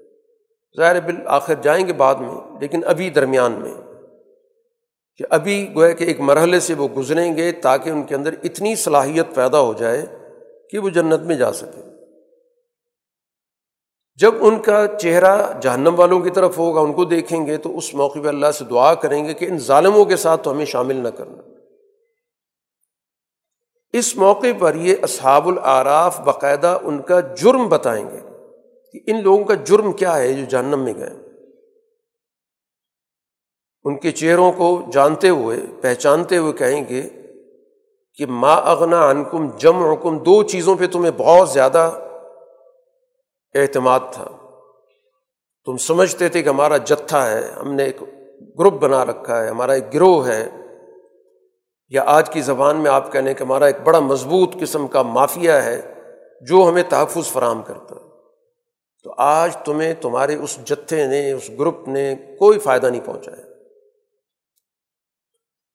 [0.77, 3.73] ظاہر بالآخر جائیں گے بعد میں، لیکن ابھی درمیان میں۔
[5.17, 8.75] کہ ابھی گویا کہ ایک مرحلے سے وہ گزریں گے تاکہ ان کے اندر اتنی
[8.75, 10.05] صلاحیت پیدا ہو جائے
[10.69, 11.81] کہ وہ جنت میں جا سکے
[14.15, 17.93] جب ان کا چہرہ جہنم والوں کی طرف ہوگا، ان کو دیکھیں گے تو اس
[17.93, 20.95] موقع پہ اللہ سے دعا کریں گے کہ ان ظالموں کے ساتھ تو ہمیں شامل
[20.95, 21.41] نہ کرنا۔
[23.93, 28.30] اس موقع پر یہ اصحاب العراف باقاعدہ ان کا جرم بتائیں گے۔
[28.93, 31.31] کہ ان لوگوں کا جرم کیا ہے جو جہنم میں گئے؟
[33.83, 37.09] ان کے چہروں کو جانتے ہوئے، پہچانتے ہوئے کہیں گے
[38.15, 41.99] کہ ما اغنا انکم جم حکم دو چیزوں پہ تمہیں بہت زیادہ
[43.55, 44.27] اعتماد تھا۔
[45.65, 48.01] تم سمجھتے تھے کہ ہمارا جتھا ہے، ہم نے ایک
[48.59, 50.49] گروپ بنا رکھا ہے، ہمارا ایک گروہ ہے۔
[51.89, 55.65] یا آج کی زبان میں آپ کہنے کہ ہمارا ایک بڑا مضبوط قسم کا مافیا
[55.65, 55.93] ہے
[56.41, 58.10] جو ہمیں تحفظ فراہم کرتا۔ ہے
[59.03, 63.51] تو آج تمہیں تمہارے اس جتھے نے، اس گروپ نے کوئی فائدہ نہیں پہنچایا۔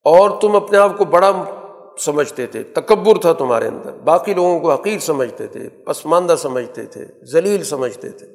[0.03, 1.43] اور تم اپنے آپ کو بڑا
[1.99, 7.05] سمجھتے تھے، تکبر تھا تمہارے اندر۔ باقی لوگوں کو حقیر سمجھتے تھے، پسماندہ سمجھتے تھے،
[7.23, 8.27] ذلیل سمجھتے تھے۔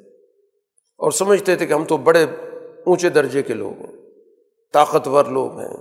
[0.97, 2.25] اور سمجھتے تھے کہ ہم تو بڑے
[2.85, 3.91] اونچے درجے کے لوگ ہیں،
[4.73, 5.77] طاقتور لوگ ہیں۔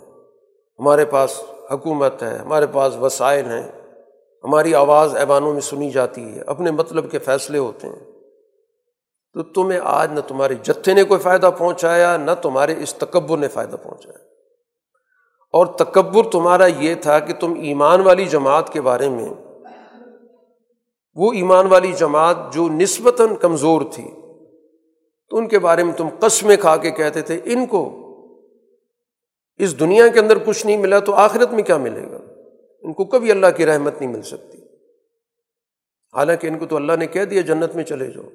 [0.79, 3.69] ہمارے پاس حکومت ہے، ہمارے پاس وسائل ہیں۔
[4.45, 8.12] ہماری آواز ایوانوں میں سنی جاتی ہے، اپنے مطلب کے فیصلے ہوتے ہیں۔
[9.35, 13.49] تو تمہیں آج نہ تمہارے جتھے نے کوئی فائدہ پہنچایا، نہ تمہارے اس تکبر نے
[13.49, 14.25] فائدہ پہنچایا۔
[15.53, 19.33] اور تکبر تمہارا یہ تھا کہ تم ایمان والی جماعت کے بارے میں،
[21.15, 24.11] وہ ایمان والی جماعت جو نسبتاً کمزور تھی،
[25.29, 27.99] تو ان کے بارے میں تم قسمیں کھا کے کہتے تھے، ان کو
[29.57, 32.19] اس دنیا کے اندر کچھ نہیں ملا تو آخرت میں کیا ملے گا؟
[32.83, 34.59] ان کو کبھی اللہ کی رحمت نہیں مل سکتی۔
[36.15, 38.29] حالانکہ ان کو تو اللہ نے کہہ دیا، جنت میں چلے جاؤ۔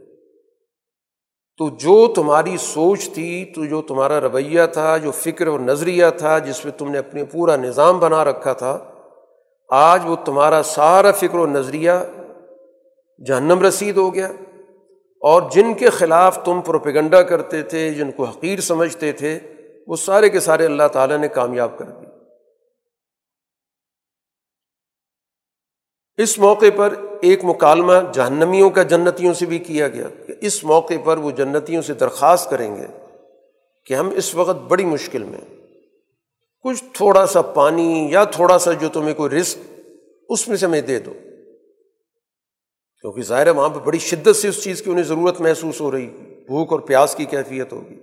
[1.58, 6.39] تو جو تمہاری سوچ تھی، تو جو تمہارا رویہ تھا، جو فکر و نظریہ تھا،
[6.39, 8.91] جس میں تم نے اپنے پورا نظام بنا رکھا تھا،
[9.70, 11.91] آج وہ تمہارا سارا فکر و نظریہ
[13.28, 14.32] جہنم رسید ہو گیا۔
[15.22, 19.39] اور جن کے خلاف تم پروپیگنڈا کرتے تھے، جن کو حقیر سمجھتے تھے،
[19.88, 22.05] وہ سارے کے سارے اللہ تعالیٰ نے کامیاب کر دی۔
[26.18, 30.93] اس موقع پر ایک مکالمہ جہنمیوں کا جنتیوں سے بھی کیا گیا کہ اس موقع
[31.03, 32.86] پر وہ جنتیوں سے درخواست کریں گے
[33.86, 35.41] کہ ہم اس وقت بڑی مشکل میں
[36.63, 39.57] کچھ تھوڑا سا پانی یا تھوڑا سا جو تمہیں کوئی رسک
[40.30, 41.13] اس میں سے ہمیں دے دو۔
[43.01, 45.91] کیونکہ ظاہر ہے وہاں پہ بڑی شدت سے اس چیز کی انہیں ضرورت محسوس ہو
[45.91, 46.05] رہی،
[46.47, 47.99] بھوک اور پیاس کی کیفیت ہوگی۔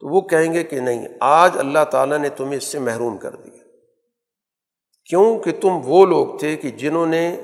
[0.00, 3.30] تو وہ کہیں گے کہ نہیں، آج اللہ تعالیٰ نے تمہیں اس سے محروم کر
[3.30, 3.64] دیا۔
[5.08, 7.36] کیوں؟ کہ تم وہ لوگ تھے کہ جنہوں نے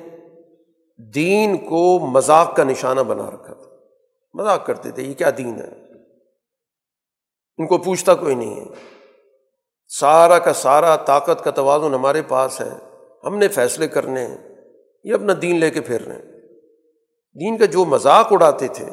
[1.14, 3.70] دین کو مذاق کا نشانہ بنا رکھا تھا۔
[4.34, 5.68] مذاق کرتے تھے، یہ کیا دین ہے؟
[7.59, 8.64] ان کو پوچھتا کوئی نہیں ہے۔
[9.88, 12.70] سارا کا سارا طاقت کا توازن ہمارے پاس ہے۔
[13.24, 14.38] ہم نے فیصلے کرنے ہیں،
[15.05, 16.22] یہ اپنا دین لے کے پھر رہے ہیں۔
[17.40, 18.86] دین کا جو مذاق اڑاتے تھے،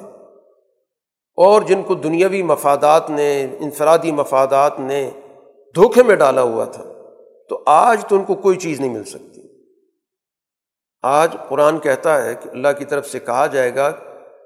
[1.35, 5.11] اور جن کو دنیاوی مفادات نے، انفرادی مفادات نے
[5.75, 6.83] دھوکے میں ڈالا ہوا تھا،
[7.49, 9.36] تو آج تو ان کو کوئی چیز نہیں مل سکتی۔
[11.07, 13.91] آج قرآن کہتا ہے کہ اللہ کی طرف سے کہا جائے گا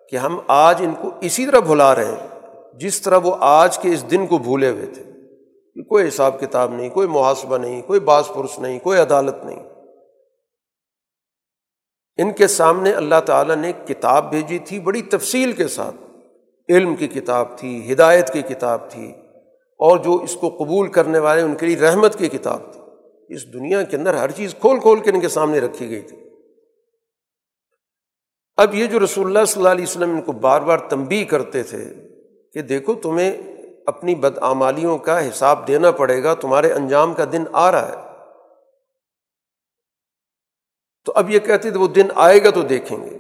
[0.10, 2.28] کہ ہم آج ان کو اسی طرح بھلا رہے ہیں،
[2.74, 5.04] جس طرح وہ آج کے اس دن کو بھولے ہوئے تھے۔
[5.76, 9.64] کہ کوئی حساب کتاب نہیں، کوئی محاسبہ نہیں، کوئی باس پرس نہیں، کوئی عدالت نہیں۔
[12.18, 15.96] ان کے سامنے اللہ تعالیٰ نے کتاب بھیجی تھی بڑی تفصیل کے ساتھ۔
[16.70, 19.12] علم کی کتاب تھی، ہدایت کی کتاب تھی،
[19.80, 22.82] اور جو اس کو قبول کرنے والے، ان کے لیے رحمت کی کتاب تھی۔
[23.36, 26.18] اس دنیا کے اندر ہر چیز کھول کھول کے ان کے سامنے رکھی گئی تھی۔
[28.62, 31.64] اب یہ جو رسول اللہ صلی اللہ علیہ وسلم ان کو بار بار تنبی کرتے
[31.64, 31.94] تھے
[32.54, 33.32] کہ دیکھو تمہیں
[33.86, 38.26] اپنی بدعمالیوں کا حساب دینا پڑے گا، تمہارے انجام کا دن آ رہا ہے۔
[41.06, 43.18] تو اب یہ کہتے تھے، وہ دن آئے گا تو دیکھیں گے۔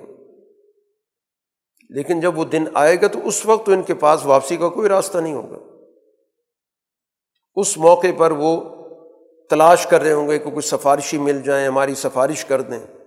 [1.89, 4.69] لیکن جب وہ دن آئے گا تو اس وقت تو ان کے پاس واپسی کا
[4.69, 5.57] کوئی راستہ نہیں ہوگا۔
[7.55, 8.75] اس موقع پر وہ
[9.49, 13.00] تلاش کر رہے ہوں گے کہ کچھ سفارشی مل جائیں ہماری سفارش کر دیں۔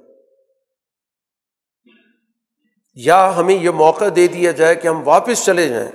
[2.94, 5.88] یا ہمیں یہ موقع دے دیا جائے کہ ہم واپس چلے جائیں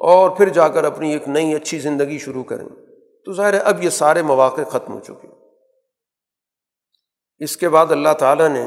[0.00, 2.68] اور پھر جا کر اپنی ایک نئی اچھی زندگی شروع کریں،
[3.24, 5.28] تو ظاہر ہے اب یہ سارے مواقع ختم ہو چکے
[7.38, 8.66] اس کے بعد اللہ تعالیٰ نے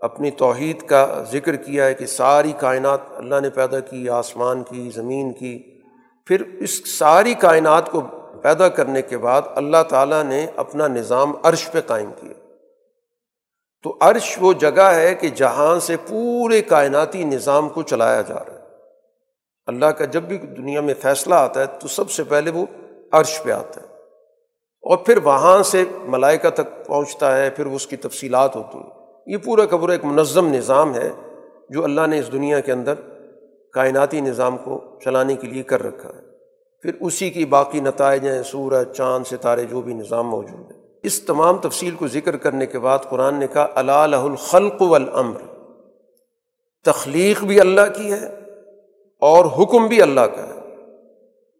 [0.00, 4.90] اپنی توحید کا ذکر کیا ہے کہ ساری کائنات اللہ نے پیدا کی، آسمان کی،
[4.94, 5.80] زمین کی۔
[6.26, 8.00] پھر اس ساری کائنات کو
[8.42, 12.43] پیدا کرنے کے بعد اللہ تعالیٰ نے اپنا نظام عرش پہ قائم کیا۔
[13.84, 18.54] تو عرش وہ جگہ ہے کہ جہاں سے پورے کائناتی نظام کو چلایا جا رہا
[18.54, 18.58] ہے۔
[19.66, 22.66] اللہ کا جب بھی دنیا میں فیصلہ آتا ہے تو سب سے پہلے وہ
[23.12, 23.86] عرش پہ آتا ہے۔
[24.82, 28.90] اور پھر وہاں سے ملائکہ تک پہنچتا ہے، پھر اس کی تفصیلات ہوتی ہیں۔
[29.26, 31.10] یہ پورا کا پورا ایک منظم نظام ہے
[31.70, 32.94] جو اللہ نے اس دنیا کے اندر
[33.72, 36.22] کائناتی نظام کو چلانے کے لیے کر رکھا ہے۔
[36.82, 41.22] پھر اسی کی باقی نتائج ہیں، سورج، چاند، ستارے، جو بھی نظام موجود ہے اس
[41.22, 45.40] تمام تفصیل کو ذکر کرنے کے بعد قرآن نے کہا اللہ الخلق والامر.
[46.84, 48.38] تخلیق بھی اللہ کی ہے
[49.20, 50.60] اور حکم بھی اللہ کا ہے۔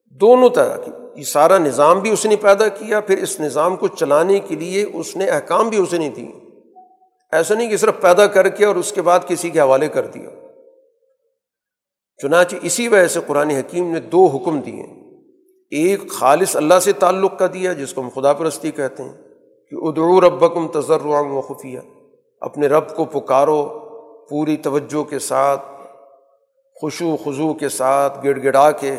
[0.06, 3.88] دونوں طرح کی۔ یہ سارا نظام بھی اس نے پیدا کیا، پھر اس نظام کو
[3.88, 6.32] چلانے کے لیے اس نے احکام بھی اسے نہیں دیے۔
[7.32, 10.06] ایسا نہیں کہ صرف پیدا کر کے اور اس کے بعد کسی کے حوالے کر
[10.06, 10.30] دیا۔
[12.22, 14.86] چنانچہ اسی وجہ سے قرآن حکیم نے دو حکم دیے۔
[15.70, 19.23] ایک خالص اللہ سے تعلق کا دیا، جس کو ہم خدا پرستی کہتے ہیں۔
[19.70, 21.78] کہ ادعو ربکم تجرعام و خفیہ،
[22.40, 23.80] اپنے رب کو پکارو
[24.30, 25.62] پوری توجہ کے ساتھ
[26.80, 28.96] خوشو خضو کے ساتھ، گڑ گڑا کے۔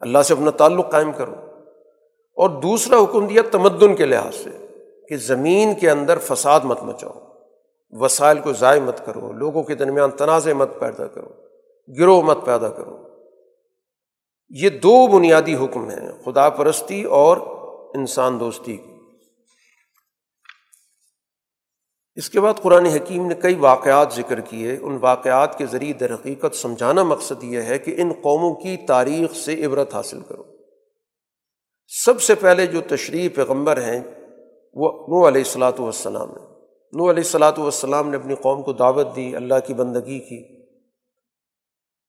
[0.00, 1.32] اللہ سے اپنا تعلق قائم کرو۔
[2.36, 4.50] اور دوسرا حکم دیا تمدن کے لحاظ سے
[5.08, 7.12] کہ زمین کے اندر فساد مت مچاؤ،
[7.90, 11.28] وسائل کو ضائع مت کرو، لوگوں کے درمیان تنازع مت پیدا کرو،
[11.98, 12.96] گروہ مت پیدا کرو۔
[14.48, 17.36] یہ دو بنیادی حکم ہیں، خدا پرستی اور
[17.94, 18.95] انسان دوستی کی۔
[22.16, 26.14] اس کے بعد قرآن حکیم نے کئی واقعات ذکر کیے۔ ان واقعات کے ذریعے در
[26.14, 30.42] حقیقت سمجھانا مقصد یہ ہے کہ ان قوموں کی تاریخ سے عبرت حاصل کرو۔
[31.86, 34.00] سب سے پہلے جو تشریح پیغمبر ہیں،
[34.74, 36.44] وہ نو علیہ السلاۃ والسلام ہے
[36.92, 40.66] نو علیہ السلاۃ والسلام نے اپنی قوم کو دعوت دی، اللہ کی بندگی کی،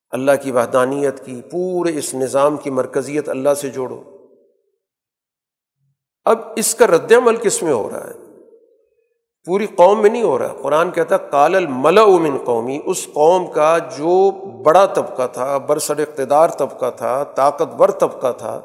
[0.09, 4.03] اللہ کی وحدانیت کی، پورے اس نظام کی مرکزیت اللہ سے جوڑو۔
[6.25, 8.26] اب اس کا رد عمل کس میں ہو رہا ہے؟
[9.47, 13.77] پوری قوم میں نہیں ہو رہا قرآن کہتا کال الملا من قومی، اس قوم کا
[13.77, 14.31] جو
[14.63, 18.61] بڑا طبقہ تھا برسر اقتدار طبقہ تھا، طاقتور طبقہ تھا،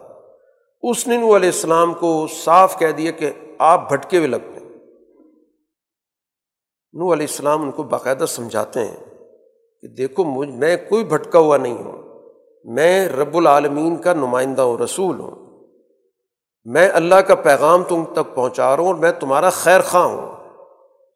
[0.83, 4.69] اس نے نو علیہ السلام کو صاف کہہ دیا کہ آپ بھٹکے ہوئے لگتے ہیں
[6.93, 8.97] نو علیہ السلام ان کو باقاعدہ سمجھاتے ہیں
[9.83, 12.03] کہ دیکھو، مجھ، میں کوئی بھٹکا ہوا نہیں ہوں۔
[12.65, 15.31] میں رب العالمین کا نمائندہ ہوں رسول ہوں۔
[16.65, 20.42] میں اللہ کا پیغام تم تک پہنچا رہا ہوں اور میں تمہارا خیر خواہ ہوں۔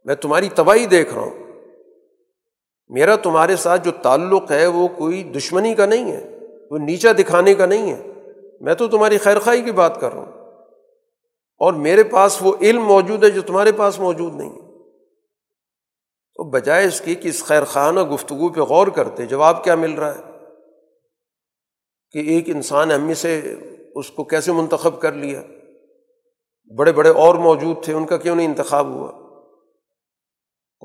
[0.07, 1.35] میں تمہاری تباہی دیکھ رہا ہوں۔
[2.89, 6.39] میرا تمہارے ساتھ جو تعلق ہے وہ کوئی دشمنی کا نہیں ہے
[6.71, 8.13] وہ نیچا دکھانے کا نہیں ہے۔
[8.61, 10.33] میں تو تمہاری خیر خواہی کی بات کر رہا ہوں۔
[11.59, 14.61] اور میرے پاس وہ علم موجود ہے جو تمہارے پاس موجود نہیں ہے۔
[16.35, 19.93] تو بجائے اس کی کہ اس خیر خانہ گفتگو پہ غور کرتے، جواب کیا مل
[19.93, 20.23] رہا ہے؟
[22.11, 23.55] کہ ایک انسان امی سے
[23.95, 25.43] اس کو کیسے منتخب کر لیا؟
[26.77, 29.26] بڑے بڑے اور موجود تھے، ان کا کیوں نہیں انتخاب ہوا؟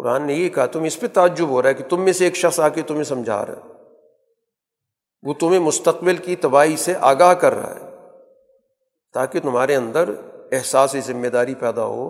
[0.02, 2.26] قرآن نے یہ کہا، تم اس پہ تعجب ہو رہا ہے کہ تم میں سے
[2.26, 3.74] ایک شخص آ کے تمہیں سمجھا رہا ہے۔
[5.24, 7.96] وہ تمہیں مستقبل کی تباہی سے آگاہ کر رہا ہے۔
[9.14, 10.10] تاکہ تمہارے اندر
[10.52, 12.10] احساس ذمہ داری پیدا ہو،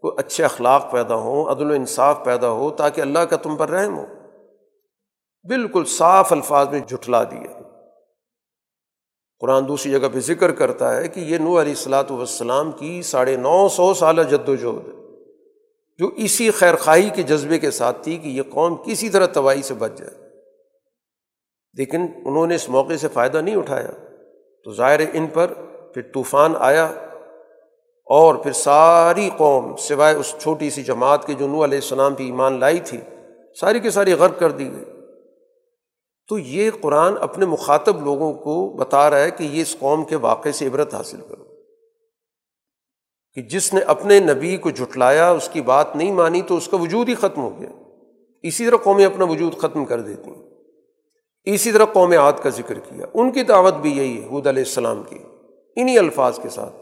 [0.00, 3.68] کوئی اچھے اخلاق پیدا ہوں، عدل و انصاف پیدا ہو، تاکہ اللہ کا تم پر
[3.68, 4.06] رحم ہو۔
[5.48, 7.60] بالکل صاف الفاظ میں جھٹلا دیا۔
[9.40, 13.36] قرآن دوسری جگہ پہ ذکر کرتا ہے کہ یہ نو علیہ السلاۃ والسلام کی ساڑھے
[13.36, 14.99] نو سو سالہ جد و جہد ہے۔
[16.00, 19.62] جو اسی خیر خواہی کے جذبے کے ساتھ تھی کہ یہ قوم کسی طرح تباہی
[19.62, 20.28] سے بچ جائے۔
[21.74, 23.90] لیکن انہوں نے اس موقع سے فائدہ نہیں اٹھایا۔
[24.64, 25.52] تو ظاہر ان پر
[25.94, 26.84] پھر طوفان آیا
[28.04, 32.24] اور پھر ساری قوم سوائے اس چھوٹی سی جماعت کے جو نو علیہ السلام کی
[32.24, 33.00] ایمان لائی تھی،
[33.60, 34.84] ساری کی ساری غرق کر دی گئی۔
[36.28, 40.16] تو یہ قرآن اپنے مخاطب لوگوں کو بتا رہا ہے کہ یہ اس قوم کے
[40.16, 41.49] واقعے سے عبرت حاصل کرو۔
[43.34, 46.76] کہ جس نے اپنے نبی کو جھٹلایا، اس کی بات نہیں مانی تو اس کا
[46.76, 47.68] وجود ہی ختم ہو گیا۔
[48.42, 50.50] اسی طرح قومیں اپنا وجود ختم کر دیتی ہیں
[51.44, 54.62] اسی طرح قوم عاد کا ذکر کیا۔ ان کی دعوت بھی یہی ہے حود علیہ
[54.62, 55.18] السلام کی۔
[55.76, 56.76] انہیں الفاظ کے ساتھ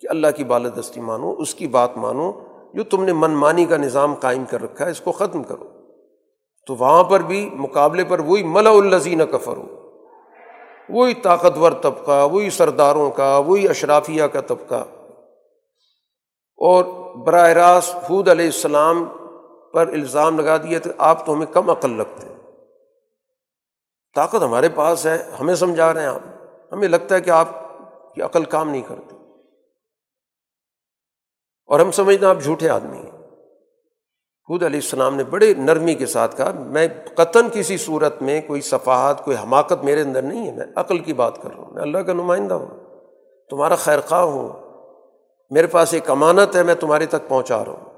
[0.00, 2.32] کہ اللہ کی بالدستی مانو، اس کی بات مانو،
[2.74, 5.64] جو تم نے من مانی کا نظام قائم کر رکھا ہے، اس کو ختم کرو۔
[6.66, 9.90] تو وہاں پر بھی مقابلے پر وہی ملا الزین کفر ہو
[10.88, 14.84] وہی طاقتور طبقہ، وہی سرداروں کا، وہی اشرافیہ کا طبقہ۔
[16.56, 16.84] اور
[17.14, 19.04] براہ راست حود علیہ السلام
[19.72, 22.26] پر الزام لگا دیا تو آپ تو ہمیں کم عقل لگتے
[24.14, 26.20] طاقت ہمارے پاس ہے، ہمیں سمجھا رہے ہیں آپ۔
[26.72, 27.48] ہمیں لگتا ہے کہ آپ
[28.14, 29.16] کی عقل کام نہیں کرتی
[31.66, 33.10] اور ہم سمجھتے ہیں آپ جھوٹے آدمی ہیں۔
[34.46, 38.60] خود علیہ السلام نے بڑے نرمی کے ساتھ کہا، میں قطن کسی صورت میں کوئی
[38.60, 41.82] صفحات، کوئی حماقت میرے اندر نہیں ہے، میں عقل کی بات کر رہا ہوں، میں
[41.82, 42.80] اللہ کا نمائندہ ہوں،
[43.50, 44.63] تمہارا خیر خواہ ہوں۔
[45.50, 47.94] میرے پاس ایک امانت ہے، میں تمہارے تک پہنچا رہا ہوں۔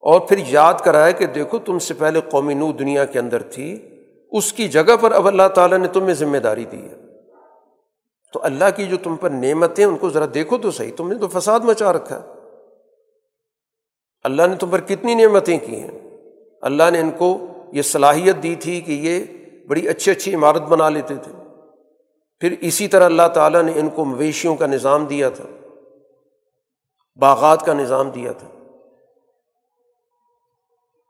[0.00, 3.88] اور پھر یاد کرایا کہ دیکھو، تم سے پہلے قومی نو دنیا کے اندر تھی،
[4.32, 6.94] اس کی جگہ پر اب اللہ تعالیٰ نے تمہیں ذمہ داری دی ہے۔
[8.32, 11.18] تو اللہ کی جو تم پر نعمتیں ان کو ذرا دیکھو تو صحیح، تم نے
[11.18, 12.26] تو فساد مچا رکھا ہے۔
[14.22, 15.98] اللہ نے تم پر کتنی نعمتیں کی ہیں۔
[16.62, 19.24] اللہ نے ان کو یہ صلاحیت دی تھی کہ یہ
[19.66, 21.47] بڑی اچھی اچھی عمارت بنا لیتے تھے۔
[22.40, 25.44] پھر اسی طرح اللہ تعالیٰ نے ان کو مویشیوں کا نظام دیا تھا،
[27.16, 28.48] باغات کا نظام دیا تھا۔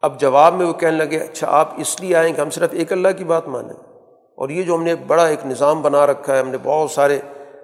[0.03, 2.93] اب جواب میں وہ کہنے لگے اچھا آپ اس لیے آئیں کہ ہم صرف ایک
[2.93, 3.75] اللہ کی بات مانیں۔
[4.35, 7.21] اور یہ جو ہم نے بڑا ایک نظام بنا رکھا ہے، ہم نے بہت سارے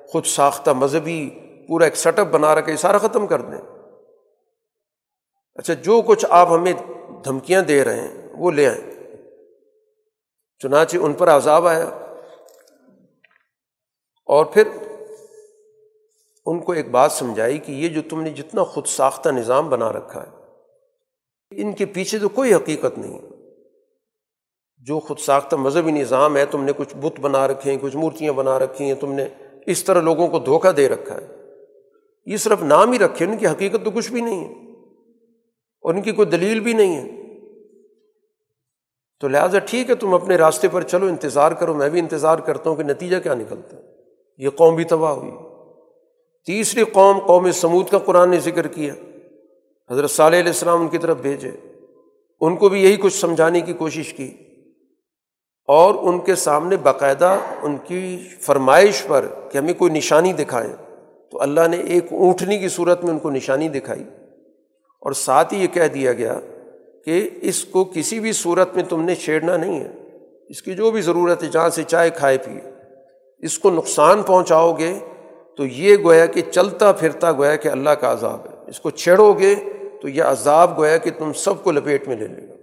[0.09, 1.31] خود ساختہ مذہبی،
[1.69, 3.61] پورا ایک سیٹ اپ بنا رکھا ہے، یہ سارا ختم کر دیں۔
[5.55, 6.73] اچھا جو کچھ آپ ہمیں
[7.25, 9.17] دھمکیاں دے رہے ہیں، وہ لے آئیں۔
[10.59, 12.04] چنانچہ ان پر عذاب آیا۔
[14.25, 14.69] اور پھر
[16.47, 19.93] ان کو ایک بات سمجھائی کہ یہ جو تم نے جتنا خود ساختہ نظام بنا
[19.93, 20.31] رکھا ہے،
[21.63, 23.21] ان کے پیچھے تو کوئی حقیقت نہیں۔
[24.79, 28.33] جو خود ساختہ مذہبی نظام ہے، تم نے کچھ بت بنا رکھے ہیں، کچھ مورتیاں
[28.33, 29.25] بنا رکھی ہیں، تم نے
[29.67, 31.27] اس طرح لوگوں کو دھوکہ دے رکھا ہے۔
[32.27, 34.53] یہ صرف نام ہی رکھے، ان کی حقیقت تو کچھ بھی نہیں ہے۔
[35.81, 37.11] اور ان کی کوئی دلیل بھی نہیں ہے۔
[39.21, 42.71] تو لہٰذا ٹھیک ہے، تم اپنے راستے پر چلو، انتظار کرو، میں بھی انتظار کرتا
[42.71, 43.94] ہوں کہ نتیجہ کیا نکلتا ہے۔
[44.39, 45.31] یہ قوم بھی تباہ ہوئی۔
[46.47, 48.95] تیسری قوم قوم سمود کا قرآن نے ذکر کیا۔
[49.91, 51.51] حضرت صالح علیہ السلام ان کی طرف بھیجے۔
[52.41, 54.31] ان کو بھی یہی کچھ سمجھانے کی کوشش کی۔
[55.69, 60.73] اور ان کے سامنے باقاعدہ ان کی فرمائش پر کہ ہمیں کوئی نشانی دکھائیں۔
[61.31, 64.05] تو اللہ نے ایک اونٹنی کی صورت میں ان کو نشانی دکھائی۔
[65.01, 66.41] اور ساتھ ہی یہ کہہ دیا گیا
[67.05, 69.91] کہ اس کو کسی بھی صورت میں تم نے چھیڑنا نہیں ہے۔
[70.49, 72.74] اس کی جو بھی ضرورت ہے، جہاں سے چائے کھائے پیے
[73.45, 74.99] اس کو نقصان پہنچاؤ گے،
[75.57, 79.33] تو یہ گویا کہ چلتا پھرتا گویا کہ اللہ کا عذاب ہے۔ اس کو چھیڑو
[79.33, 79.55] گے،
[80.03, 82.55] تو یہ عذاب گویا کہ تم سب کو لپیٹ میں لے لے گا۔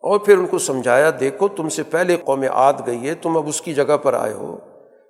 [0.00, 3.48] اور پھر ان کو سمجھایا، دیکھو تم سے پہلے قوم عاد گئی ہے، تم اب
[3.48, 4.58] اس کی جگہ پر آئے ہو۔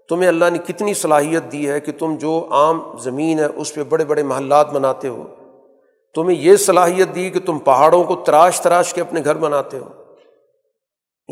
[0.08, 3.82] تمہیں اللہ نے کتنی صلاحیت دی ہے کہ تم جو عام زمین ہے، اس پہ
[3.82, 5.26] بڑے بڑے محلات بناتے ہو۔
[6.14, 9.99] تمہیں یہ صلاحیت دی کہ تم پہاڑوں کو تراش تراش کے اپنے گھر بناتے ہو۔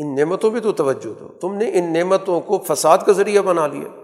[0.01, 3.67] ان نعمتوں پہ تو توجہ دو۔ تم نے ان نعمتوں کو فساد کا ذریعہ بنا
[3.67, 4.01] لیا۔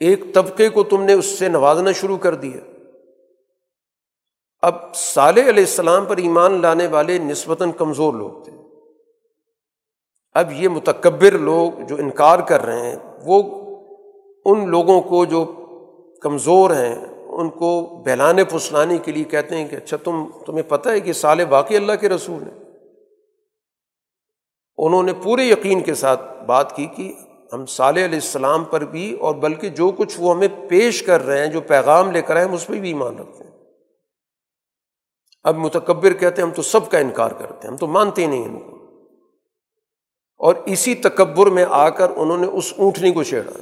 [0.00, 2.70] ایک طبقے کو تم نے اس سے نوازنا شروع کر دیا۔
[4.62, 8.52] اب صالح علیہ السلام پر ایمان لانے والے نسبتاً کمزور لوگ تھے۔
[10.34, 13.42] اب یہ متکبر لوگ جو انکار کر رہے ہیں، وہ
[14.44, 15.52] ان لوگوں کو جو
[16.20, 16.94] کمزور ہیں،
[17.26, 21.12] ان کو بہلانے پھسلانے کے لیے کہتے ہیں کہ اچھا تم، تمہیں پتہ ہے کہ
[21.12, 22.63] سال باقی اللہ کے رسول ہیں۔
[24.78, 27.12] انہوں نے پورے یقین کے ساتھ بات کی کہ
[27.52, 31.38] ہم صالح علیہ السلام پر بھی اور بلکہ جو کچھ وہ ہمیں پیش کر رہے
[31.38, 33.50] ہیں، جو پیغام لے کر آئے، ہم اس پہ بھی ایمان رکھتے ہیں۔
[35.44, 38.26] اب متکبر کہتے ہیں، ہم تو سب کا انکار کرتے ہیں، ہم تو مانتے ہی
[38.26, 38.74] نہیں ان کو
[40.38, 43.52] اور اسی تکبر میں آ کر انہوں نے اس اونٹنی کو چھیڑا،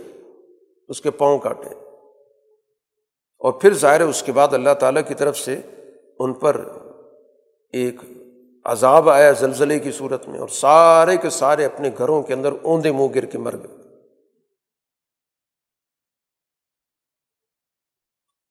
[0.88, 1.68] اس کے پاؤں کاٹے۔
[3.38, 5.60] اور پھر ظاہر ہے، اس کے بعد اللہ تعالیٰ کی طرف سے
[6.18, 6.68] ان پر
[7.72, 7.96] ایک
[8.64, 12.92] عذاب آیا زلزلے کی صورت میں اور سارے کے سارے اپنے گھروں کے اندر اوندے
[12.92, 13.82] منہ گر کے مر گئے۔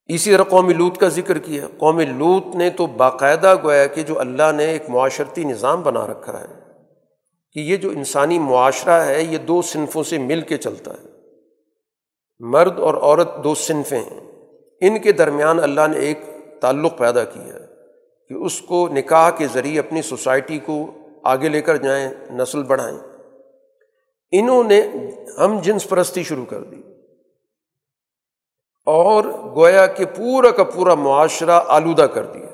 [0.06, 4.20] اسی طرح قومی لوت کا ذکر کیا۔ قومی لوت نے تو باقاعدہ گویا کہ جو
[4.20, 6.60] اللہ نے ایک معاشرتی نظام بنا رکھا ہے
[7.52, 11.08] کہ یہ جو انسانی معاشرہ ہے، یہ دو صنفوں سے مل کے چلتا ہے۔
[12.40, 14.32] مرد اور عورت دو صنفیں ہیں۔
[14.82, 16.20] ان کے درمیان اللہ نے ایک
[16.62, 17.61] تعلق پیدا کیا ہے۔
[18.32, 20.92] کہ اس کو نکاح کے ذریعے اپنی سوسائٹی کو
[21.24, 23.00] آگے لے کر جائیں، نسل بڑھائیں۔
[24.32, 24.82] انہوں نے
[25.38, 26.76] ہم جنس پرستی شروع کر دی۔
[28.86, 29.24] اور
[29.56, 32.48] گویا کہ پورا کا پورا معاشرہ آلودہ کر دیا۔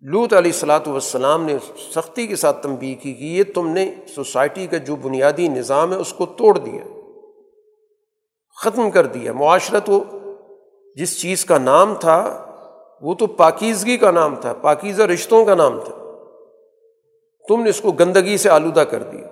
[0.00, 1.56] لوت علیہ السلاۃ والسلام نے
[1.94, 5.96] سختی کے ساتھ تنبی کی کہ یہ تم نے سوسائٹی کا جو بنیادی نظام ہے،
[5.96, 6.82] اس کو توڑ دیا۔
[8.62, 10.04] ختم کر دیا۔ معاشرہ تو
[10.96, 12.42] جس چیز کا نام تھا
[13.00, 15.94] وہ تو پاکیزگی کا نام تھا، پاکیزہ رشتوں کا نام تھا۔
[17.48, 19.28] تم نے اس کو گندگی سے آلودہ کر دیا۔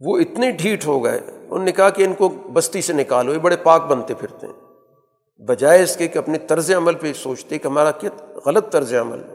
[0.00, 3.38] وہ اتنے ڈھیٹ ہو گئے، انہوں نے کہا کہ ان کو بستی سے نکالو، یہ
[3.38, 4.68] بڑے پاک بنتے پھرتے ہیں۔
[5.42, 8.10] بجائے اس کے کہ اپنے طرز عمل پہ سوچتے کہ ہمارا کیا
[8.46, 9.34] غلط طرز عمل ہے۔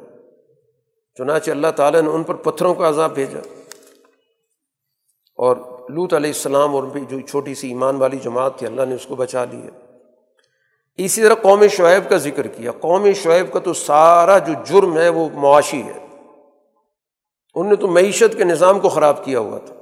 [1.18, 3.40] چنانچہ اللہ تعالیٰ نے ان پر پتھروں کا عذاب بھیجا۔
[5.36, 5.56] اور
[5.90, 9.16] لوت علیہ السلام اور جو چھوٹی سی ایمان والی جماعت تھی، اللہ نے اس کو
[9.16, 9.83] بچا لیا۔
[10.98, 15.10] اسی طرح قوم شعیب کا ذکر کیا۔ قوم شعیب کا تو سارا جو جرم ہے
[15.10, 16.08] وہ معاشی ہے۔
[17.56, 19.76] ان نے تو معیشت کے نظام کو خراب کیا ہوا تھا۔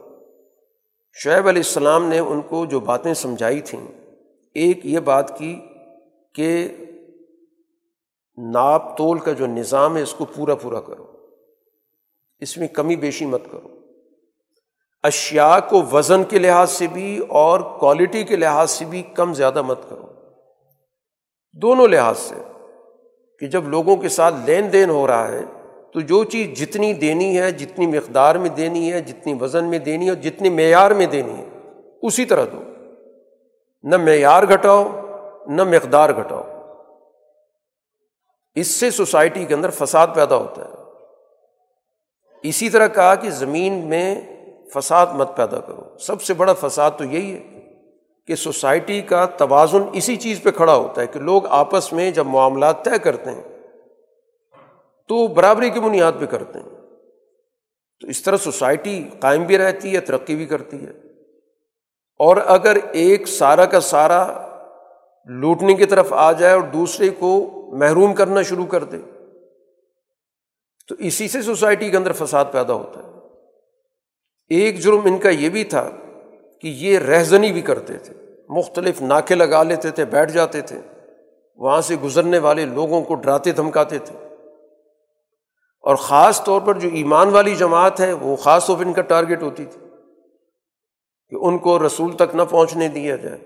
[1.14, 3.88] شعیب علیہ السلام نے ان کو جو باتیں سمجھائی تھیں،
[4.53, 5.59] ایک یہ بات کی
[6.34, 6.68] کہ
[8.38, 11.05] ناپ تول کا جو نظام ہے، اس کو پورا پورا کرو۔
[12.39, 13.68] اس میں کمی بیشی مت کرو۔
[15.03, 19.62] اشیا کو وزن کے لحاظ سے بھی اور کوالٹی کے لحاظ سے بھی کم زیادہ
[19.62, 20.11] مت کرو۔
[21.54, 22.36] دونوں لحاظ سے
[23.39, 25.41] کہ جب لوگوں کے ساتھ لین دین ہو رہا ہے،
[25.93, 30.10] تو جو چیز جتنی دینی ہے، جتنی مقدار میں دینی ہے، جتنی وزن میں دینی
[30.10, 31.47] ہے جتنی معیار میں دینی ہے،
[32.02, 32.62] اسی طرح دو۔
[33.84, 34.89] نہ معیار گھٹاؤ،
[35.47, 36.43] نہ مقدار گھٹاؤ۔
[38.56, 40.70] اس سے سوسائٹی کے اندر فساد پیدا ہوتا ہے۔
[42.43, 44.22] اسی طرح کہا کہ زمین میں
[44.76, 47.61] فساد مت پیدا کرو۔ سب سے بڑا فساد تو یہی ہے۔
[48.28, 52.26] کہ سوسائٹی کا توازن اسی چیز پہ کھڑا ہوتا ہے کہ لوگ آپس میں جب
[52.26, 53.43] معاملات طے کرتے ہیں،
[55.07, 56.69] تو برابری کی بنیاد پہ کرتے ہیں۔
[57.99, 60.91] تو اس طرح سوسائٹی قائم بھی رہتی ہے، ترقی بھی کرتی ہے۔
[62.19, 64.47] اور اگر ایک سارا کا سارا
[65.26, 68.97] لوٹنے کی طرف آ جائے اور دوسرے کو محروم کرنا شروع کر دے،
[70.88, 73.11] تو اسی سے سوسائٹی کے اندر فساد پیدا ہوتا ہے۔
[74.49, 75.89] ایک جرم ان کا یہ بھی تھا
[76.62, 78.14] کہ یہ رہزنی بھی کرتے تھے،
[78.49, 80.80] مختلف ناکے لگا لیتے تھے، بیٹھ جاتے تھے۔
[81.55, 84.28] وہاں سے گزرنے والے لوگوں کو ڈراتے، دھمکاتے تھے۔
[85.82, 89.01] اور خاص طور پر جو ایمان والی جماعت ہے، وہ خاص طور پر ان کا
[89.01, 89.88] ٹارگیٹ ہوتی تھی
[91.30, 93.38] کہ ان کو رسول تک نہ پہنچنے دیا جائے،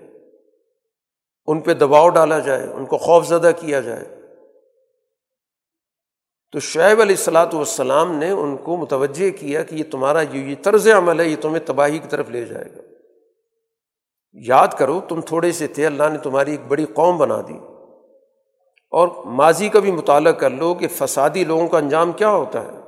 [1.46, 4.04] ان پہ دباؤ ڈالا جائے، ان کو خوف زدہ کیا جائے۔
[6.52, 10.88] تو شعیب علیہ السلاۃ والسلام نے ان کو متوجہ کیا کہ یہ تمہارا، یہ طرز
[10.88, 12.95] عمل ہے، یہ تمہیں تباہی کی طرف لے جائے گا۔
[14.44, 17.58] یاد کرو تم تھوڑے سے تھے، اللہ نے تمہاری ایک بڑی قوم بنا دی۔
[18.90, 22.80] اور ماضی کا بھی مطالعہ کر لو کہ فسادی لوگوں کا انجام کیا ہوتا ہے۔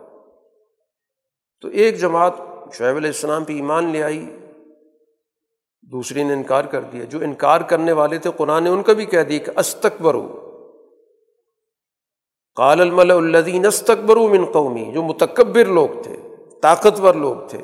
[1.60, 2.32] تو ایک جماعت
[2.72, 4.36] شعیب علیہ السلام پہ ایمان لے آئی،
[5.82, 9.04] دوسری نے انکار کر دیا۔ جو انکار کرنے والے تھے، قرآن نے ان کا بھی
[9.04, 10.44] کہہ دیا کہ استقبر ہو
[12.54, 16.16] قال المل الدین استقبر من قومی جو متکبر لوگ تھے،
[16.62, 17.58] طاقتور لوگ تھے۔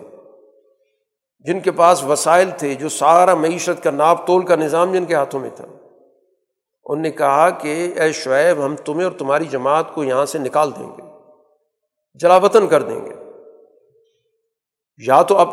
[1.45, 5.15] جن کے پاس وسائل تھے، جو سارا معیشت کا ناپ تول کا نظام جن کے
[5.15, 5.65] ہاتھوں میں تھا۔
[6.85, 10.71] ان نے کہا کہ، اے شعیب، ہم تمہیں اور تمہاری جماعت کو یہاں سے نکال
[10.79, 11.03] دیں گے
[12.15, 13.15] جلا وطن کر دیں گے۔
[15.07, 15.49] یا تو اب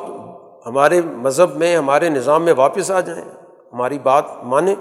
[0.66, 3.26] ہمارے مذہب میں، ہمارے نظام میں واپس آ جائیں،
[3.74, 4.76] ہماری بات مانیں،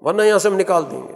[0.00, 1.14] ورنہ یہاں سے ہم نکال دیں گے۔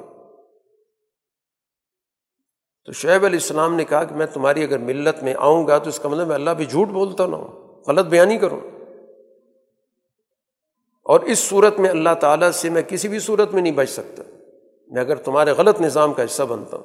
[2.85, 5.89] تو شعیب علیہ السلام نے کہا کہ میں تمہاری اگر ملت میں آؤں گا تو
[5.89, 8.80] اس کا مطلب میں اللہ بھی جھوٹ بولتا نہ ہوں، غلط بیانی کروں۔
[11.11, 14.23] اور اس صورت میں اللہ تعالیٰ سے میں کسی بھی صورت میں نہیں بچ سکتا۔
[14.89, 16.85] میں اگر تمہارے غلط نظام کا حصہ بنتا ہوں۔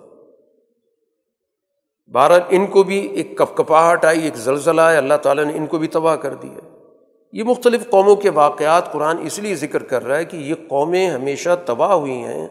[2.11, 5.65] بہرحال ان کو بھی ایک کپ کپاہٹ آئی، ایک زلزلہ ہے اللہ تعالیٰ نے ان
[5.65, 6.77] کو بھی تباہ کر دیا۔
[7.31, 11.09] یہ مختلف قوموں کے واقعات قرآن اس لیے ذکر کر رہا ہے کہ یہ قومیں
[11.09, 12.47] ہمیشہ تباہ ہوئی ہیں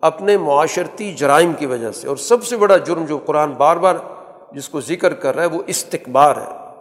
[0.00, 3.94] اپنے معاشرتی جرائم کی وجہ سے۔ اور سب سے بڑا جرم جو قرآن بار بار
[4.52, 6.80] جس کو ذکر کر رہا ہے وہ استقبار ہے۔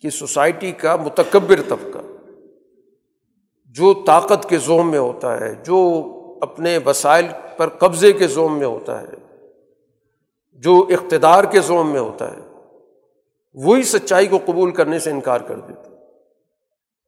[0.00, 2.05] کہ سوسائٹی کا متکبر طبقہ۔
[3.76, 6.02] جو طاقت کے زوم میں ہوتا ہے، جو
[6.40, 7.26] اپنے وسائل
[7.56, 9.36] پر قبضے کے زوم میں ہوتا ہے،
[10.52, 12.40] جو اقتدار کے زوم میں ہوتا ہے،
[13.54, 15.96] وہی سچائی کو قبول کرنے سے انکار کر دیتا ہے۔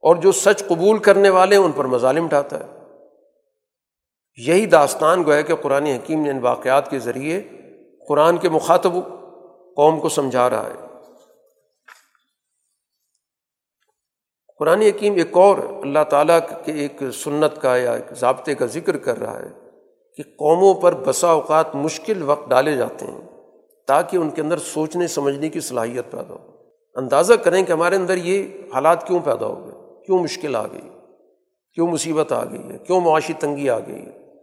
[0.01, 2.79] اور جو سچ قبول کرنے والے ہیں، ان پر مظالم ڈھاتا ہے۔
[4.37, 7.41] یہی داستان گویا کہ قرآن حکیم نے ان واقعات کے ذریعے
[8.07, 8.93] قرآن کے مخاطب
[9.75, 10.88] قوم کو سمجھا رہا ہے۔
[14.59, 18.97] قرآن حکیم ایک اور اللہ تعالیٰ کے ایک سنت کا یا ایک ضابطے کا ذکر
[18.97, 19.47] کر رہا ہے
[20.15, 23.21] کہ قوموں پر بسا اوقات مشکل وقت ڈالے جاتے ہیں
[23.87, 26.51] تاکہ ان کے اندر سوچنے، سمجھنے کی صلاحیت پیدا ہو۔
[26.95, 30.89] اندازہ کریں کہ ہمارے اندر یہ حالات کیوں پیدا ہو گئے؟ کیوں مشکل آ گئی؟
[31.73, 34.35] کیوں مصیبت آ گئی ہے؟ کیوں معاشی تنگی آ گئی ہے؟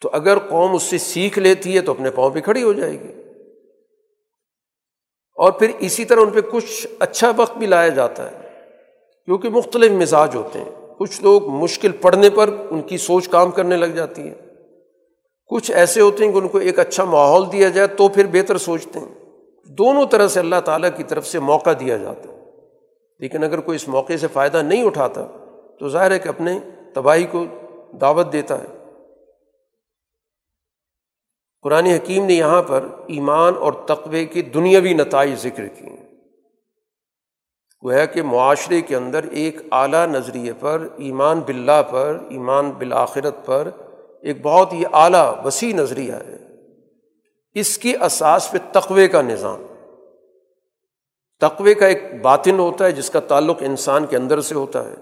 [0.00, 2.92] تو اگر قوم اس سے سیکھ لیتی ہے تو اپنے پاؤں پہ کھڑی ہو جائے
[2.92, 3.12] گی۔
[5.34, 8.49] اور پھر اسی طرح ان پہ کچھ اچھا وقت بھی لایا جاتا ہے۔
[9.24, 13.76] کیونکہ مختلف مزاج ہوتے ہیں۔ کچھ لوگ مشکل پڑھنے پر ان کی سوچ کام کرنے
[13.76, 14.34] لگ جاتی ہے
[15.46, 18.58] کچھ ایسے ہوتے ہیں کہ ان کو ایک اچھا ماحول دیا جائے تو پھر بہتر
[18.58, 19.14] سوچتے ہیں۔
[19.68, 22.38] دونوں طرح سے اللہ تعالیٰ کی طرف سے موقع دیا جاتا ہے۔
[23.18, 25.26] لیکن اگر کوئی اس موقع سے فائدہ نہیں اٹھاتا،
[25.80, 26.58] تو ظاہر ہے کہ اپنے
[26.94, 27.44] تباہی کو
[28.00, 28.92] دعوت دیتا ہے۔
[31.62, 35.84] قرآن حکیم نے یہاں پر ایمان اور تقوے کی دنیاوی نتائج ذکر کی
[37.84, 42.70] ہیں وہ ہے کہ معاشرے کے اندر ایک اعلیٰ نظریے پر، ایمان باللہ پر، ایمان
[42.70, 43.68] بالآخرت پر
[44.22, 46.36] ایک بہت ہی اعلیٰ وسیع نظریہ ہے۔
[47.54, 49.66] اس کی اساس پہ تقوے کا نظام۔
[51.40, 54.94] تقوے کا ایک باطن ہوتا ہے جس کا تعلق انسان کے اندر سے ہوتا ہے۔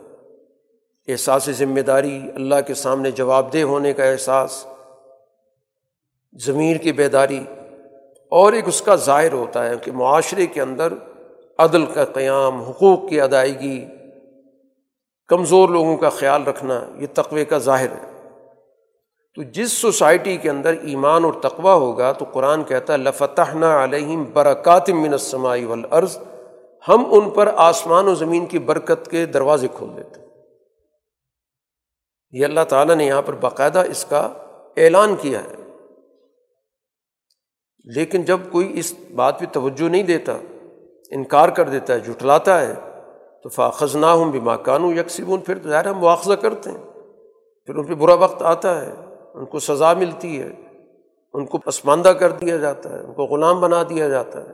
[1.09, 4.67] احساس ذمہ داری، اللہ کے سامنے جواب دہ ہونے کا احساس،
[6.33, 7.45] ضمیر کی بیداری
[8.29, 10.93] اور ایک اس کا ظاہر ہوتا ہے کہ معاشرے کے اندر
[11.59, 13.87] عدل کا قیام، حقوق کی ادائیگی،
[15.29, 18.19] کمزور لوگوں کا خیال رکھنا، یہ تقوے کا ظاہر ہے۔
[19.35, 24.25] تو جس سوسائٹی کے اندر ایمان اور تقوا ہوگا، تو قرآن کہتا ہے لفتح علیہم
[24.33, 26.19] برکات من السماء والارض
[26.89, 30.21] ہم ان پر آسمان و زمین کی برکت کے دروازے کھول دیتے
[32.31, 34.21] یہ اللہ تعالیٰ نے یہاں پر باقاعدہ اس کا
[34.77, 35.55] اعلان کیا ہے۔
[37.85, 40.33] لیکن جب کوئی اس بات پہ توجہ نہیں دیتا
[41.11, 42.75] انکار کر دیتا ہے، جھٹلاتا ہے۔
[43.43, 46.79] تو فاخذ نہ ہوں بھی ماکانوں یکسیبون پھر ظاہر ہم مواخذہ کرتے ہیں۔
[47.67, 48.93] پھر ان پہ برا وقت آتا ہے،
[49.35, 50.51] ان کو سزا ملتی ہے۔
[51.35, 54.53] ان کو پسماندہ کر دیا جاتا ہے، ان کو غلام بنا دیا جاتا ہے۔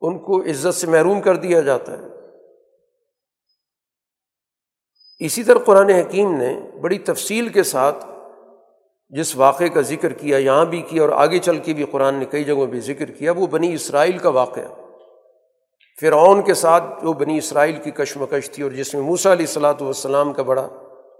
[0.00, 2.04] ان کو عزت سے محروم کر دیا جاتا ہے۔
[5.18, 8.06] اسی طرح قرآن حکیم نے بڑی تفصیل کے ساتھ
[9.08, 12.24] جس واقعے کا ذکر کیا، یہاں بھی کیا اور آگے چل کے بھی قرآن نے
[12.24, 14.87] کئی جگہوں بھی ذکر کیا، وہ بنی اسرائیل کا واقعہ۔
[16.00, 19.80] فرعون کے ساتھ جو بنی اسرائیل کی کشمکش تھی اور جس میں موسا علیہ السلاۃ
[19.80, 20.68] والسلام کا بڑا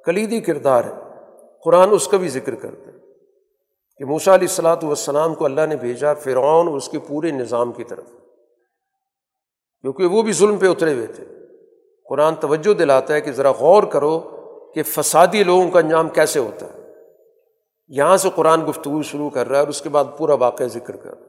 [0.04, 0.92] کلیدی کردار ہے،
[1.64, 2.96] قرآن اس کا بھی ذکر کرتا ہے
[3.96, 7.84] کہ موسا علیہ السلاۃ والسلام کو اللہ نے بھیجا فرعون اس کے پورے نظام کی
[7.84, 8.04] طرف۔
[9.80, 11.24] کیونکہ وہ بھی ظلم پہ اترے ہوئے تھے۔
[12.08, 14.20] قرآن توجہ دلاتا ہے کہ ذرا غور کرو
[14.74, 16.92] کہ فسادی لوگوں کا انجام کیسے ہوتا ہے۔
[17.88, 20.96] یہاں سے قرآن گفتگو شروع کر رہا ہے اور اس کے بعد پورا واقعہ ذکر
[20.96, 21.27] کر رہا ہے۔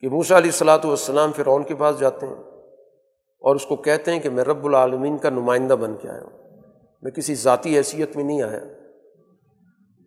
[0.00, 2.34] کہ موسا علیہ السلاۃ والسلام فرعون کے پاس جاتے ہیں
[3.40, 6.38] اور اس کو کہتے ہیں کہ میں رب العالمین کا نمائندہ بن کے آیا ہوں۔
[7.02, 8.58] میں کسی ذاتی حیثیت میں نہیں آیا۔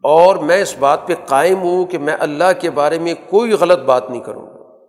[0.03, 3.79] اور میں اس بات پہ قائم ہوں کہ میں اللہ کے بارے میں کوئی غلط
[3.79, 4.85] بات نہیں کروں گا۔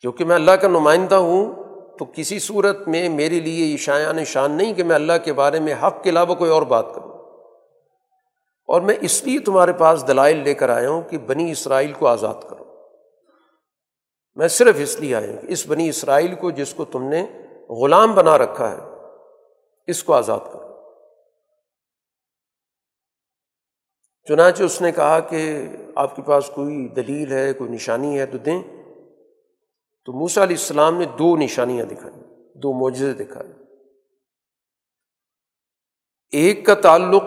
[0.00, 1.54] کیونکہ میں اللہ کا نمائندہ ہوں،
[1.98, 5.60] تو کسی صورت میں میرے لیے یہ شایان شان نہیں کہ میں اللہ کے بارے
[5.60, 7.10] میں حق کے علاوہ کوئی اور بات کروں۔
[8.66, 12.06] اور میں اس لیے تمہارے پاس دلائل لے کر آیا ہوں کہ بنی اسرائیل کو
[12.06, 12.69] آزاد کرو۔
[14.34, 17.26] میں صرف اس لیے آیا کہ اس بنی اسرائیل کو جس کو تم نے
[17.68, 18.76] غلام بنا رکھا ہے،
[19.86, 20.70] اس کو آزاد کرو۔
[24.28, 28.38] چنانچہ اس نے کہا کہ آپ کے پاس کوئی دلیل ہے، کوئی نشانی ہے تو
[28.38, 28.62] دیں۔
[30.04, 32.22] تو موسا علیہ السلام نے دو نشانیاں دکھائیں،
[32.54, 33.52] دو معجزے دکھائے
[36.32, 37.22] ایک کا تعلق،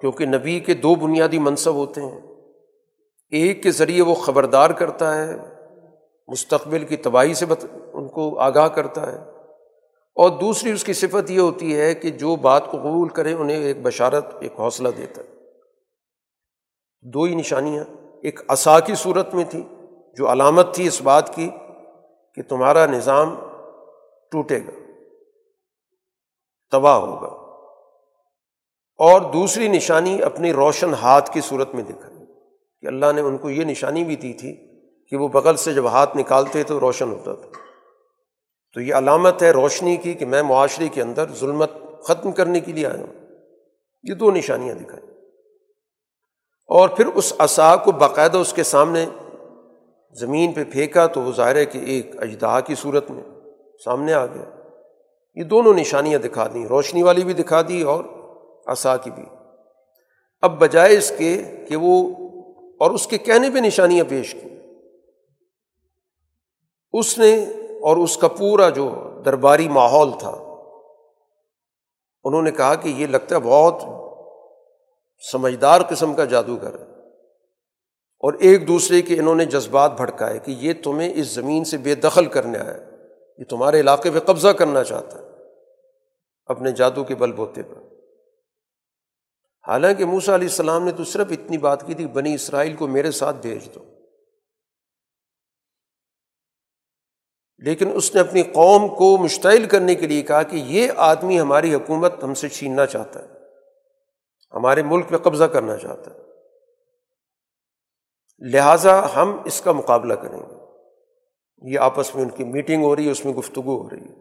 [0.00, 2.20] کیونکہ نبی کے دو بنیادی منصب ہوتے ہیں،
[3.30, 5.57] ایک کے ذریعے وہ خبردار کرتا ہے
[6.28, 7.66] مستقبل کی تباہی سے بت...
[7.92, 9.18] ان کو آگاہ کرتا ہے۔
[10.14, 13.56] اور دوسری اس کی صفت یہ ہوتی ہے کہ جو بات کو قبول کرے انہیں
[13.56, 15.28] ایک بشارت، ایک حوصلہ دیتا ہے۔
[17.02, 17.84] دو ہی نشانیاں،
[18.22, 19.62] ایک عصا کی صورت میں تھی،
[20.16, 21.50] جو علامت تھی اس بات کی
[22.34, 23.34] کہ تمہارا نظام
[24.30, 24.92] ٹوٹے گا،
[26.70, 27.48] تباہ ہوگا۔
[28.98, 32.26] اور دوسری نشانی اپنی روشن ہاتھ کی صورت میں دکھائی
[32.80, 34.67] کہ اللہ نے ان کو یہ نشانی بھی دی تھی
[35.08, 37.48] کہ وہ بغل سے جب ہاتھ نکالتے تو روشن ہوتا تھا۔
[38.74, 41.70] تو یہ علامت ہے روشنی کی کہ میں معاشرے کے اندر ظلمت
[42.02, 43.26] ختم کرنے کے لیے آیا ہوں۔
[44.02, 45.10] یہ دو نشانیاں دکھائیں۔
[46.68, 49.06] اور پھر اس عصا کو باقاعدہ اس کے سامنے
[50.12, 53.22] زمین پہ پھینکا تو وہ ظاہر ہے کہ ایک اجدہا کی صورت میں
[53.84, 54.44] سامنے آ گیا۔
[55.34, 58.04] یہ دونوں نشانیاں دکھا دیں۔ روشنی والی بھی دکھا دی اور
[58.66, 59.22] عصا کی بھی۔
[60.40, 62.14] اب بجائے اس کے کہ وہ
[62.80, 64.57] اور اس کے کہنے پہ نشانیاں پیش کی
[66.92, 67.44] اس نے
[67.82, 68.94] اور اس کا پورا جو
[69.24, 70.44] درباری ماحول تھا،
[72.24, 73.82] انہوں نے کہا کہ یہ لگتا ہے بہت
[75.32, 76.88] سمجھدار قسم کا جادوگر ہے۔
[78.20, 81.94] اور ایک دوسرے کے انہوں نے جذبات بھڑکائے کہ یہ تمہیں اس زمین سے بے
[81.94, 82.76] دخل کرنے آیا
[83.38, 85.24] یہ تمہارے علاقے پہ قبضہ کرنا چاہتا ہے
[86.46, 87.82] اپنے جادو کے بل بوتے پر۔
[89.68, 93.10] حالانکہ موسا علیہ السلام نے تو صرف اتنی بات کی تھی بنی اسرائیل کو میرے
[93.10, 93.97] ساتھ بھیج دو۔
[97.58, 101.74] لیکن اس نے اپنی قوم کو مشتعل کرنے کے لیے کہا کہ یہ آدمی ہماری
[101.74, 103.28] حکومت ہم سے چھیننا چاہتا ہے،
[104.54, 106.16] ہمارے ملک پہ قبضہ کرنا چاہتا ہے۔
[108.38, 110.54] لہٰذا ہم اس کا مقابلہ کریں گے۔
[111.62, 114.14] یہ آپس میں ان کی میٹنگ ہو رہی ہے، اس میں گفتگو ہو رہی ہے۔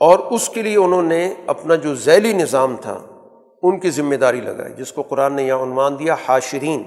[0.00, 3.06] اور اس کے لیے انہوں نے اپنا جو ذیلی نظام تھا،
[3.62, 6.82] ان کی ذمہ داری لگائی، جس کو قرآن نے یہاں عنوان دیا، حاشرین۔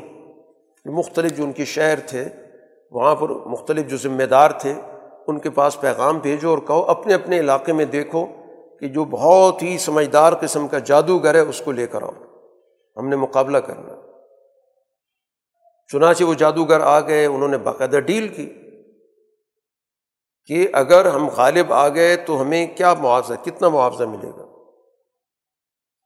[0.85, 2.25] مختلف جو ان کے شہر تھے،
[2.91, 4.73] وہاں پر مختلف جو ذمہ دار تھے
[5.28, 8.26] ان کے پاس پیغام بھیجو اور کہو، اپنے اپنے علاقے میں دیکھو
[8.80, 12.12] کہ جو بہت ہی سمجھدار قسم کا جادوگر ہے، اس کو لے کر آؤ۔
[12.98, 13.95] ہم نے مقابلہ کرنا۔
[15.91, 18.54] چنانچہ وہ جادوگر آ گئے، انہوں نے باقاعدہ ڈیل کی
[20.45, 24.45] کہ اگر ہم غالب آ گئے تو ہمیں کیا معاوضہ، کتنا معاوضہ ملے گا۔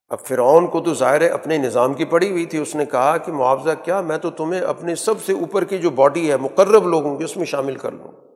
[0.10, 3.18] اب فرعون کو تو ظاہر ہے، اپنے نظام کی پڑی ہوئی تھی۔ اس نے کہا
[3.18, 6.88] کہ معاوضہ، کیا میں تو تمہیں اپنے سب سے اوپر کی جو باڈی ہے، مقرب
[6.88, 8.26] لوگوں کی، اس میں شامل کر لوں۔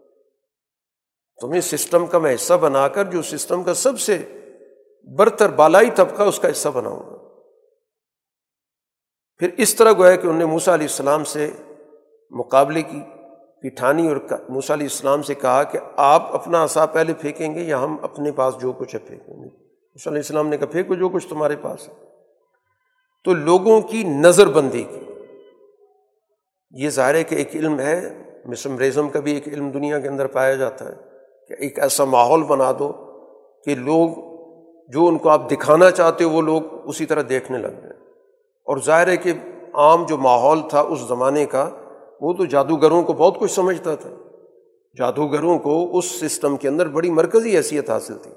[1.42, 4.18] تمہیں سسٹم کا میں حصہ بنا کر جو سسٹم کا سب سے
[5.18, 7.18] برتر بالائی طبقہ اس کا حصہ بناؤں گا۔
[9.38, 11.50] پھر اس طرح گویا کہ انہوں نے موسا علیہ السلام سے
[12.32, 13.02] مقابلے کی
[13.62, 14.18] پٹھانی اور
[14.50, 18.32] موسا علیہ السلام سے کہا کہ آپ اپنا عصا پہلے پھینکیں گے یا ہم اپنے
[18.32, 21.56] پاس جو کچھ ہے پھینکیں گے۔ موسیٰ علیہ السلام نے کہا، پھینکو جو کچھ تمہارے
[21.62, 21.94] پاس ہے۔
[23.24, 25.00] تو لوگوں کی نظر بندی کی۔
[26.72, 30.28] یہ ظاہر ہے کہ ایک علم ہے مسم کا بھی ایک علم دنیا کے اندر
[30.28, 31.11] پایا جاتا ہے۔
[31.48, 32.92] کہ ایک ایسا ماحول بنا دو
[33.66, 34.10] کہ لوگ
[34.88, 38.02] جو ان کو آپ دکھانا چاہتے ہو وہ لوگ اسی طرح دیکھنے لگ جائیں۔
[38.66, 39.34] اور ظاہر ہے کہ
[39.74, 41.70] عام جو ماحول تھا اس زمانے کا
[42.22, 44.10] وہ تو جادوگروں کو بہت کچھ سمجھتا تھا۔
[44.98, 48.32] جادوگروں کو اس سسٹم کے اندر بڑی مرکزی حیثیت حاصل تھی۔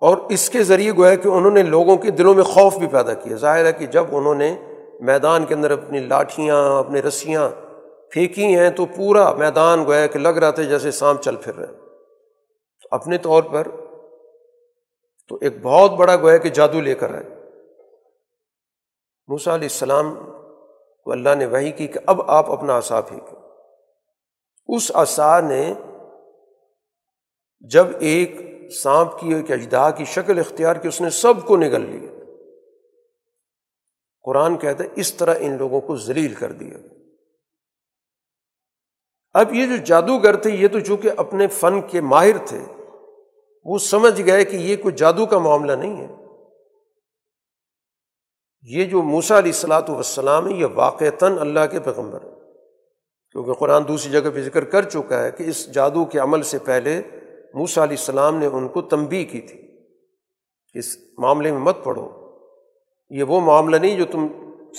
[0.00, 3.14] اور اس کے ذریعے گویا کہ انہوں نے لوگوں کے دلوں میں خوف بھی پیدا
[3.14, 4.56] کیا۔ ظاہر ہے کہ جب انہوں نے
[5.00, 7.50] میدان کے اندر اپنی لاٹھیاں اپنی رسیاں
[8.10, 11.86] پھینکی ہیں تو پورا میدان گویا کہ لگ رہا تھا جیسے سانپ چل پھر رہے
[12.90, 13.68] اپنے طور پر
[15.28, 17.24] تو ایک بہت بڑا گویا کہ جادو لے کر آئے۔
[19.28, 20.14] موسا علیہ السلام
[21.04, 23.38] کو اللہ نے وہی کی کہ اب آپ اپنا عصا پھینکیں۔
[24.68, 25.74] اس عصا نے
[27.60, 28.30] جب ایک
[28.82, 32.10] سانپ کی ایک اجدا کی شکل اختیار کی، اس نے سب کو نگل لیا۔
[34.22, 36.95] قرآن کہتا ہے اس طرح ان لوگوں کو ذلیل کر دیا۔
[39.36, 42.60] اب یہ جو جادوگر تھے، یہ تو چونکہ اپنے فن کے ماہر تھے،
[43.64, 46.14] وہ سمجھ گئے کہ یہ کوئی جادو کا معاملہ نہیں ہے۔
[48.62, 52.30] یہ جو موسا علیہ السلاۃ وسلام ہے یہ واقعتاً اللہ کے پیغمبر ہے
[53.32, 56.58] کیونکہ قرآن دوسری جگہ پہ ذکر کر چکا ہے کہ اس جادو کے عمل سے
[56.58, 57.02] پہلے
[57.54, 59.62] موسا علیہ السلام نے ان کو تنبی کی تھی۔
[60.74, 62.08] اس معاملے میں مت پڑھو۔
[63.10, 64.26] یہ وہ معاملہ نہیں جو تم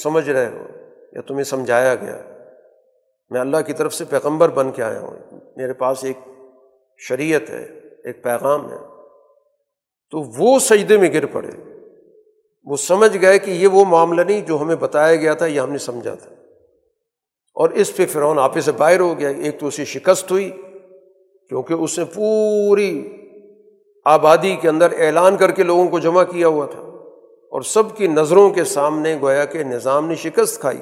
[0.04, 0.66] سمجھ رہے ہو
[1.14, 2.37] یا تمہیں سمجھایا گیا۔ ہے
[3.30, 6.18] میں اللہ کی طرف سے پیغمبر بن کے آیا ہوں۔ میرے پاس ایک
[6.98, 7.64] شریعت ہے،
[8.04, 8.78] ایک پیغام ہے۔
[10.12, 11.50] تو وہ سجدے میں گر پڑے۔
[12.64, 15.72] وہ سمجھ گئے کہ یہ وہ معاملہ نہیں جو ہمیں بتایا گیا تھا، یہ ہم
[15.72, 16.32] نے سمجھا تھا۔
[17.54, 20.52] اور اس پہ فرعون آپے سے باہر ہو گیا۔ ایک تو اسے شکست ہوئی،
[21.50, 23.18] کیونکہ اس نے پوری
[24.06, 26.82] آبادی کے اندر اعلان کر کے لوگوں کو جمع کیا ہوا تھا۔
[27.52, 30.82] اور سب کی نظروں کے سامنے گویا کہ نظام نے شکست کھائی۔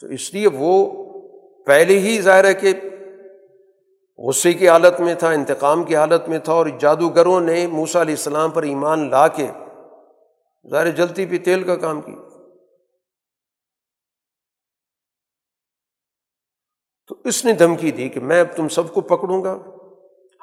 [0.00, 1.05] تو اس لیے وہ
[1.66, 2.72] پہلے ہی ظاہر ہے کہ
[4.18, 8.14] غصے کی حالت میں تھا، انتقام کی حالت میں تھا اور جادوگروں نے موسا علیہ
[8.14, 9.46] السلام پر ایمان لا کے
[10.70, 12.14] ظاہر جلتی پہ تیل کا کام کی
[17.06, 19.56] تو اس نے دھمکی دی کہ میں اب تم سب کو پکڑوں گا،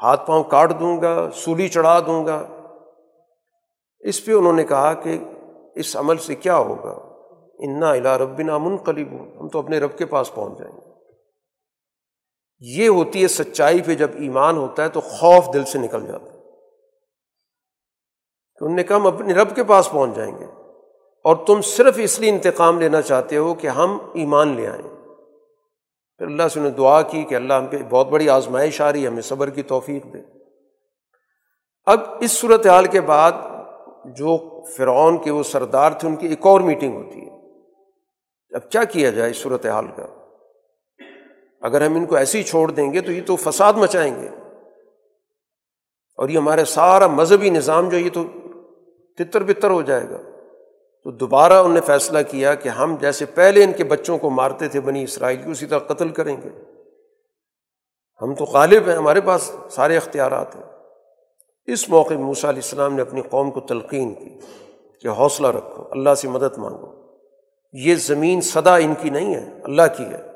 [0.03, 2.45] ہاتھ پاؤں کاٹ دوں گا، سولی چڑھا دوں گا۔
[3.99, 5.19] اس پہ انہوں نے کہا کہ
[5.75, 6.93] اس عمل سے کیا ہوگا؟
[7.59, 10.92] انا الا ربنا منقلب ہوں ہم تو اپنے رب کے پاس پہنچ جائیں گے۔
[12.59, 16.25] یہ ہوتی ہے سچائی پہ جب ایمان ہوتا ہے تو خوف دل سے نکل جاتا
[16.25, 16.37] ہے۔
[18.59, 20.45] کہ انہوں نے کہا ہم اپنے رب کے پاس پہنچ جائیں گے
[21.23, 24.95] اور تم صرف اس لیے انتقام لینا چاہتے ہو کہ ہم ایمان لے آئیں۔
[26.17, 29.03] پھر اللہ سے انہیں دعا کی کہ اللہ ہم پہ بہت بڑی آزمائش آ رہی
[29.03, 30.17] ہے، ہمیں صبر کی توفیق دے۔
[31.85, 33.31] اب اس صورت حال کے بعد
[34.05, 37.33] جو فرعون کے وہ سردار تھے، ان کی ایک اور میٹنگ ہوتی ہے۔
[38.55, 40.22] اب کیا کیا جائے اس صورت حال کا؟
[41.63, 44.29] اگر ہم ان کو ایسے ہی چھوڑ دیں گے تو یہ تو فساد مچائیں گے۔
[46.17, 48.23] اور یہ ہمارے سارا مذہبی نظام جو یہ تو
[49.17, 50.17] تتر بتر ہو جائے گا۔
[51.03, 54.67] تو دوبارہ انہوں نے فیصلہ کیا کہ ہم جیسے پہلے ان کے بچوں کو مارتے
[54.67, 56.49] تھے بنی اسرائیل کی اسی طرح قتل کریں گے۔
[58.21, 60.63] ہم تو غالب ہیں، ہمارے پاس سارے اختیارات ہیں۔
[61.65, 64.39] اس موقع موسیٰ علیہ السلام نے اپنی قوم کو تلقین کی
[65.01, 67.15] کہ حوصلہ رکھو، اللہ سے مدد مانگو۔
[67.73, 70.32] یہ زمین سدا ان کی نہیں ہے، اللہ کی ہے۔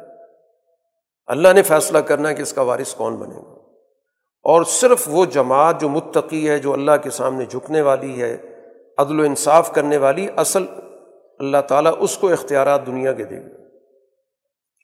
[1.28, 3.58] اللہ نے فیصلہ کرنا ہے کہ اس کا وارث کون بنے گا۔
[4.44, 8.38] اور صرف وہ جماعت جو متقی ہے، جو اللہ کے سامنے جھکنے والی ہے،
[8.98, 10.66] عدل و انصاف کرنے والی، اصل
[11.40, 13.64] اللہ تعالیٰ اس کو اختیارات دنیا کے دے گا۔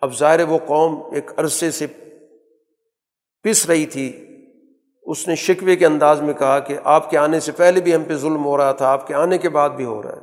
[0.02, 1.88] اب ظاہر وہ قوم ایک عرصے سے
[3.44, 4.28] پس رہی تھی۔
[5.04, 8.04] اس نے شکوے کے انداز میں کہا کہ آپ کے آنے سے پہلے بھی ہم
[8.04, 10.22] پہ ظلم ہو رہا تھا، آپ کے آنے کے بعد بھی ہو رہا ہے۔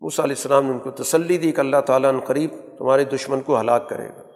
[0.00, 3.40] موسیٰ علیہ السلام نے ان کو تسلی دی کہ اللہ تعالیٰ ان قریب تمہارے دشمن
[3.40, 4.27] کو ہلاک کرے گا۔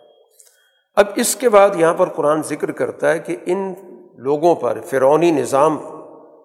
[0.94, 3.74] اب اس کے بعد یہاں پر قرآن ذکر کرتا ہے کہ ان
[4.14, 5.78] لوگوں پر فرونی نظام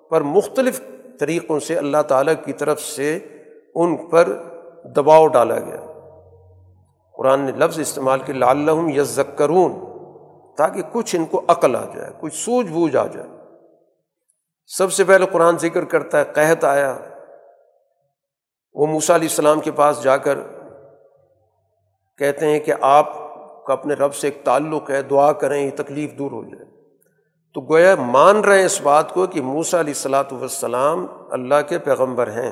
[0.10, 0.82] پر مختلف
[1.20, 3.20] طریقوں سے اللہ تعالیٰ کی طرف سے
[3.76, 4.30] ان پر
[4.96, 5.86] دباؤ ڈالا گیا۔
[7.18, 9.72] قرآن نے لفظ استعمال کی لال یزکرون
[10.58, 13.28] تاکہ کچھ ان کو عقل آ جائے، کچھ سوجھ بوجھ آ جائے۔
[14.68, 16.98] سب سے پہلے قرآن ذکر کرتا ہے، قحط آیا۔
[18.74, 20.40] وہ موسیٰ علیہ السلام کے پاس جا کر
[22.18, 23.27] کہتے ہیں کہ آپ
[23.68, 26.66] کا اپنے رب سے ایک تعلق ہے، دعا کریں، یہ تکلیف دور ہو جائے۔
[27.54, 31.80] تو گویا مان رہے ہیں اس بات کو کہ موسا علیہ السلاۃ والسلام اللہ کے
[31.80, 32.52] پیغمبر ہیں۔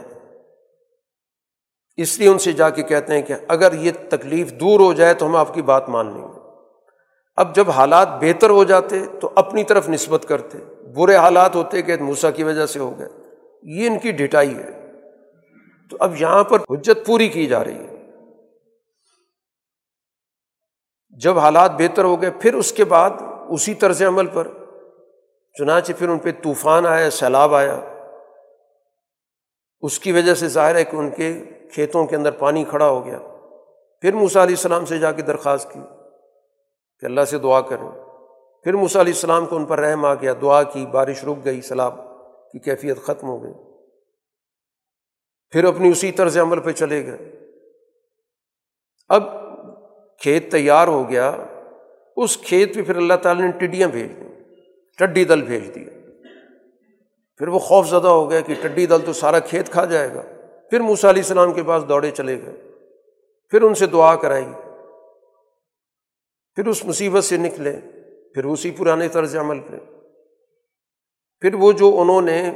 [1.97, 5.13] اس لیے ان سے جا کے کہتے ہیں کہ اگر یہ تکلیف دور ہو جائے
[5.13, 6.39] تو ہم آپ کی بات مان لیں گے۔
[7.35, 10.57] اب جب حالات بہتر ہو جاتے تو اپنی طرف نسبت کرتے۔
[10.95, 13.07] برے حالات ہوتے کہ موسا کی وجہ سے ہو گئے۔
[13.63, 14.91] یہ ان کی ڈٹائی ہے۔
[15.89, 17.94] تو اب یہاں پر حجت پوری کی جا رہی ہے۔
[21.15, 23.09] جب حالات بہتر ہو گئے، پھر اس کے بعد
[23.49, 24.47] اسی طرز عمل پر،
[25.53, 27.79] چنانچہ پھر ان پہ طوفان آیا، سیلاب آیا۔
[29.81, 31.43] اس کی وجہ سے ظاہر ہے کہ ان کے
[31.73, 33.19] کھیتوں کے اندر پانی کھڑا ہو گیا۔
[34.01, 35.79] پھر موسیٰ علیہ السلام سے جا کے درخواست کی
[36.99, 37.91] کہ اللہ سے دعا کریں۔
[38.63, 41.61] پھر موسیٰ علیہ السلام کو ان پر رحم آ گیا، دعا کی، بارش رک گئی،
[41.61, 41.95] سیلاب
[42.51, 43.53] کی کیفیت ختم ہو گئی۔
[45.49, 47.39] پھر اپنی اسی طرز عمل پہ چلے گئے۔
[49.07, 49.44] اب
[50.25, 51.35] کھیت تیار ہو گیا،
[52.17, 54.43] اس کھیت پہ پھر اللہ تعالیٰ نے ٹڈیاں بھیج دیں،
[54.97, 56.11] ٹڈی دل بھیج دیا۔
[57.37, 60.21] پھر وہ خوف زدہ ہو گیا کہ ٹڈی دل تو سارا کھیت کھا جائے گا۔
[60.69, 62.71] پھر موسیٰ علیہ السلام کے پاس دوڑے چلے گئے۔
[63.49, 64.45] پھر ان سے دعا کرائی۔
[66.55, 67.79] پھر اس مصیبت سے نکلے۔
[68.33, 69.77] پھر اسی پرانے طرز عمل پہ۔
[71.41, 72.51] پھر وہ جو انہوں نے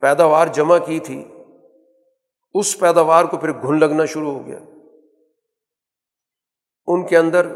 [0.00, 1.24] پیداوار جمع کی تھی،
[2.54, 4.58] اس پیداوار کو پھر گھن لگنا شروع ہو گیا۔
[6.92, 7.46] ان کے اندر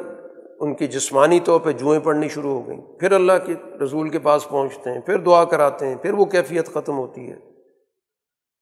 [0.61, 3.55] ان کی جسمانی طور پہ جوئیں پڑنی شروع ہو گئیں۔ پھر اللہ کے
[3.85, 7.37] رسول کے پاس پہنچتے ہیں، پھر دعا کراتے ہیں، پھر وہ کیفیت ختم ہوتی ہے۔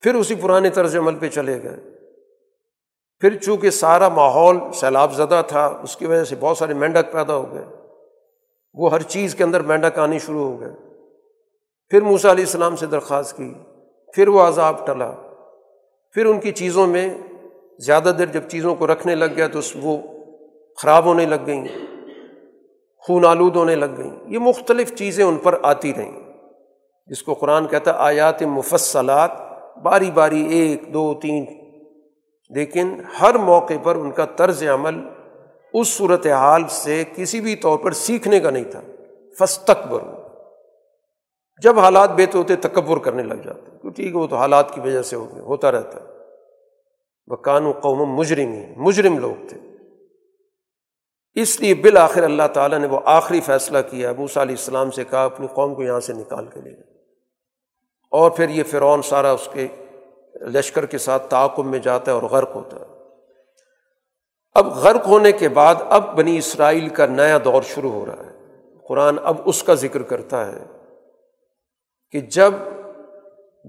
[0.00, 1.76] پھر اسی پرانے طرز عمل پہ چلے گئے۔
[3.20, 7.36] پھر چونکہ سارا ماحول سیلاب زدہ تھا، اس کی وجہ سے بہت سارے مینڈک پیدا
[7.36, 7.64] ہو گئے۔
[8.74, 10.72] وہ ہر چیز کے اندر مینڈک آنی شروع ہو گئے۔
[11.90, 13.54] پھر موسیٰ علیہ السلام سے درخواست کی،
[14.14, 15.12] پھر وہ عذاب ٹلا۔
[16.12, 17.14] پھر ان کی چیزوں میں
[17.78, 19.98] زیادہ دیر جب چیزوں کو رکھنے لگ گیا تو وہ
[20.76, 21.64] خراب ہونے لگ گئیں،
[22.98, 26.20] خون آلود ہونے لگ گئیں۔ یہ مختلف چیزیں ان پر آتی رہیں۔
[27.06, 29.30] جس کو قرآن کہتا ہے، آیات مفصلات،
[29.78, 31.46] باری باری، ایک، دو، تین۔
[32.48, 34.94] لیکن ہر موقع پر ان کا طرز عمل
[35.74, 38.80] اس صورت حال سے کسی بھی طور پر سیکھنے کا نہیں تھا۔
[39.38, 40.00] فستقبر
[41.62, 44.80] جب حالات بہتر ہوتے، تکبر کرنے لگ جاتے۔ تو ٹھیک ہے، وہ تو حالات کی
[44.80, 46.06] وجہ سے ہوتا رہتا۔ ہے
[47.26, 49.71] وہ قانو قوم مجرم ہی مجرم لوگ تھے۔
[51.34, 55.24] اس لیے بالآخر اللہ تعالیٰ نے وہ آخری فیصلہ کیا، موسیٰ علیہ السلام سے کہا،
[55.24, 56.92] اپنی قوم کو یہاں سے نکال کے لے گئے
[58.10, 59.68] اور پھر یہ فرعون سارا اس کے
[60.34, 62.84] لشکر کے ساتھ تعاقب میں جاتا ہے اور غرق ہوتا ہے۔
[64.54, 68.30] اب غرق ہونے کے بعد اب بنی اسرائیل کا نیا دور شروع ہو رہا ہے۔
[68.88, 70.64] قرآن اب اس کا ذکر کرتا ہے
[72.10, 72.52] کہ جب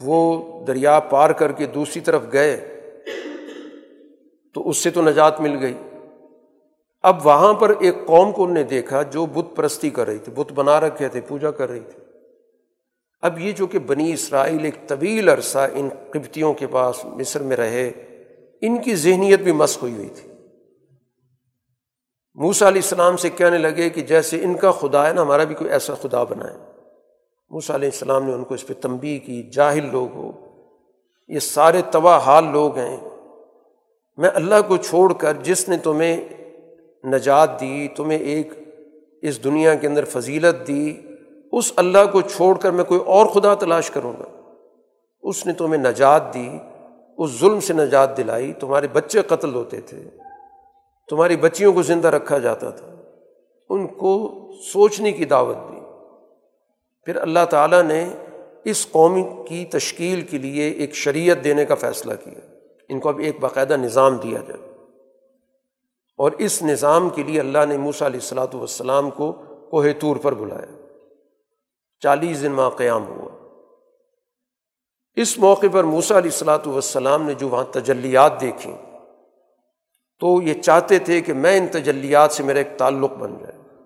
[0.03, 2.81] وہ دریا پار کر کے دوسری طرف گئے
[4.53, 5.73] تو اس سے تو نجات مل گئی۔
[7.03, 10.31] اب وہاں پر ایک قوم کو انہوں نے دیکھا جو بت پرستی کر رہی تھی،
[10.31, 12.03] بت بنا رکھے تھے، پوجا کر رہی تھی۔
[13.21, 17.57] اب یہ جو کہ بنی اسرائیل ایک طویل عرصہ ان قبتیوں کے پاس مصر میں
[17.57, 17.91] رہے،
[18.61, 20.29] ان کی ذہنیت بھی مس ہوئی ہوئی تھی۔
[22.35, 25.55] موسا علیہ السلام سے کہنے لگے کہ جیسے ان کا خدا ہے نا، ہمارا بھی
[25.55, 26.57] کوئی ایسا خدا بنائے۔
[27.49, 30.31] موسا علیہ السلام نے ان کو اس پہ تنبی کی، جاہل لوگ ہو۔
[31.27, 32.97] یہ سارے تباہ حال لوگ ہیں۔
[34.17, 36.27] میں اللہ کو چھوڑ کر جس نے تمہیں
[37.03, 38.47] نجات دی، تمہیں ایک
[39.21, 40.93] اس دنیا کے اندر فضیلت دی،
[41.51, 44.51] اس اللہ کو چھوڑ کر میں کوئی اور خدا تلاش کروں گا۔
[45.23, 46.49] اس نے تمہیں نجات دی،
[47.17, 50.03] اس ظلم سے نجات دلائی، تمہارے بچے قتل ہوتے تھے،
[51.09, 52.95] تمہاری بچیوں کو زندہ رکھا جاتا تھا۔
[53.69, 54.39] ان کو
[54.73, 55.79] سوچنے کی دعوت دی۔
[57.05, 58.09] پھر اللہ تعالیٰ نے
[58.65, 62.55] اس قوم کی تشکیل کے لیے ایک شریعت دینے کا فیصلہ کیا۔
[62.89, 64.72] ان کو اب ایک باقاعدہ نظام دیا جائے۔
[66.17, 69.31] اور اس نظام کے لیے اللہ نے موسا علیہ السلاۃ والسلام کو
[69.71, 70.87] کوہ طور پر بلایا۔
[71.99, 73.29] چالیس دن ماہ قیام ہوا۔
[75.15, 78.77] اس موقع پر موسا علیہ السلاۃ والسلام نے جو وہاں تجلیات دیکھیں،
[80.19, 83.85] تو یہ چاہتے تھے کہ میں ان تجلیات سے میرا ایک تعلق بن جائے۔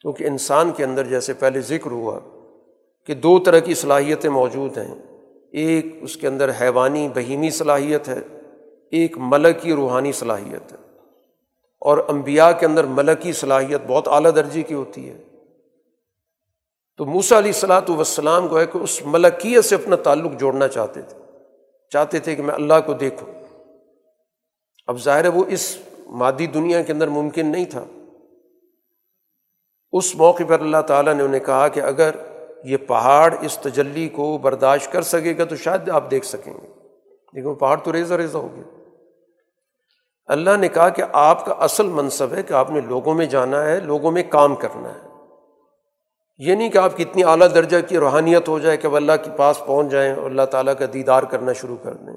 [0.00, 2.18] کیونکہ انسان کے اندر جیسے پہلے ذکر ہوا
[3.06, 4.94] کہ دو طرح کی صلاحیتیں موجود ہیں۔
[5.52, 8.20] ایک اس کے اندر حیوانی بہیمی صلاحیت ہے،
[8.90, 10.87] ایک ملکی روحانی صلاحیت ہے۔
[11.80, 15.22] اور انبیاء کے اندر ملکی صلاحیت بہت اعلیٰ درجے کی ہوتی ہے۔
[16.96, 21.02] تو موسا علیہ السلاۃ وسلام کو ہے کہ اس ملکیت سے اپنا تعلق جوڑنا چاہتے
[21.02, 21.18] تھے۔
[21.90, 23.44] چاہتے تھے کہ میں اللہ کو دیکھوں۔
[24.86, 27.84] اب ظاہر ہے وہ اس مادی دنیا کے اندر ممکن نہیں تھا۔
[29.92, 32.10] اس موقع پر اللہ تعالیٰ نے انہیں کہا کہ اگر
[32.64, 36.66] یہ پہاڑ اس تجلی کو برداشت کر سکے گا تو شاید آپ دیکھ سکیں گے۔
[37.32, 38.77] لیکن وہ پہاڑ تو ریزہ ریزا ہو گیا۔
[40.28, 43.62] اللہ نے کہا کہ آپ کا اصل منصب ہے کہ آپ نے لوگوں میں جانا
[43.62, 45.08] ہے، لوگوں میں کام کرنا ہے۔
[46.38, 49.12] یہ نہیں کہ آپ کی اتنی اعلیٰ درجہ کی روحانیت ہو جائے کہ وہ اللہ
[49.24, 52.16] کے پاس پہنچ جائیں اور اللہ تعالیٰ کا دیدار کرنا شروع کر دیں۔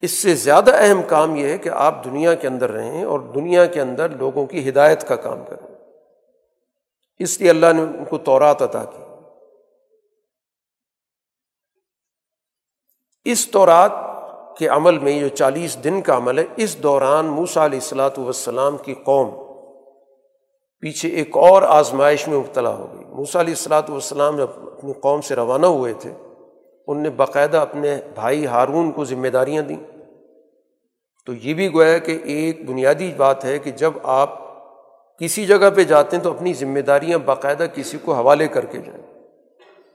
[0.00, 3.66] اس سے زیادہ اہم کام یہ ہے کہ آپ دنیا کے اندر رہیں اور دنیا
[3.66, 5.74] کے اندر لوگوں کی ہدایت کا کام کریں۔
[7.18, 9.02] اس لیے اللہ نے ان کو تورات عطا کی۔
[13.24, 13.92] اس طورات
[14.58, 18.76] کے عمل میں جو چالیس دن کا عمل ہے، اس دوران موسا علیہ السلاۃ والسلام
[18.76, 19.30] کی قوم
[20.80, 25.20] پیچھے ایک اور آزمائش میں مبتلا ہو گئی۔ موسا علیہ السلاۃ والسلام جب اپنی قوم
[25.20, 26.12] سے روانہ ہوئے تھے،
[26.86, 29.76] ان نے باقاعدہ اپنے بھائی ہارون کو ذمہ داریاں دیں۔
[31.26, 34.30] تو یہ بھی گویا کہ ایک بنیادی بات ہے کہ جب آپ
[35.18, 38.78] کسی جگہ پہ جاتے ہیں تو اپنی ذمہ داریاں باقاعدہ کسی کو حوالے کر کے
[38.78, 39.02] جائیں۔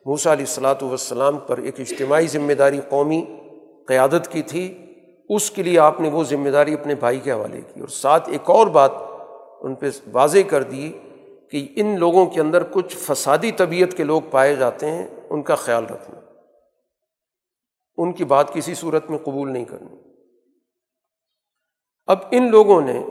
[0.06, 3.26] موسا علیہ السلاۃ والسلام پر ایک اجتماعی ذمہ داری قومی
[3.88, 4.84] قیادت کی تھی،
[5.30, 8.30] اس کے لیے آپ نے وہ ذمہ داری اپنے بھائی کے حوالے کی۔ اور ساتھ
[8.30, 8.92] ایک اور بات
[9.62, 10.94] ان پہ واضح کر دی
[11.52, 15.56] کہ ان لوگوں کے اندر کچھ فسادی طبیعت کے لوگ پائے جاتے ہیں، ان کا
[15.56, 16.20] خیال رکھنا۔
[17.98, 19.98] ان کی بات کسی صورت میں قبول نہیں کرنی۔
[22.06, 23.06] اب ان لوگوں نے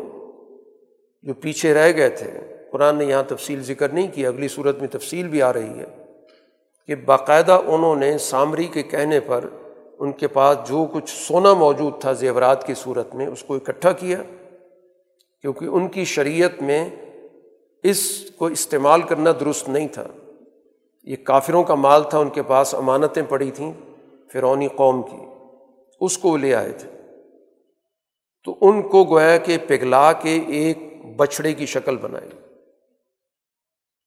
[1.22, 2.30] جو پیچھے رہ گئے تھے،
[2.72, 6.04] قرآن نے یہاں تفصیل ذکر نہیں کی، اگلی صورت میں تفصیل بھی آ رہی ہے
[6.86, 9.44] کہ باقاعدہ انہوں نے سامری کے کہنے پر
[9.98, 13.92] ان کے پاس جو کچھ سونا موجود تھا زیورات کی صورت میں، اس کو اکٹھا
[13.92, 14.22] کیا،
[15.40, 16.90] کیونکہ ان کی شریعت میں
[17.82, 20.06] اس کو استعمال کرنا درست نہیں تھا۔
[21.04, 23.72] یہ کافروں کا مال تھا، ان کے پاس امانتیں پڑی تھیں
[24.32, 25.16] فرونی قوم کی۔
[26.00, 26.90] اس کو وہ لے آئے تھے۔
[28.44, 30.78] تو ان کو گویا کہ پگھلا کے ایک
[31.16, 32.30] بچھڑے کی شکل بنائی۔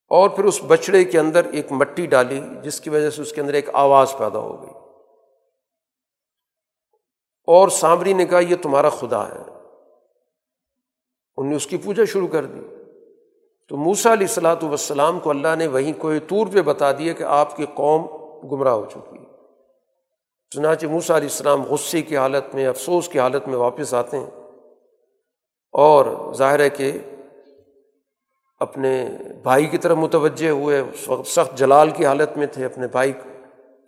[0.07, 3.41] اور پھر اس بچڑے کے اندر ایک مٹی ڈالی، جس کی وجہ سے اس کے
[3.41, 4.88] اندر ایک آواز پیدا ہو گئی۔
[7.53, 9.43] اور سامری نے کہا، یہ تمہارا خدا ہے۔
[11.38, 12.59] ان نے اس کی پوجا شروع کر دی۔
[13.67, 17.23] تو موسا علیہ السلاۃ والسلام کو اللہ نے وہیں کوئی طور پہ بتا دیا کہ
[17.23, 18.05] آپ کی قوم
[18.47, 19.26] گمراہ ہو چکی ہے۔
[20.49, 24.30] چنانچہ موسا علیہ السلام غصے کی حالت میں، افسوس کی حالت میں واپس آتے ہیں
[25.71, 26.91] اور ظاہر ہے کہ
[28.59, 29.09] اپنے
[29.43, 30.84] بھائی کی طرف متوجہ ہوئے۔
[31.26, 33.11] سخت جلال کی حالت میں تھے، اپنے بھائی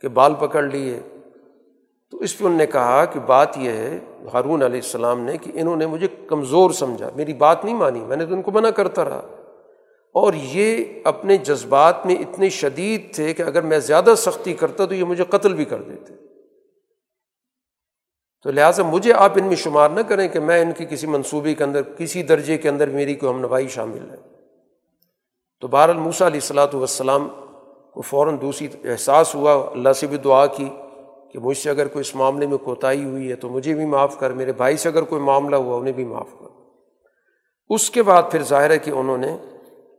[0.02, 1.00] کے بال پکڑ لیے۔
[2.12, 4.00] تو اس پہ ان نے کہا کہ بات یہ ہے،
[4.34, 8.18] ہارون علیہ السلام نے کہ انہوں نے مجھے کمزور سمجھا، میری بات نہیں مانی، میں
[8.18, 9.22] نے تو ان کو منع کرتا رہا۔
[10.14, 14.94] اور یہ اپنے جذبات میں اتنے شدید تھے کہ اگر میں زیادہ سختی کرتا تو
[14.94, 16.14] یہ مجھے قتل بھی کر دیتے۔
[18.44, 21.56] تو لہٰذا مجھے آپ ان میں شمار نہ کریں کہ میں ان کی کسی منصوبے
[21.56, 24.16] کے اندر، کسی درجے کے اندر میری کوئی ہم نوائی شامل ہے۔
[25.62, 27.30] تو بہر الموسا علیہ السلاۃ والسلام
[27.94, 30.70] کو فوراً دوسری احساس ہوا، اللہ سے بھی دعا کی۔
[31.32, 34.20] کہ مجھ سے اگر کوئی اس معاملے میں کوتاہی ہوئی ہے تو مجھے بھی معاف
[34.20, 36.48] کر، میرے بھائی سے اگر کوئی معاملہ ہوا انہیں بھی معاف کر۔
[37.70, 39.38] اس کے بعد پھر ظاہر ہے کہ انہوں نے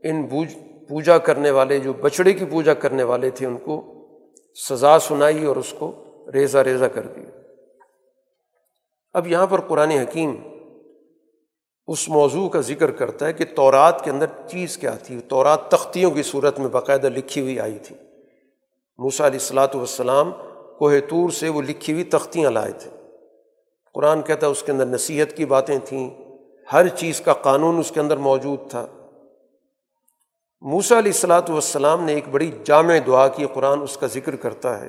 [0.02, 3.82] ان بوجھ پوجا کرنے والے، جو بچڑے کی پوجا کرنے والے تھے، ان کو
[4.68, 6.04] سزا سنائی اور اس کو
[6.34, 7.30] ریزہ ریزہ کر دیا۔
[9.12, 10.36] اب یہاں پر قرآن حکیم
[11.86, 16.10] اس موضوع کا ذکر کرتا ہے کہ تورات کے اندر چیز کیا تھی۔ تورات تختیوں
[16.10, 17.96] کی صورت میں باقاعدہ لکھی ہوئی آئی تھی۔
[18.98, 20.32] موسا علیہ السلاۃ والسلام
[20.78, 22.90] کوہ طور سے وہ لکھی ہوئی تختیاں لائے تھے۔
[23.94, 26.11] قرآن کہتا ہے اس کے اندر نصیحت کی باتیں تھیں۔
[26.73, 28.86] ہر چیز کا قانون اس کے اندر موجود تھا۔
[30.61, 34.81] موسا علیہ السلاۃ والسلام نے ایک بڑی جامع دعا کی، قرآن اس کا ذکر کرتا
[34.81, 34.89] ہے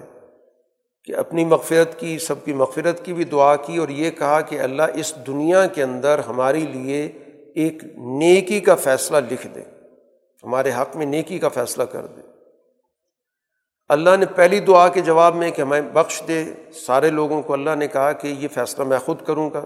[1.03, 4.59] کہ اپنی مغفرت کی، سب کی مغفرت کی بھی دعا کی اور یہ کہا کہ
[4.59, 7.11] اللہ اس دنیا کے اندر ہمارے لیے
[7.55, 9.61] ایک نیکی کا فیصلہ لکھ دے۔
[10.43, 12.32] ہمارے حق میں نیکی کا فیصلہ کر دے۔
[13.89, 16.43] اللہ نے پہلی دعا کے جواب میں کہ ہمیں بخش دے۔
[16.73, 19.63] سارے لوگوں کو اللہ نے کہا کہ یہ فیصلہ میں خود کروں گا۔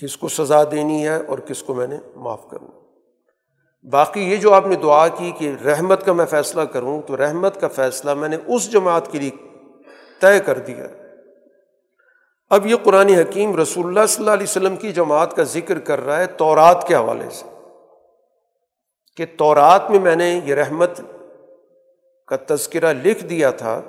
[0.00, 2.70] کس کو سزا دینی ہے اور کس کو میں نے معاف کرنا
[3.90, 7.60] باقی یہ جو آپ نے دعا کی کہ رحمت کا میں فیصلہ کروں، تو رحمت
[7.60, 9.30] کا فیصلہ میں نے اس جماعت کے لیے
[10.20, 10.86] طے کر دیا۔
[12.50, 16.00] اب یہ قرآن حکیم رسول اللہ صلی اللہ علیہ وسلم کی جماعت کا ذکر کر
[16.00, 17.54] رہا ہے تورات کے حوالے سے۔
[19.16, 21.00] کہ تورات میں میں نے یہ رحمت
[22.26, 23.82] کا تذکرہ لکھ دیا تھا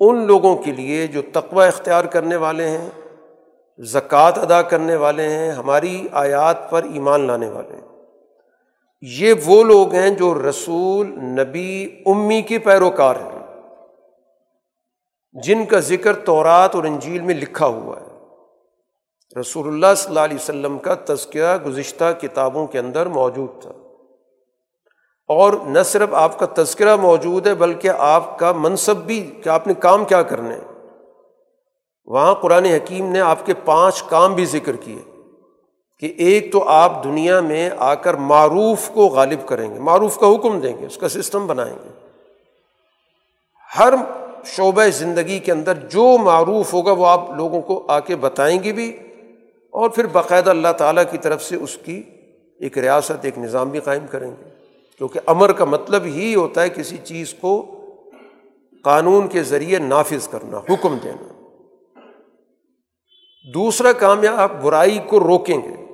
[0.00, 2.90] ان لوگوں کے لیے جو تقوی اختیار کرنے والے ہیں،
[3.78, 7.88] زکوٰۃ ادا کرنے والے ہیں، ہماری آیات پر ایمان لانے والے ہیں۔
[9.00, 13.34] یہ وہ لوگ ہیں جو رسول، نبی، امی کے پیروکار ہیں۔
[15.32, 18.14] جن کا ذکر تورات اور انجیل میں لکھا ہوا ہے۔
[19.40, 23.70] رسول اللہ صلی اللہ علیہ وسلم کا تذکرہ گزشتہ کتابوں کے اندر موجود تھا۔
[25.28, 29.66] اور نہ صرف آپ کا تذکرہ موجود ہے بلکہ آپ کا منصب بھی کہ آپ
[29.66, 30.56] نے کام کیا کرنے
[32.06, 34.98] وہاں قرآن حکیم نے آپ کے پانچ کام بھی ذکر کیے
[35.98, 40.26] کہ ایک تو آپ دنیا میں آ کر معروف کو غالب کریں گے، معروف کا
[40.34, 41.88] حکم دیں گے، اس کا سسٹم بنائیں گے۔
[43.78, 43.94] ہر
[44.44, 48.72] شعبۂ زندگی کے اندر جو معروف ہوگا وہ آپ لوگوں کو آ کے بتائیں گے
[48.72, 48.96] بھی
[49.70, 52.02] اور پھر باقاعدہ اللہ تعالیٰ کی طرف سے اس کی
[52.60, 54.53] ایک ریاست، ایک نظام بھی قائم کریں گے۔
[54.98, 57.80] کیونکہ امر کا مطلب ہی ہوتا ہے کسی چیز کو
[58.84, 61.28] قانون کے ذریعے نافذ کرنا، حکم دینا۔
[63.54, 65.84] دوسرا کام یا آپ برائی کو روکیں گے۔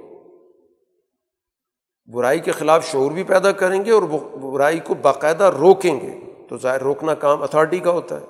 [2.13, 4.03] برائی کے خلاف شعور بھی پیدا کریں گے اور
[4.39, 8.27] برائی کو باقاعدہ روکیں گے۔ تو ظاہر روکنا کام اتھارٹی کا ہوتا ہے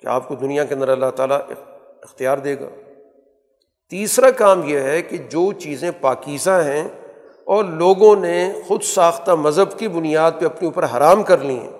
[0.00, 1.38] کہ آپ کو دنیا کے اندر اللہ تعالیٰ
[2.02, 2.68] اختیار دے گا۔
[3.90, 6.88] تیسرا کام یہ ہے کہ جو چیزیں پاکیزہ ہیں
[7.46, 11.72] اور لوگوں نے خود ساختہ مذہب کی بنیاد پہ اپنے اوپر حرام کر لی ہیں،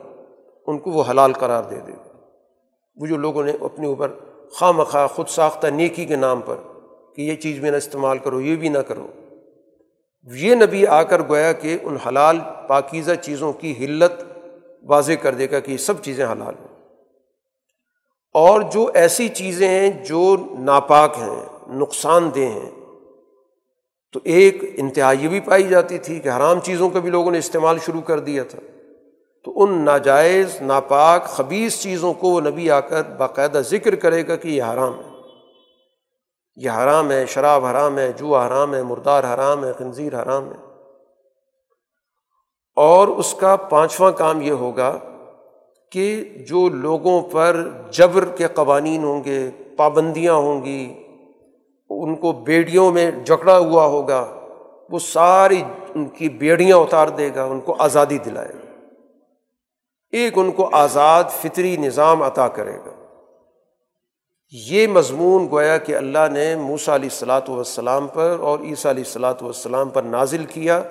[0.66, 1.92] ان کو وہ حلال قرار دے دے۔
[2.96, 4.10] وہ جو لوگوں نے اپنے اوپر
[4.50, 6.56] خواہ مخواہ خود ساختہ نیکی کے نام پر
[7.16, 9.06] کہ یہ چیز بھی نہ استعمال کرو، یہ بھی نہ کرو۔
[10.34, 12.38] یہ نبی آ کر گویا کہ ان حلال
[12.68, 14.12] پاکیزہ چیزوں کی حلت
[14.82, 16.86] واضح کر دے گا کہ یہ سب چیزیں حلال ہیں۔
[18.34, 22.70] اور جو ایسی چیزیں ہیں جو ناپاک ہیں، نقصان دہ ہیں
[24.14, 27.78] تو ایک انتہائی بھی پائی جاتی تھی کہ حرام چیزوں کا بھی لوگوں نے استعمال
[27.78, 28.58] شروع کر دیا تھا۔
[29.44, 34.36] تو ان ناجائز، ناپاک خبیص چیزوں کو وہ نبی آ کر باقاعدہ ذکر کرے گا
[34.36, 35.10] کہ یہ حرام ہے۔
[36.56, 40.72] یہ حرام ہے، شراب حرام ہے جو حرام ہے، مردار حرام ہے، خنزیر حرام ہے۔
[42.76, 44.98] اور اس کا پانچواں کام یہ ہوگا
[45.92, 51.03] کہ جو لوگوں پر جبر کے قوانین ہوں گے، پابندیاں ہوں گی
[52.02, 54.24] ان کو بیڑیوں میں جکڑا ہوا ہوگا،
[54.90, 55.62] وہ ساری
[55.94, 58.62] ان کی بیڑیاں اتار دے گا، ان کو آزادی دلائے گا۔
[60.12, 62.90] ایک ان کو آزاد فطری نظام عطا کرے گا۔
[64.52, 69.42] یہ مضمون گویا کہ اللہ نے موسا علیہ السلاۃ والسلام پر اور عیسیٰ علیہ السلاۃ
[69.42, 70.82] والسلام پر نازل کیا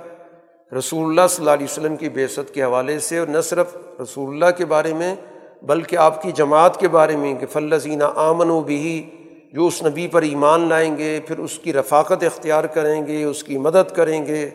[0.72, 4.34] رسول اللہ صلی اللہ علیہ وسلم کی بیست کے حوالے سے، اور نہ صرف رسول
[4.34, 5.16] اللہ کے بارے میں،
[5.64, 9.10] بلکہ آپ کی جماعت کے بارے میں کہ فلزینہ آمن و بھی
[9.54, 13.44] جو اس نبی پر ایمان لائیں گے، پھر اس کی رفاقت اختیار کریں گے، اس
[13.44, 14.50] کی مدد کریں گے۔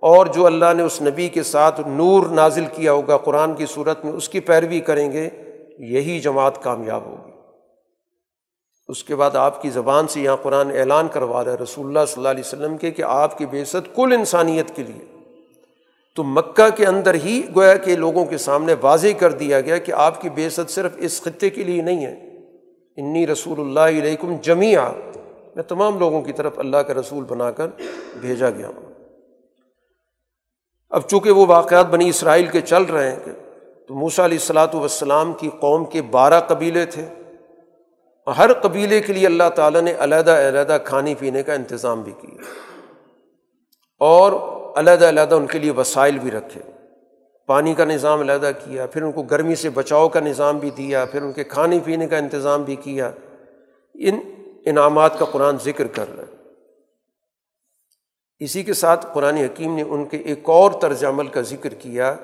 [0.00, 4.04] اور جو اللہ نے اس نبی کے ساتھ نور نازل کیا ہوگا قرآن کی صورت
[4.04, 5.28] میں، اس کی پیروی کریں گے،
[5.78, 7.30] یہی جماعت کامیاب ہوگی۔
[8.88, 12.06] اس کے بعد آپ کی زبان سے یہاں قرآن اعلان کروا رہا ہے رسول اللہ
[12.08, 15.18] صلی اللہ علیہ وسلم کے، کہ آپ کی بےست کل انسانیت کے لیے۔
[16.16, 19.92] تو مکہ کے اندر ہی گویا کہ لوگوں کے سامنے واضح کر دیا گیا کہ
[19.92, 22.31] آپ کی بےست صرف اس خطے کے لیے نہیں ہے۔
[22.96, 24.80] انی رسول اللہ علیکم جمیع
[25.54, 27.66] میں تمام لوگوں کی طرف اللہ کا رسول بنا کر
[28.20, 28.92] بھیجا گیا ہوں۔
[30.90, 33.18] اب چونکہ وہ واقعات بنی اسرائیل کے چل رہے ہیں
[33.88, 37.08] تو موسا علیہ السلاۃ والسلام کی قوم کے بارہ قبیلے تھے۔
[38.38, 42.42] ہر قبیلے کے لیے اللہ تعالیٰ نے علیحدہ علیحدہ کھانے پینے کا انتظام بھی کیا۔
[43.98, 44.32] اور
[44.78, 46.71] علیحدہ علیحدہ ان کے لیے وسائل بھی رکھے۔
[47.52, 51.04] پانی کا نظام علیحدہ کیا، پھر ان کو گرمی سے بچاؤ کا نظام بھی دیا،
[51.04, 53.10] پھر ان کے کھانے پینے کا انتظام بھی کیا۔
[53.94, 54.20] ان
[54.64, 56.36] انعامات کا قرآن ذکر کر رہا ہے۔
[58.38, 62.14] اسی کے ساتھ قرآن حکیم نے ان کے ایک اور طرز عمل کا ذکر کیا۔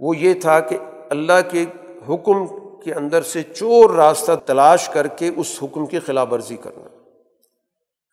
[0.00, 0.78] وہ یہ تھا کہ
[1.10, 1.64] اللہ کے
[2.08, 2.46] حکم
[2.80, 6.88] کے اندر سے چور راستہ تلاش کر کے اس حکم کی خلاف ورزی کرنا۔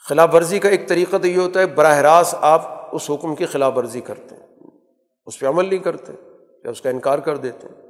[0.10, 3.46] خلاف ورزی کا ایک طریقہ تو یہ ہوتا ہے، براہ راست آپ اس حکم کی
[3.46, 4.48] خلاف ورزی کرتے ہیں۔
[5.26, 6.12] اس پہ عمل نہیں کرتے۔
[6.64, 7.84] یا اس کا انکار کر دیتے ہیں۔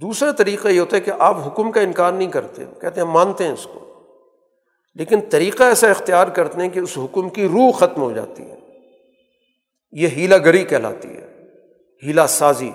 [0.00, 3.44] دوسرا طریقہ یہ ہوتا ہے کہ آپ حکم کا انکار نہیں کرتے، کہتے ہیں مانتے
[3.44, 3.86] ہیں اس کو۔
[4.94, 8.56] لیکن طریقہ ایسا اختیار کرتے ہیں کہ اس حکم کی روح ختم ہو جاتی ہے۔
[9.92, 11.48] یہ ہیلا گری کہلاتی ہے،
[12.02, 12.70] ہیلا سازی۔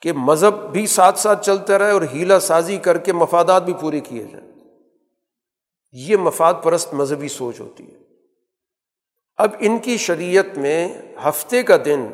[0.00, 4.00] کہ مذہب بھی ساتھ ساتھ چلتا رہے اور ہیلا سازی کر کے مفادات بھی پورے
[4.00, 4.52] کیے جائیں۔
[5.92, 7.98] یہ مفاد پرست مذہبی سوچ ہوتی ہے۔
[9.36, 12.06] اب ان کی شریعت میں ہفتے کا دن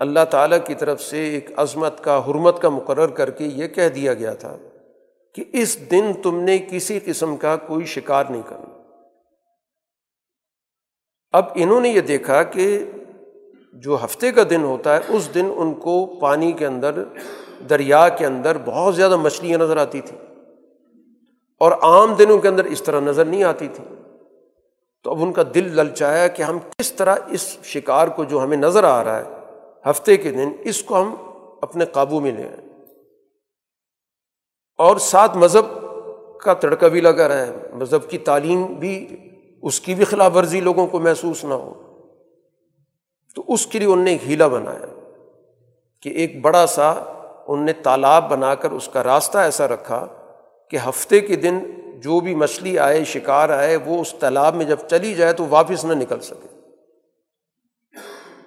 [0.00, 3.88] اللہ تعالیٰ کی طرف سے ایک عظمت کا، حرمت کا مقرر کر کے یہ کہہ
[3.88, 4.56] دیا گیا تھا
[5.34, 8.80] کہ اس دن تم نے کسی قسم کا کوئی شکار نہیں کرنا
[11.32, 12.84] اب انہوں نے یہ دیکھا کہ
[13.72, 17.04] جو ہفتے کا دن ہوتا ہے، اس دن ان کو پانی کے اندر،
[17.70, 20.18] دریا کے اندر بہت زیادہ مچھلیاں نظر آتی تھیں
[21.58, 23.84] اور عام دنوں کے اندر اس طرح نظر نہیں آتی تھی۔
[25.02, 28.56] تو اب ان کا دل للچایا کہ ہم کس طرح اس شکار کو جو ہمیں
[28.56, 29.41] نظر آ رہا ہے
[29.90, 31.14] ہفتے کے دن اس کو ہم
[31.62, 32.68] اپنے قابو میں لے آئیں
[34.78, 35.66] اور ساتھ مذہب
[36.40, 39.16] کا تڑکا بھی لگا رہا ہے مذہب کی تعلیم بھی،
[39.62, 41.74] اس کی بھی خلاف ورزی لوگوں کو محسوس نہ ہو۔
[43.34, 44.86] تو اس کے لیے ان نے ایک ہیلا بنایا
[46.00, 46.90] کہ ایک بڑا سا
[47.48, 50.06] ان نے تالاب بنا کر اس کا راستہ ایسا رکھا
[50.70, 51.58] کہ ہفتے کے دن
[52.00, 55.84] جو بھی مچھلی آئے، شکار آئے، وہ اس تالاب میں جب چلی جائے تو واپس
[55.84, 56.61] نہ نکل سکے۔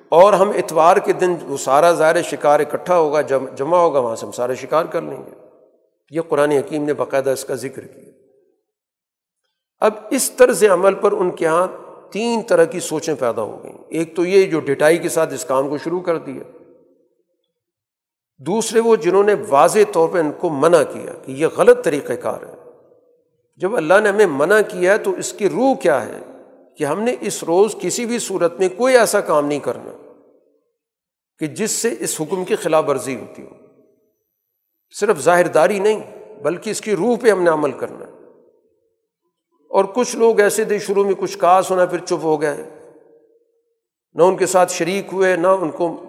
[0.09, 3.21] اور ہم اتوار کے دن وہ سارا ظاہر شکار اکٹھا ہوگا
[3.55, 5.31] جمع ہوگا، وہاں سے ہم سارے شکار کر لیں گے۔
[6.09, 8.11] یہ قرآن حکیم نے باقاعدہ اس کا ذکر کیا۔
[9.79, 11.67] اب اس طرز عمل پر ان کے یہاں
[12.11, 15.45] تین طرح کی سوچیں پیدا ہو گئیں۔ ایک تو یہ جو ڈٹائی کے ساتھ اس
[15.45, 16.57] کام کو شروع کر دیا۔
[18.37, 22.13] دوسرے وہ جنہوں نے واضح طور پہ ان کو منع کیا کہ یہ غلط طریقۂ
[22.21, 22.55] کار ہے۔
[23.57, 26.19] جب اللہ نے ہمیں منع کیا ہے تو اس کی روح کیا ہے؟
[26.77, 29.91] کہ ہم نے اس روز کسی بھی صورت میں کوئی ایسا کام نہیں کرنا
[31.39, 33.49] کہ جس سے اس حکم کی خلاف ورزی ہوتی ہو۔
[34.99, 38.15] صرف ظاہر داری نہیں، بلکہ اس کی روح پہ ہم نے عمل کرنا۔ ہے
[39.69, 42.63] اور کچھ لوگ ایسے تھے شروع میں کچھ کہا سنا پھر چپ ہو گئے۔
[44.13, 46.01] نہ ان کے ساتھ شریک ہوئے، نہ ان کو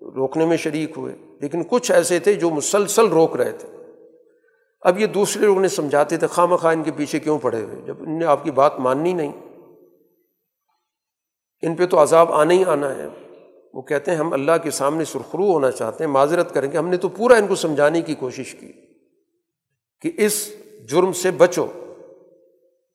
[0.00, 3.68] روکنے میں شریک ہوئے۔ لیکن کچھ ایسے تھے جو مسلسل روک رہے تھے۔
[4.80, 7.82] اب یہ دوسرے لوگ نے سمجھاتے تھے خواہ مخواہ ان کے پیچھے کیوں پڑے ہوئے؟
[7.86, 9.47] جب ان نے آپ کی بات ماننی نہیں۔
[11.62, 13.06] ان پہ تو عذاب آنا ہی آنا ہے۔
[13.74, 16.88] وہ کہتے ہیں ہم اللہ کے سامنے سرخرو ہونا چاہتے ہیں، معذرت کریں گے۔ ہم
[16.88, 18.72] نے تو پورا ان کو سمجھانے کی کوشش کی
[20.00, 20.52] کہ اس
[20.90, 21.66] جرم سے بچو۔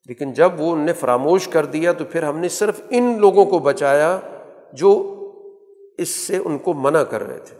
[0.06, 3.44] لیکن جب وہ ان نے فراموش کر دیا تو پھر ہم نے صرف ان لوگوں
[3.44, 4.20] کو بچایا
[4.72, 5.20] جو
[5.98, 7.56] اس سے ان کو منع کر رہے تھے۔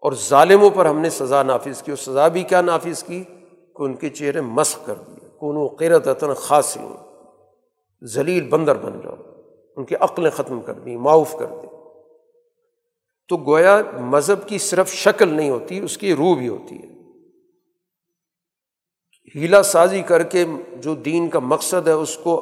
[0.00, 3.24] اور ظالموں پر ہم نے سزا نافذ کی۔ اور سزا بھی کیا نافذ کی؟
[3.76, 6.80] کہ ان کے چہرے مسق کر دیے۔ کون و قیرت خاصی
[8.04, 9.33] ذلیل بندر بن جاؤ۔
[9.76, 11.70] ان کی عقلیں ختم کر دیں معاف کر دیں۔
[13.28, 16.94] تو گویا مذہب کی صرف شکل نہیں ہوتی، اس کی روح بھی ہوتی ہے۔
[19.36, 22.40] ہیلا سازی کر کے جو دین کا مقصد ہے، اس کو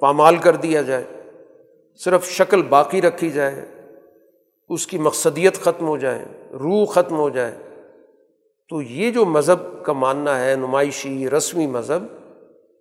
[0.00, 1.04] پامال کر دیا جائے۔
[2.04, 3.64] صرف شکل باقی رکھی جائے،
[4.68, 7.58] اس کی مقصدیت ختم ہو جائے، روح ختم ہو جائے۔
[8.68, 12.02] تو یہ جو مذہب کا ماننا ہے، نمائشی، رسمی مذہب،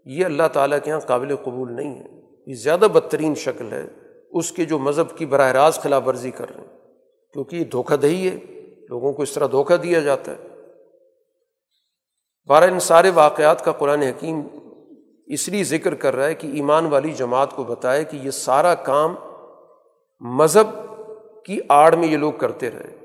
[0.06, 2.15] یہ اللہ تعالیٰ کے یہاں قابل قبول نہیں ہے۔
[2.46, 3.86] یہ زیادہ بدترین شکل ہے
[4.32, 6.78] اس کے جو مذہب کی براہ راست خلاف ورزی کر رہے ہیں۔
[7.34, 8.36] کیونکہ یہ دھوکہ دہی ہے،
[8.90, 10.48] لوگوں کو اس طرح دھوکہ دیا جاتا ہے۔
[12.48, 14.42] بارہ ان سارے واقعات کا قرآن حکیم
[15.28, 18.76] اس لیے ذکر کر رہا ہے کہ ایمان والی جماعت کو بتائے کہ یہ سارا
[18.76, 19.16] کام
[20.20, 20.96] مذہب
[21.46, 22.96] کی آڑ میں یہ لوگ کرتے رہے۔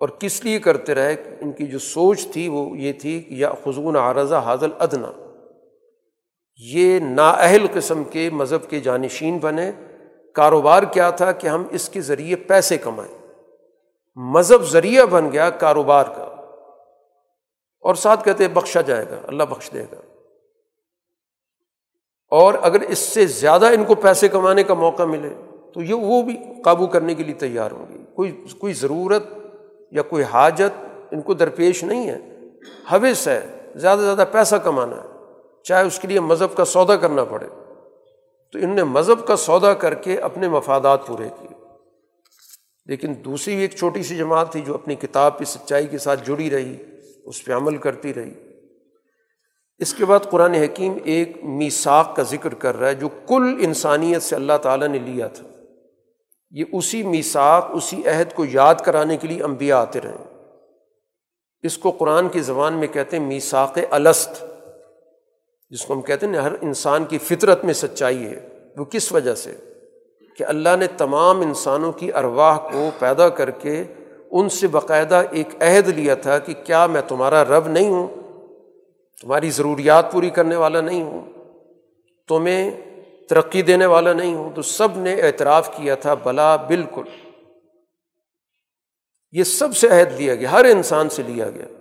[0.00, 3.52] اور کس لیے کرتے رہے؟ ان کی جو سوچ تھی وہ یہ تھی کہ یا
[3.64, 5.27] خزون عارضہ حاضل ادنا۔
[6.58, 9.72] یہ نااہل قسم کے مذہب کے جانشین بنے۔
[10.34, 13.18] کاروبار کیا تھا کہ ہم اس کے ذریعے پیسے کمائیں۔
[14.16, 16.34] مذہب ذریعہ بن گیا کاروبار کا۔
[17.80, 20.00] اور ساتھ کہتے بخشا جائے گا، اللہ بخش دے گا۔
[22.30, 25.34] اور اگر اس سے زیادہ ان کو پیسے کمانے کا موقع ملے
[25.74, 29.22] تو یہ وہ بھی قابو کرنے کے لیے تیار ہوں گی کوئی کوئی ضرورت
[29.90, 32.18] یا کوئی حاجت ان کو درپیش نہیں ہے۔
[32.92, 35.07] حوث ہے، زیادہ سے زیادہ پیسہ کمانا ہے۔
[35.68, 37.46] چاہے اس کے لیے مذہب کا سودا کرنا پڑے۔
[38.52, 41.64] تو ان نے مذہب کا سودا کر کے اپنے مفادات پورے کیے۔
[42.86, 46.50] لیکن دوسری ایک چھوٹی سی جماعت تھی جو اپنی کتاب کی سچائی کے ساتھ جڑی
[46.50, 46.76] رہی،
[47.24, 48.34] اس پہ عمل کرتی رہی۔
[49.78, 54.22] اس کے بعد قرآن حکیم ایک میساک کا ذکر کر رہا ہے جو کل انسانیت
[54.22, 55.44] سے اللہ تعالیٰ نے لیا تھا۔
[56.50, 60.44] یہ اسی میساک اسی عہد کو یاد کرانے کے لیے انبیاء آتے رہے۔
[61.62, 64.44] اس کو قرآن کی زبان میں کہتے ہیں میساک الست۔
[65.70, 69.34] جس کو ہم کہتے ہیں ہر انسان کی فطرت میں سچائی ہے۔ وہ کس وجہ
[69.34, 69.54] سے؟
[70.36, 73.84] کہ اللہ نے تمام انسانوں کی ارواح کو پیدا کر کے
[74.30, 78.06] ان سے باقاعدہ ایک عہد لیا تھا کہ کیا میں تمہارا رب نہیں ہوں،
[79.22, 81.32] تمہاری ضروریات پوری کرنے والا نہیں ہوں،
[82.28, 82.70] تمہیں
[83.28, 87.02] ترقی دینے والا نہیں ہوں۔ تو سب نے اعتراف کیا تھا، بلا بالکل۔
[89.32, 91.77] یہ سب سے عہد لیا گیا، ہر انسان سے لیا گیا۔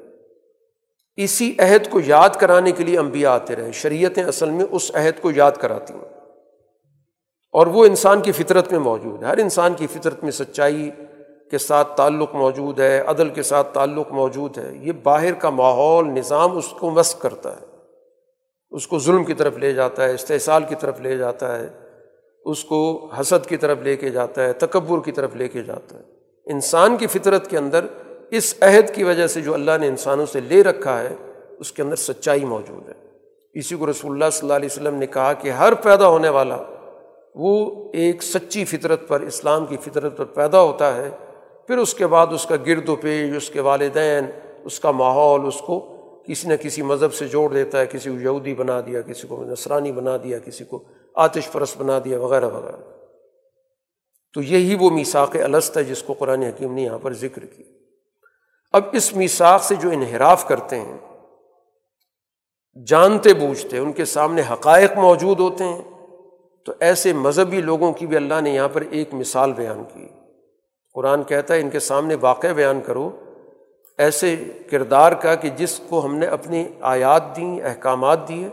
[1.18, 5.22] اسی عہد کو یاد کرانے کے لیے انبیاء آتے رہے شریعتیں اصل میں اس عہد
[5.22, 6.02] کو یاد کراتی ہیں۔
[7.52, 10.91] اور وہ انسان کی فطرت میں موجود ہے۔ ہر انسان کی فطرت میں سچائی
[11.52, 16.06] کے ساتھ تعلق موجود ہے، عدل کے ساتھ تعلق موجود ہے۔ یہ باہر کا ماحول،
[16.06, 17.65] نظام اس کو مسق کرتا ہے۔
[18.72, 21.68] اس کو ظلم کی طرف لے جاتا ہے، استحصال کی طرف لے جاتا ہے۔
[22.45, 25.95] اس کو حسد کی طرف لے کے جاتا ہے، تکبر کی طرف لے کے جاتا
[25.95, 26.03] ہے۔
[26.45, 27.85] انسان کی فطرت کے اندر
[28.32, 31.16] اس عہد کی وجہ سے جو اللہ نے انسانوں سے لے رکھا ہے،
[31.60, 32.94] اس کے اندر سچائی موجود ہے۔
[33.54, 36.58] اسی کو رسول اللہ صلی اللہ علیہ وسلم نے کہا کہ ہر پیدا ہونے والا،
[37.36, 41.10] وہ ایک سچی فطرت پر، اسلام کی فطرت پر پیدا ہوتا ہے،
[41.68, 44.26] پھر اس کے بعد اس کا گرد و پیش، اس کے والدین،
[44.64, 45.98] اس کا ماحول، اس کو
[46.28, 49.44] کسی نہ کسی مذہب سے جوڑ دیتا ہے، کسی کو یہودی بنا دیا، کسی کو
[49.44, 50.84] نسرانی بنا دیا، کسی کو
[51.16, 52.78] آتش پرست بنا دیا، وغیرہ وغیرہ۔
[54.34, 57.64] تو یہی وہ میساک الست ہے جس کو قرآن حکیم نے یہاں پر ذکر کی
[58.72, 60.98] اب اس میساک سے جو انحراف کرتے ہیں،
[62.85, 65.81] جانتے بوجھتے ان کے سامنے حقائق موجود ہوتے ہیں،
[66.65, 70.07] تو ایسے مذہبی لوگوں کی بھی اللہ نے یہاں پر ایک مثال بیان کی۔
[70.94, 73.10] قرآن کہتا ہے، ان کے سامنے واقع بیان کرو۔
[73.98, 74.35] ایسے
[74.72, 78.49] کردار کا کہ جس کو ہم نے اپنی آیات دیں، احکامات دیے،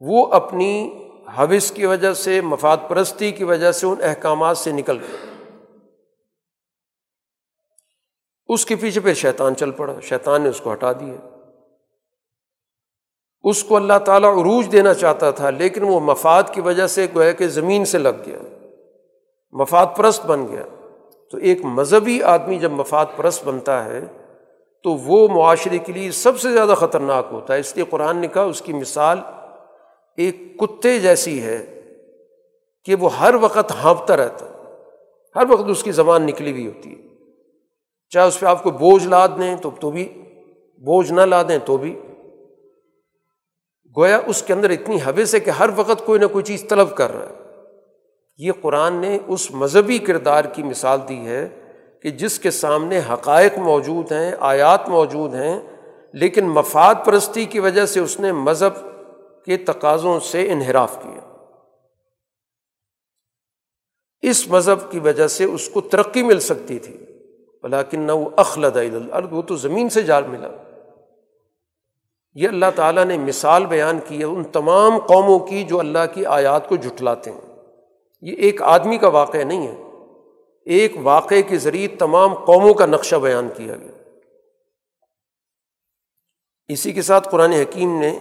[0.00, 1.04] وہ اپنی
[1.38, 5.33] حوث کی وجہ سے، مفاد پرستی کی وجہ سے، ان احکامات سے نکل گئے۔
[8.46, 11.28] اس کے پیچھے پھر شیطان چل پڑا، شیطان نے اس کو ہٹا دیا۔
[13.42, 17.32] اس کو اللہ تعالیٰ عروج دینا چاہتا تھا، لیکن وہ مفاد کی وجہ سے گویا
[17.32, 18.38] کہ زمین سے لگ گیا۔
[19.52, 20.62] مفاد پرست بن گیا۔
[21.30, 24.00] تو ایک مذہبی آدمی جب مفاد پرست بنتا ہے،
[24.82, 28.26] تو وہ معاشرے کے لیے سب سے زیادہ خطرناک ہوتا ہے۔ اس لیے قرآن نے
[28.26, 29.18] کہا، اس کی مثال
[30.16, 31.80] ایک کتے جیسی ہے
[32.84, 34.52] کہ وہ ہر وقت ہانپتا رہتا ہے
[35.36, 37.13] ہر وقت اس کی زبان نکلی ہوئی ہوتی ہے۔
[38.14, 40.22] چاہے اس پہ آپ کو بوجھ لاد دیں تو تو بھی
[40.78, 42.00] بوجھ نہ لا دیں تو بھی۔
[43.96, 46.96] گویا اس کے اندر اتنی حوث ہے کہ ہر وقت کوئی نہ کوئی چیز طلب
[46.96, 47.34] کر رہا ہے۔
[48.36, 51.48] یہ قرآن نے اس مذہبی کردار کی مثال دی ہے
[52.02, 55.60] کہ جس کے سامنے حقائق موجود ہیں، آیات موجود ہیں،
[56.12, 58.72] لیکن مفاد پرستی کی وجہ سے اس نے مذہب
[59.44, 61.48] کے تقاضوں سے انحراف کیا۔
[64.22, 67.03] اس مذہب کی وجہ سے اس کو ترقی مل سکتی تھی۔
[67.64, 70.48] بلاکن نہ وہ اخلد الارض، وہ تو زمین سے جال ملا۔
[72.34, 76.26] یہ اللہ تعالیٰ نے مثال بیان کی ہے ان تمام قوموں کی جو اللہ کی
[76.26, 77.40] آیات کو جھٹلاتے ہیں۔
[78.22, 79.82] یہ ایک آدمی کا واقعہ نہیں ہے۔
[80.66, 84.10] ایک واقعے کے ذریعے تمام قوموں کا نقشہ بیان کیا گیا۔
[86.68, 88.18] اسی کے ساتھ قرآن حکیم نے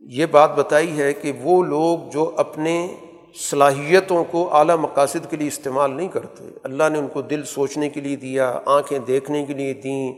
[0.00, 2.96] یہ بات بتائی ہے کہ وہ لوگ جو اپنے
[3.34, 7.88] صلاحیتوں کو اعلیٰ مقاصد کے لیے استعمال نہیں کرتے۔ اللہ نے ان کو دل سوچنے
[7.88, 10.12] کے لیے دیا، آنکھیں دیکھنے کے لیے دیں،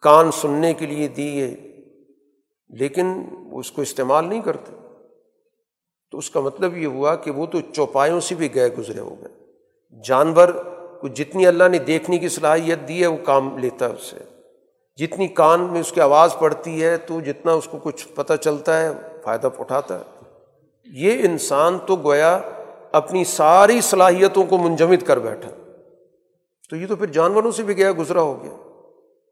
[0.00, 1.56] کان سننے کے لیے دیے،
[2.68, 3.06] لیکن
[3.52, 4.72] اس کو استعمال نہیں کرتے۔
[6.10, 9.14] تو اس کا مطلب یہ ہوا کہ وہ تو چوپایوں سے بھی گئے گزرے ہو
[9.20, 9.46] گئے۔
[10.04, 10.48] جانور
[11.00, 14.16] کو جتنی اللہ نے دیکھنے کی صلاحیت دی ہے، وہ کام لیتا ہے اس سے
[14.96, 18.80] جتنی کان میں اس کی آواز پڑتی ہے، تو جتنا اس کو کچھ پتہ چلتا
[18.80, 18.88] ہے،
[19.24, 20.13] فائدہ اٹھاتا ہے۔
[20.84, 22.40] یہ انسان تو گویا
[22.92, 25.50] اپنی ساری صلاحیتوں کو منجمد کر بیٹھا۔
[26.70, 28.52] تو یہ تو پھر جانوروں سے بھی گیا، گزرا ہو گیا۔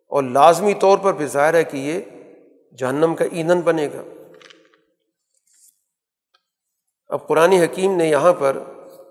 [0.09, 2.01] اور لازمی طور پر پھر ظاہر ہے کہ یہ
[2.79, 4.03] جہنم کا ایندھن بنے گا۔
[7.07, 8.57] اب قرآن حکیم نے یہاں پر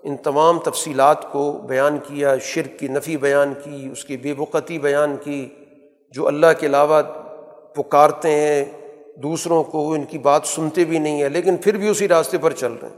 [0.02, 4.78] ان تمام تفصیلات کو بیان کیا، شرک کی نفی بیان کی، اس کی بے وقتی
[4.78, 5.48] بیان کی،
[6.12, 7.02] جو اللہ کے علاوہ
[7.74, 8.81] پکارتے ہیں
[9.16, 12.52] دوسروں کو ان کی بات سنتے بھی نہیں ہیں، لیکن پھر بھی اسی راستے پر
[12.52, 12.96] چل رہے ہیں۔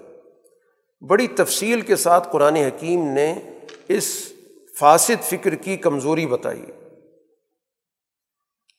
[1.07, 3.35] بڑی تفصیل کے ساتھ قرآن حکیم نے
[3.89, 4.33] اس
[4.79, 6.63] فاسد فکر کی کمزوری بتائی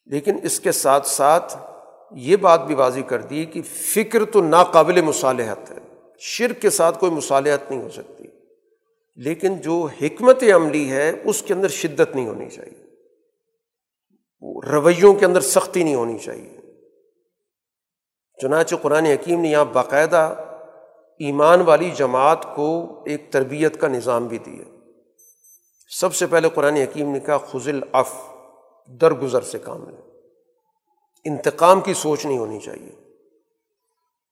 [0.05, 1.57] لیکن اس کے ساتھ ساتھ
[2.11, 6.99] یہ بات بھی واضح کر دی کہ فکر تو ناقابل مصالحت ہے۔ شرک کے ساتھ
[6.99, 8.23] کوئی مصالحت نہیں ہو سکتی۔
[9.15, 12.85] لیکن جو حکمت عملی ہے، اس کے اندر شدت نہیں ہونی چاہیے۔
[14.71, 16.54] رویوں کے اندر سختی نہیں ہونی چاہیے۔
[18.41, 20.35] چنانچہ قرآن حکیم نے یہاں باقاعدہ
[21.19, 24.63] ایمان والی جماعت کو ایک تربیت کا نظام بھی دیا۔
[25.89, 28.13] سب سے پہلے قرآن حکیم نے کہا خزل اف
[28.87, 30.01] درگزر سے کام لیں
[31.25, 32.91] انتقام کی سوچ نہیں ہونی چاہیے۔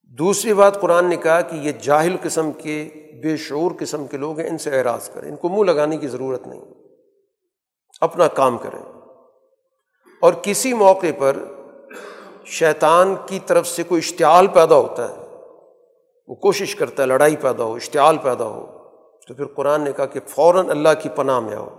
[0.03, 2.89] دوسری بات، قرآن نے کہا کہ یہ جاہل قسم کے،
[3.23, 6.07] بے شعور قسم کے لوگ ہیں، ان سے اعراض کریں۔ ان کو منہ لگانے کی
[6.07, 6.61] ضرورت نہیں۔
[8.01, 8.79] اپنا کام کریں۔
[10.21, 11.37] اور کسی موقع پر
[12.53, 15.15] شیطان کی طرف سے کوئی اشتعال پیدا ہوتا ہے۔
[16.27, 18.65] وہ کوشش کرتا ہے، لڑائی پیدا ہو، اشتعال پیدا ہو۔
[19.27, 21.69] تو پھر قرآن نے کہا کہ فوراً اللہ کی پناہ میں آؤ۔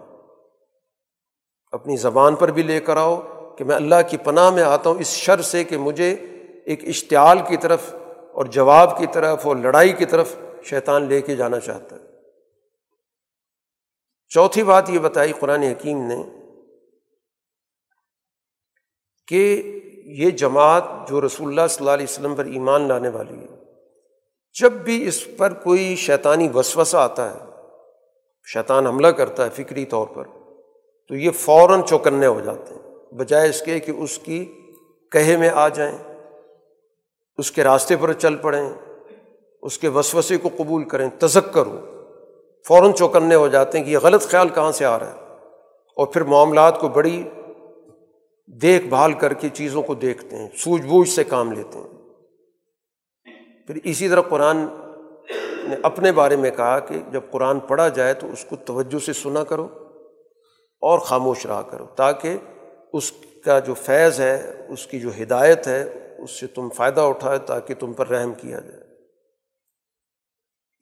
[1.73, 3.21] اپنی زبان پر بھی لے کر آؤ
[3.59, 6.11] کہ میں اللہ کی پناہ میں آتا ہوں۔ اس شر سے کہ مجھے
[6.67, 7.95] ایک اشتعال کی طرف
[8.33, 12.03] اور جواب کی طرف اور لڑائی کی طرف شیطان لے کے جانا چاہتا ہے۔
[14.29, 16.23] چوتھی بات یہ بتائی قرآن حکیم نے
[19.29, 19.63] کہ
[20.07, 23.47] یہ جماعت جو رسول اللہ صلی اللہ علیہ وسلم پر ایمان لانے والی ہے،
[24.57, 27.39] جب بھی اس پر کوئی شیطانی وسوسہ آتا ہے،
[28.49, 30.25] شیطان حملہ کرتا ہے فکری طور پر،
[31.11, 32.83] تو یہ فوراً چوکنے ہو جاتے ہیں،
[33.19, 34.45] بجائے اس کے کہ اس کی
[35.13, 35.97] کہے میں آ جائیں،
[37.39, 38.69] اس کے راستے پر چل پڑیں،
[39.63, 41.79] اس کے وسوسے کو قبول کریں تزک کرو
[42.65, 45.17] فوراً چوکنے ہو جاتے ہیں کہ یہ غلط خیال کہاں سے آ رہا ہے،
[45.97, 47.23] اور پھر معاملات کو بڑی
[48.47, 51.89] دیکھ بھال کر کے چیزوں کو دیکھتے ہیں، سوجھ بوجھ سے کام لیتے ہیں۔
[53.67, 54.57] پھر اسی طرح قرآن
[55.69, 59.13] نے اپنے بارے میں کہا کہ جب قرآن پڑھا جائے تو اس کو توجہ سے
[59.13, 59.69] سنا کرو
[60.81, 62.37] اور خاموش رہا کرو، تاکہ
[62.93, 63.13] اس
[63.45, 67.75] کا جو فیض ہے، اس کی جو ہدایت ہے، اس سے تم فائدہ اٹھائے تاکہ
[67.75, 68.85] تم پر رحم کیا جائے۔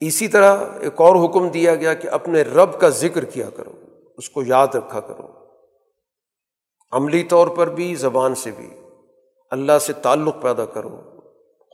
[0.01, 3.72] اسی طرح ایک اور حکم دیا گیا کہ اپنے رب کا ذکر کیا کرو،
[4.18, 5.41] اس کو یاد رکھا کرو۔
[6.93, 8.70] عملی طور پر بھی، زبان سے بھی۔
[9.51, 10.97] اللہ سے تعلق پیدا کرو،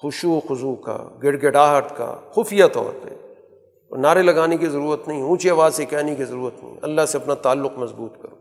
[0.03, 3.09] خوشو خضو کا گڑ گڑاہٹ کا، خفیہ طور پہ۔
[3.97, 7.35] نعرے لگانے کی ضرورت نہیں، اونچی آواز سے کہنے کی ضرورت نہیں۔ اللہ سے اپنا
[7.35, 8.37] تعلق مضبوط کرو۔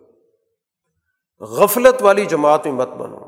[1.46, 3.20] غفلت والی جماعت میں مت بنو،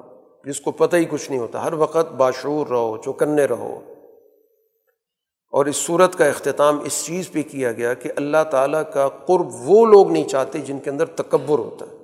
[0.46, 3.80] جس کو پتہ ہی کچھ نہیں ہوتا۔ ہر وقت باشعور رہو، چوکنے رہو۔
[5.52, 9.48] اور اس صورت کا اختتام اس چیز پہ کیا گیا کہ اللہ تعالیٰ کا قرب
[9.52, 11.99] وہ لوگ نہیں چاہتے جن کے اندر تکبر ہوتا ہے۔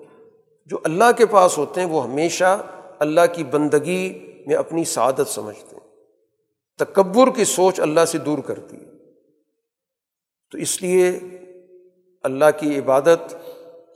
[0.65, 2.63] جو اللہ کے پاس ہوتے ہیں وہ ہمیشہ
[2.99, 5.87] اللہ کی بندگی میں اپنی سعادت سمجھتے ہیں۔
[6.77, 8.91] تکبر کی سوچ اللہ سے دور کرتی ہے۔
[10.51, 11.19] تو اس لیے
[12.23, 13.35] اللہ کی عبادت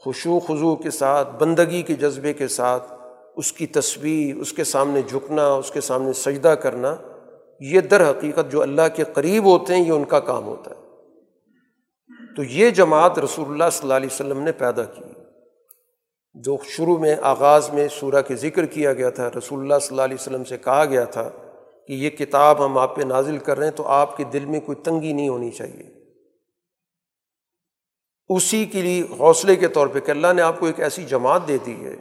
[0.01, 2.93] خوشو خضو کے ساتھ، بندگی کے جذبے کے ساتھ،
[3.35, 6.95] اس کی تصویر، اس کے سامنے جھکنا، اس کے سامنے سجدہ کرنا،
[7.59, 10.81] یہ در حقیقت جو اللہ کے قریب ہوتے ہیں، یہ ان کا کام ہوتا ہے۔
[12.35, 15.01] تو یہ جماعت رسول اللہ صلی اللہ علیہ وسلم نے پیدا کی۔
[16.33, 20.01] جو شروع میں آغاز میں سورہ کے ذکر کیا گیا تھا، رسول اللہ صلی اللہ
[20.01, 21.29] علیہ وسلم سے کہا گیا تھا
[21.87, 24.59] کہ یہ کتاب ہم آپ پہ نازل کر رہے ہیں تو آپ کے دل میں
[24.59, 25.99] کوئی تنگی نہیں ہونی چاہیے۔
[28.29, 31.47] اسی کے لیے حوصلے کے طور پہ کہ اللہ نے آپ کو ایک ایسی جماعت
[31.47, 31.95] دے دی ہے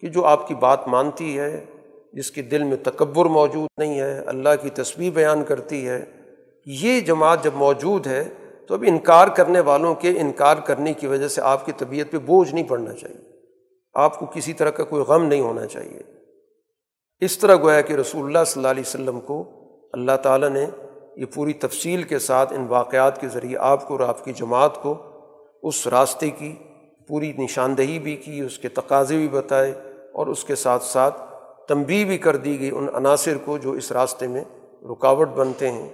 [0.00, 1.64] کہ جو آپ کی بات مانتی ہے،
[2.12, 6.04] جس کے دل میں تکبر موجود نہیں ہے، اللہ کی تصویر بیان کرتی ہے۔
[6.66, 8.24] یہ جماعت جب موجود ہے
[8.68, 12.18] تو اب انکار کرنے والوں کے انکار کرنے کی وجہ سے آپ کی طبیعت پہ
[12.18, 13.33] بوجھ نہیں پڑنا چاہیے۔
[13.94, 16.00] آپ کو کسی طرح کا کوئی غم نہیں ہونا چاہیے۔
[17.20, 19.44] اس طرح گویا کہ رسول اللہ صلی اللہ علیہ وسلم کو
[19.92, 20.66] اللہ تعالیٰ نے
[21.16, 24.82] یہ پوری تفصیل کے ساتھ ان واقعات کے ذریعے آپ کو اور آپ کی جماعت
[24.82, 24.94] کو
[25.62, 26.54] اس راستے کی
[27.08, 29.70] پوری نشاندہی بھی کی، اس کے تقاضے بھی بتائے
[30.12, 31.22] اور اس کے ساتھ ساتھ
[31.68, 34.44] تنبی بھی کر دی گئی ان عناصر کو جو اس راستے میں
[34.92, 35.88] رکاوٹ بنتے ہیں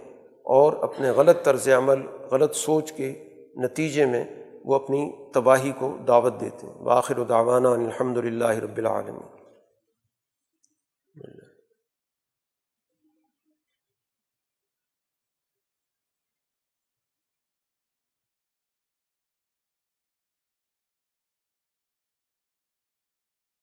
[0.44, 2.00] اور اپنے غلط طرز عمل،
[2.30, 3.12] غلط سوچ کے
[3.56, 4.24] نتیجے میں
[4.64, 9.39] وہ اپنی تباہی کو دعوت دیتے ہیں۔ واخر و داوانہ الحمد للہ رب العالمین۔